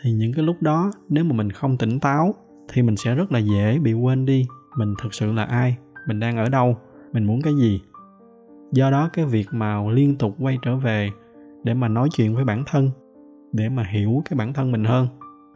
thì 0.03 0.13
những 0.13 0.33
cái 0.33 0.45
lúc 0.45 0.57
đó 0.61 0.91
nếu 1.09 1.25
mà 1.25 1.33
mình 1.33 1.51
không 1.51 1.79
tỉnh 1.79 2.01
táo 2.01 2.35
thì 2.73 2.83
mình 2.83 2.97
sẽ 2.97 3.15
rất 3.15 3.33
là 3.33 3.39
dễ 3.39 3.79
bị 3.79 3.93
quên 3.93 4.27
đi. 4.27 4.47
Mình 4.77 4.95
thực 5.03 5.15
sự 5.15 5.33
là 5.33 5.45
ai? 5.45 5.77
Mình 6.07 6.21
đang 6.21 6.37
ở 6.37 6.49
đâu? 6.49 6.77
Mình 7.13 7.25
muốn 7.25 7.43
cái 7.43 7.55
gì? 7.55 7.81
Do 8.73 8.91
đó 8.91 9.11
cái 9.13 9.25
việc 9.25 9.47
mà 9.51 9.83
liên 9.91 10.17
tục 10.17 10.37
quay 10.39 10.59
trở 10.63 10.77
về 10.77 11.11
để 11.65 11.75
mà 11.75 11.89
nói 11.89 12.09
chuyện 12.17 12.35
với 12.35 12.45
bản 12.45 12.65
thân, 12.67 12.91
để 13.53 13.69
mà 13.69 13.83
hiểu 13.83 14.23
cái 14.25 14.37
bản 14.37 14.53
thân 14.53 14.73
mình 14.73 14.85
hơn, 14.85 15.09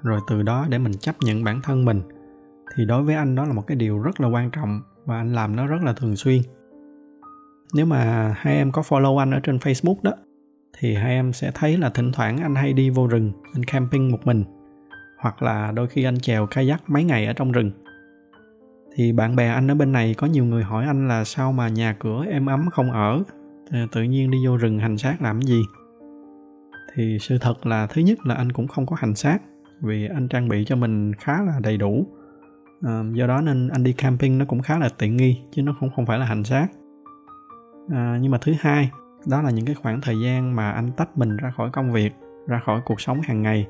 rồi 0.03 0.21
từ 0.29 0.43
đó 0.43 0.67
để 0.69 0.79
mình 0.79 0.93
chấp 0.93 1.15
nhận 1.21 1.45
bản 1.45 1.61
thân 1.63 1.85
mình, 1.85 2.01
thì 2.75 2.85
đối 2.85 3.03
với 3.03 3.15
anh 3.15 3.35
đó 3.35 3.45
là 3.45 3.53
một 3.53 3.67
cái 3.67 3.77
điều 3.77 3.99
rất 3.99 4.21
là 4.21 4.29
quan 4.29 4.51
trọng 4.51 4.81
và 5.05 5.17
anh 5.17 5.33
làm 5.33 5.57
nó 5.57 5.67
rất 5.67 5.83
là 5.83 5.93
thường 5.93 6.17
xuyên. 6.17 6.43
Nếu 7.75 7.87
mà 7.87 8.35
hai 8.39 8.57
em 8.57 8.73
có 8.73 8.83
follow 8.83 9.19
anh 9.19 9.31
ở 9.31 9.41
trên 9.41 9.57
facebook 9.57 9.97
đó, 10.03 10.13
thì 10.79 10.95
hai 10.95 11.11
em 11.11 11.33
sẽ 11.33 11.51
thấy 11.55 11.77
là 11.77 11.91
thỉnh 11.91 12.13
thoảng 12.13 12.39
anh 12.39 12.55
hay 12.55 12.73
đi 12.73 12.91
vô 12.91 13.07
rừng, 13.07 13.33
anh 13.55 13.65
camping 13.65 14.11
một 14.11 14.27
mình 14.27 14.45
hoặc 15.27 15.43
là 15.43 15.73
đôi 15.73 15.87
khi 15.89 16.05
anh 16.05 16.21
chèo 16.21 16.47
kayak 16.47 16.91
mấy 16.91 17.05
ngày 17.05 17.27
ở 17.27 17.33
trong 17.33 17.53
rừng. 17.53 17.71
Thì 18.95 19.13
bạn 19.13 19.37
bè 19.37 19.49
anh 19.49 19.71
ở 19.71 19.75
bên 19.75 19.93
này 19.93 20.15
có 20.19 20.27
nhiều 20.27 20.45
người 20.45 20.63
hỏi 20.63 20.87
anh 20.87 21.09
là 21.09 21.25
sao 21.25 21.53
mà 21.53 21.69
nhà 21.69 21.97
cửa 22.01 22.25
êm 22.31 22.47
ấm 22.47 22.69
không 22.73 22.93
ở? 22.93 23.23
Ờ, 23.71 23.79
tự 23.93 24.03
nhiên 24.03 24.31
đi 24.31 24.47
vô 24.47 24.57
rừng 24.57 24.79
hành 24.79 24.99
xác 24.99 25.23
làm 25.23 25.43
gì? 25.43 25.63
Thì 26.95 27.19
sự 27.21 27.39
thật 27.39 27.67
là 27.67 27.87
thứ 27.87 28.03
nhất 28.03 28.19
là 28.27 28.35
anh 28.35 28.53
cũng 28.53 28.69
không 28.69 28.87
có 28.87 28.97
hành 28.99 29.15
xác 29.15 29.39
vì 29.83 30.09
anh 30.09 30.29
trang 30.29 30.49
bị 30.49 30.65
cho 30.65 30.77
mình 30.77 31.13
khá 31.15 31.43
là 31.43 31.61
đầy 31.63 31.77
đủ. 31.77 32.07
À, 32.83 33.03
do 33.13 33.27
đó 33.27 33.41
nên 33.41 33.69
anh 33.69 33.85
đi 33.85 33.93
camping 33.93 34.39
nó 34.39 34.45
cũng 34.45 34.63
khá 34.63 34.79
là 34.79 34.89
tiện 34.99 35.17
nghi 35.17 35.41
chứ 35.51 35.63
nó 35.63 35.77
không 35.81 35.91
không 35.97 36.07
phải 36.07 36.19
là 36.19 36.27
hành 36.27 36.45
xác. 36.45 36.69
À, 37.91 38.19
nhưng 38.21 38.31
mà 38.31 38.39
thứ 38.39 38.53
hai 38.61 38.91
đó 39.27 39.43
là 39.43 39.51
những 39.51 39.67
cái 39.67 39.75
khoảng 39.75 40.01
thời 40.01 40.21
gian 40.21 40.57
mà 40.57 40.71
anh 40.71 40.93
tách 40.97 41.19
mình 41.19 41.37
ra 41.37 41.53
khỏi 41.57 41.71
công 41.73 41.93
việc 41.93 42.13
ra 42.47 42.61
khỏi 42.65 42.81
cuộc 42.85 43.01
sống 43.01 43.21
hàng 43.21 43.43
ngày 43.43 43.67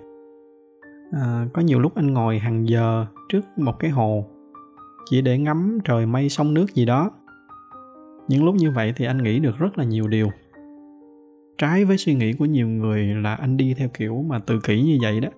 à, 1.12 1.46
có 1.52 1.62
nhiều 1.62 1.80
lúc 1.80 1.94
anh 1.94 2.06
ngồi 2.06 2.38
hàng 2.38 2.68
giờ 2.68 3.06
trước 3.28 3.44
một 3.56 3.78
cái 3.78 3.90
hồ 3.90 4.26
chỉ 5.10 5.22
để 5.22 5.38
ngắm 5.38 5.78
trời 5.84 6.06
mây 6.06 6.28
sông 6.28 6.54
nước 6.54 6.74
gì 6.74 6.84
đó. 6.84 7.10
Những 8.28 8.44
lúc 8.44 8.54
như 8.54 8.70
vậy 8.70 8.92
thì 8.96 9.04
anh 9.04 9.22
nghĩ 9.22 9.38
được 9.38 9.58
rất 9.58 9.78
là 9.78 9.84
nhiều 9.84 10.08
điều. 10.08 10.28
Trái 11.58 11.84
với 11.84 11.98
suy 11.98 12.14
nghĩ 12.14 12.32
của 12.32 12.44
nhiều 12.44 12.68
người 12.68 13.04
là 13.04 13.34
anh 13.34 13.56
đi 13.56 13.74
theo 13.74 13.88
kiểu 13.94 14.24
mà 14.28 14.38
tự 14.38 14.60
kỷ 14.60 14.82
như 14.82 14.98
vậy 15.02 15.20
đó 15.20 15.28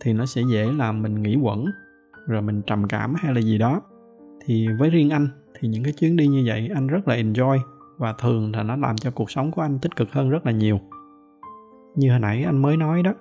thì 0.00 0.12
nó 0.12 0.26
sẽ 0.26 0.42
dễ 0.52 0.72
làm 0.72 1.02
mình 1.02 1.22
nghĩ 1.22 1.36
quẩn 1.42 1.64
rồi 2.26 2.42
mình 2.42 2.62
trầm 2.62 2.88
cảm 2.88 3.14
hay 3.18 3.34
là 3.34 3.40
gì 3.40 3.58
đó. 3.58 3.80
Thì 4.44 4.68
với 4.78 4.90
riêng 4.90 5.10
anh 5.10 5.28
thì 5.58 5.68
những 5.68 5.84
cái 5.84 5.92
chuyến 5.92 6.16
đi 6.16 6.26
như 6.26 6.44
vậy 6.46 6.70
anh 6.74 6.86
rất 6.86 7.08
là 7.08 7.16
enjoy 7.16 7.58
và 7.96 8.14
thường 8.18 8.52
là 8.56 8.62
nó 8.62 8.76
làm 8.76 8.96
cho 8.96 9.10
cuộc 9.10 9.30
sống 9.30 9.50
của 9.50 9.62
anh 9.62 9.78
tích 9.78 9.96
cực 9.96 10.12
hơn 10.12 10.30
rất 10.30 10.46
là 10.46 10.52
nhiều. 10.52 10.80
Như 11.94 12.10
hồi 12.10 12.20
nãy 12.20 12.42
anh 12.42 12.62
mới 12.62 12.76
nói 12.76 13.02
đó 13.02 13.14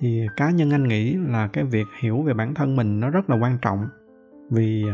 thì 0.00 0.26
cá 0.36 0.50
nhân 0.50 0.70
anh 0.70 0.88
nghĩ 0.88 1.14
là 1.14 1.48
cái 1.48 1.64
việc 1.64 1.86
hiểu 2.00 2.22
về 2.22 2.34
bản 2.34 2.54
thân 2.54 2.76
mình 2.76 3.00
nó 3.00 3.10
rất 3.10 3.30
là 3.30 3.36
quan 3.36 3.58
trọng. 3.62 3.86
Vì 4.50 4.84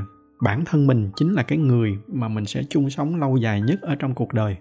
bản 0.42 0.64
thân 0.64 0.86
mình 0.86 1.10
chính 1.16 1.32
là 1.32 1.42
cái 1.42 1.58
người 1.58 1.98
mà 2.06 2.28
mình 2.28 2.44
sẽ 2.44 2.62
chung 2.68 2.90
sống 2.90 3.20
lâu 3.20 3.36
dài 3.36 3.60
nhất 3.60 3.80
ở 3.82 3.94
trong 3.94 4.14
cuộc 4.14 4.32
đời. 4.32 4.56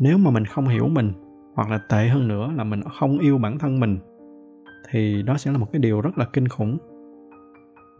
Nếu 0.00 0.18
mà 0.18 0.30
mình 0.30 0.44
không 0.44 0.68
hiểu 0.68 0.88
mình, 0.88 1.12
hoặc 1.54 1.70
là 1.70 1.78
tệ 1.78 2.08
hơn 2.08 2.28
nữa 2.28 2.52
là 2.56 2.64
mình 2.64 2.82
không 2.98 3.18
yêu 3.18 3.38
bản 3.38 3.58
thân 3.58 3.80
mình, 3.80 3.98
thì 4.90 5.22
đó 5.22 5.38
sẽ 5.38 5.52
là 5.52 5.58
một 5.58 5.72
cái 5.72 5.80
điều 5.80 6.00
rất 6.00 6.18
là 6.18 6.24
kinh 6.32 6.48
khủng. 6.48 6.78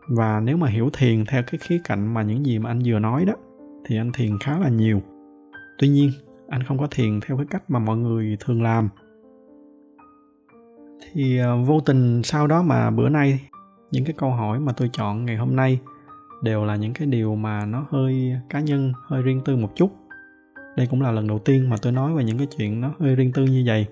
Và 0.08 0.40
nếu 0.40 0.56
mà 0.56 0.68
hiểu 0.68 0.90
thiền 0.92 1.24
theo 1.24 1.42
cái 1.42 1.58
khía 1.58 1.80
cạnh 1.84 2.14
mà 2.14 2.22
những 2.22 2.46
gì 2.46 2.58
mà 2.58 2.70
anh 2.70 2.80
vừa 2.84 2.98
nói 2.98 3.24
đó, 3.24 3.34
thì 3.84 3.96
anh 3.96 4.12
thiền 4.12 4.38
khá 4.38 4.58
là 4.58 4.68
nhiều. 4.68 5.02
Tuy 5.78 5.88
nhiên, 5.88 6.10
anh 6.48 6.62
không 6.62 6.78
có 6.78 6.86
thiền 6.90 7.20
theo 7.20 7.36
cái 7.36 7.46
cách 7.50 7.70
mà 7.70 7.78
mọi 7.78 7.96
người 7.96 8.36
thường 8.40 8.62
làm 8.62 8.88
thì 11.12 11.38
ờ, 11.38 11.62
vô 11.62 11.80
tình 11.80 12.22
sau 12.24 12.46
đó 12.46 12.62
mà 12.62 12.90
bữa 12.90 13.08
nay 13.08 13.40
những 13.90 14.04
cái 14.04 14.14
câu 14.18 14.30
hỏi 14.30 14.60
mà 14.60 14.72
tôi 14.72 14.90
chọn 14.92 15.24
ngày 15.24 15.36
hôm 15.36 15.56
nay 15.56 15.80
đều 16.42 16.64
là 16.64 16.76
những 16.76 16.92
cái 16.94 17.06
điều 17.06 17.34
mà 17.34 17.66
nó 17.66 17.86
hơi 17.90 18.32
cá 18.48 18.60
nhân, 18.60 18.92
hơi 19.06 19.22
riêng 19.22 19.40
tư 19.44 19.56
một 19.56 19.76
chút. 19.76 19.90
Đây 20.76 20.86
cũng 20.90 21.02
là 21.02 21.10
lần 21.10 21.26
đầu 21.26 21.38
tiên 21.38 21.70
mà 21.70 21.76
tôi 21.82 21.92
nói 21.92 22.14
về 22.14 22.24
những 22.24 22.38
cái 22.38 22.46
chuyện 22.56 22.80
nó 22.80 22.90
hơi 22.98 23.14
riêng 23.14 23.32
tư 23.32 23.44
như 23.44 23.62
vậy. 23.66 23.86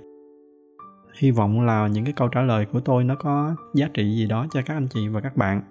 Hy 1.18 1.30
vọng 1.30 1.60
là 1.60 1.88
những 1.88 2.04
cái 2.04 2.12
câu 2.12 2.28
trả 2.28 2.42
lời 2.42 2.66
của 2.72 2.80
tôi 2.80 3.04
nó 3.04 3.14
có 3.14 3.54
giá 3.74 3.88
trị 3.94 4.16
gì 4.16 4.26
đó 4.26 4.46
cho 4.50 4.60
các 4.66 4.74
anh 4.74 4.88
chị 4.94 5.08
và 5.08 5.20
các 5.20 5.36
bạn. 5.36 5.62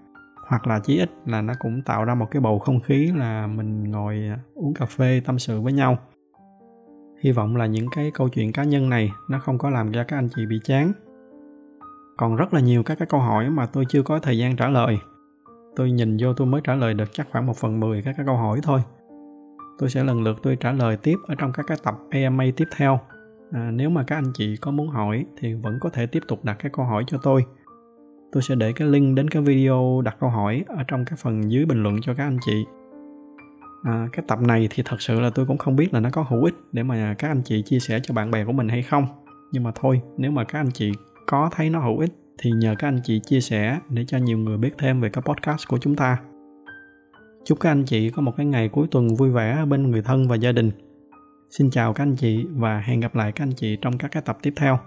Hoặc 0.47 0.67
là 0.67 0.79
chí 0.79 0.99
ít 0.99 1.11
là 1.25 1.41
nó 1.41 1.53
cũng 1.59 1.81
tạo 1.81 2.05
ra 2.05 2.15
một 2.15 2.27
cái 2.31 2.41
bầu 2.41 2.59
không 2.59 2.79
khí 2.79 3.11
là 3.15 3.47
mình 3.47 3.91
ngồi 3.91 4.23
ờ, 4.29 4.37
uống 4.53 4.73
cà 4.73 4.85
phê 4.85 5.21
tâm 5.25 5.39
sự 5.39 5.61
với 5.61 5.73
nhau. 5.73 5.97
Hy 7.21 7.31
vọng 7.31 7.55
là 7.55 7.65
những 7.65 7.87
cái 7.95 8.11
câu 8.13 8.29
chuyện 8.29 8.51
cá 8.51 8.63
nhân 8.63 8.89
này 8.89 9.11
nó 9.29 9.39
không 9.39 9.57
có 9.57 9.69
làm 9.69 9.93
cho 9.93 10.03
các 10.03 10.17
anh 10.17 10.29
chị 10.35 10.45
bị 10.45 10.59
chán 10.63 10.91
còn 12.17 12.35
rất 12.35 12.53
là 12.53 12.59
nhiều 12.59 12.83
các 12.83 12.99
cái 12.99 13.05
câu 13.05 13.19
hỏi 13.19 13.49
mà 13.49 13.65
tôi 13.65 13.85
chưa 13.89 14.03
có 14.03 14.19
thời 14.19 14.37
gian 14.37 14.55
trả 14.55 14.69
lời. 14.69 14.97
Tôi 15.75 15.91
nhìn 15.91 16.17
vô 16.19 16.33
tôi 16.33 16.47
mới 16.47 16.61
trả 16.63 16.75
lời 16.75 16.93
được 16.93 17.13
chắc 17.13 17.27
khoảng 17.31 17.45
một 17.45 17.57
phần 17.57 17.79
mười 17.79 18.01
các 18.01 18.13
cái 18.17 18.25
câu 18.25 18.35
hỏi 18.35 18.59
thôi. 18.63 18.79
Tôi 19.77 19.89
sẽ 19.89 20.03
lần 20.03 20.23
lượt 20.23 20.37
tôi 20.43 20.55
trả 20.55 20.71
lời 20.71 20.97
tiếp 20.97 21.15
ở 21.27 21.35
trong 21.35 21.51
các 21.51 21.65
cái 21.67 21.77
tập 21.83 21.95
AMA 22.09 22.45
tiếp 22.55 22.67
theo. 22.77 22.99
À, 23.51 23.71
nếu 23.73 23.89
mà 23.89 24.03
các 24.03 24.15
anh 24.15 24.31
chị 24.33 24.57
có 24.57 24.71
muốn 24.71 24.89
hỏi 24.89 25.25
thì 25.37 25.53
vẫn 25.53 25.77
có 25.81 25.89
thể 25.89 26.05
tiếp 26.05 26.23
tục 26.27 26.45
đặt 26.45 26.55
cái 26.59 26.71
câu 26.75 26.85
hỏi 26.85 27.03
cho 27.07 27.17
tôi. 27.23 27.45
Tôi 28.31 28.43
sẽ 28.43 28.55
để 28.55 28.73
cái 28.73 28.87
link 28.87 29.15
đến 29.15 29.29
cái 29.29 29.41
video 29.41 30.01
đặt 30.05 30.17
câu 30.19 30.29
hỏi 30.29 30.63
ở 30.67 30.83
trong 30.87 31.05
cái 31.05 31.17
phần 31.21 31.51
dưới 31.51 31.65
bình 31.65 31.83
luận 31.83 32.01
cho 32.01 32.13
các 32.13 32.23
anh 32.23 32.37
chị. 32.45 32.65
À, 33.83 34.07
cái 34.11 34.25
tập 34.27 34.39
này 34.41 34.67
thì 34.71 34.83
thật 34.85 35.01
sự 35.01 35.19
là 35.19 35.29
tôi 35.29 35.45
cũng 35.45 35.57
không 35.57 35.75
biết 35.75 35.93
là 35.93 35.99
nó 35.99 36.09
có 36.09 36.25
hữu 36.29 36.43
ích 36.43 36.55
để 36.71 36.83
mà 36.83 37.15
các 37.17 37.27
anh 37.27 37.41
chị 37.45 37.61
chia 37.61 37.79
sẻ 37.79 37.99
cho 38.03 38.13
bạn 38.13 38.31
bè 38.31 38.45
của 38.45 38.51
mình 38.51 38.69
hay 38.69 38.83
không. 38.83 39.07
Nhưng 39.51 39.63
mà 39.63 39.71
thôi 39.75 40.01
nếu 40.17 40.31
mà 40.31 40.43
các 40.43 40.59
anh 40.59 40.71
chị 40.71 40.91
có 41.27 41.49
thấy 41.55 41.69
nó 41.69 41.79
hữu 41.79 41.99
ích 41.99 42.11
thì 42.37 42.51
nhờ 42.51 42.75
các 42.79 42.87
anh 42.87 42.99
chị 43.03 43.19
chia 43.19 43.41
sẻ 43.41 43.79
để 43.89 44.05
cho 44.07 44.17
nhiều 44.17 44.37
người 44.37 44.57
biết 44.57 44.71
thêm 44.77 45.01
về 45.01 45.09
cái 45.09 45.21
podcast 45.21 45.67
của 45.67 45.77
chúng 45.77 45.95
ta. 45.95 46.17
Chúc 47.45 47.59
các 47.59 47.71
anh 47.71 47.83
chị 47.85 48.09
có 48.09 48.21
một 48.21 48.33
cái 48.37 48.45
ngày 48.45 48.69
cuối 48.69 48.87
tuần 48.91 49.15
vui 49.15 49.29
vẻ 49.29 49.65
bên 49.67 49.91
người 49.91 50.01
thân 50.01 50.27
và 50.27 50.35
gia 50.35 50.51
đình. 50.51 50.71
Xin 51.49 51.69
chào 51.69 51.93
các 51.93 52.03
anh 52.03 52.15
chị 52.15 52.45
và 52.51 52.79
hẹn 52.79 52.99
gặp 52.99 53.15
lại 53.15 53.31
các 53.31 53.43
anh 53.43 53.51
chị 53.51 53.77
trong 53.81 53.97
các 53.97 54.11
cái 54.11 54.23
tập 54.25 54.37
tiếp 54.41 54.53
theo. 54.55 54.79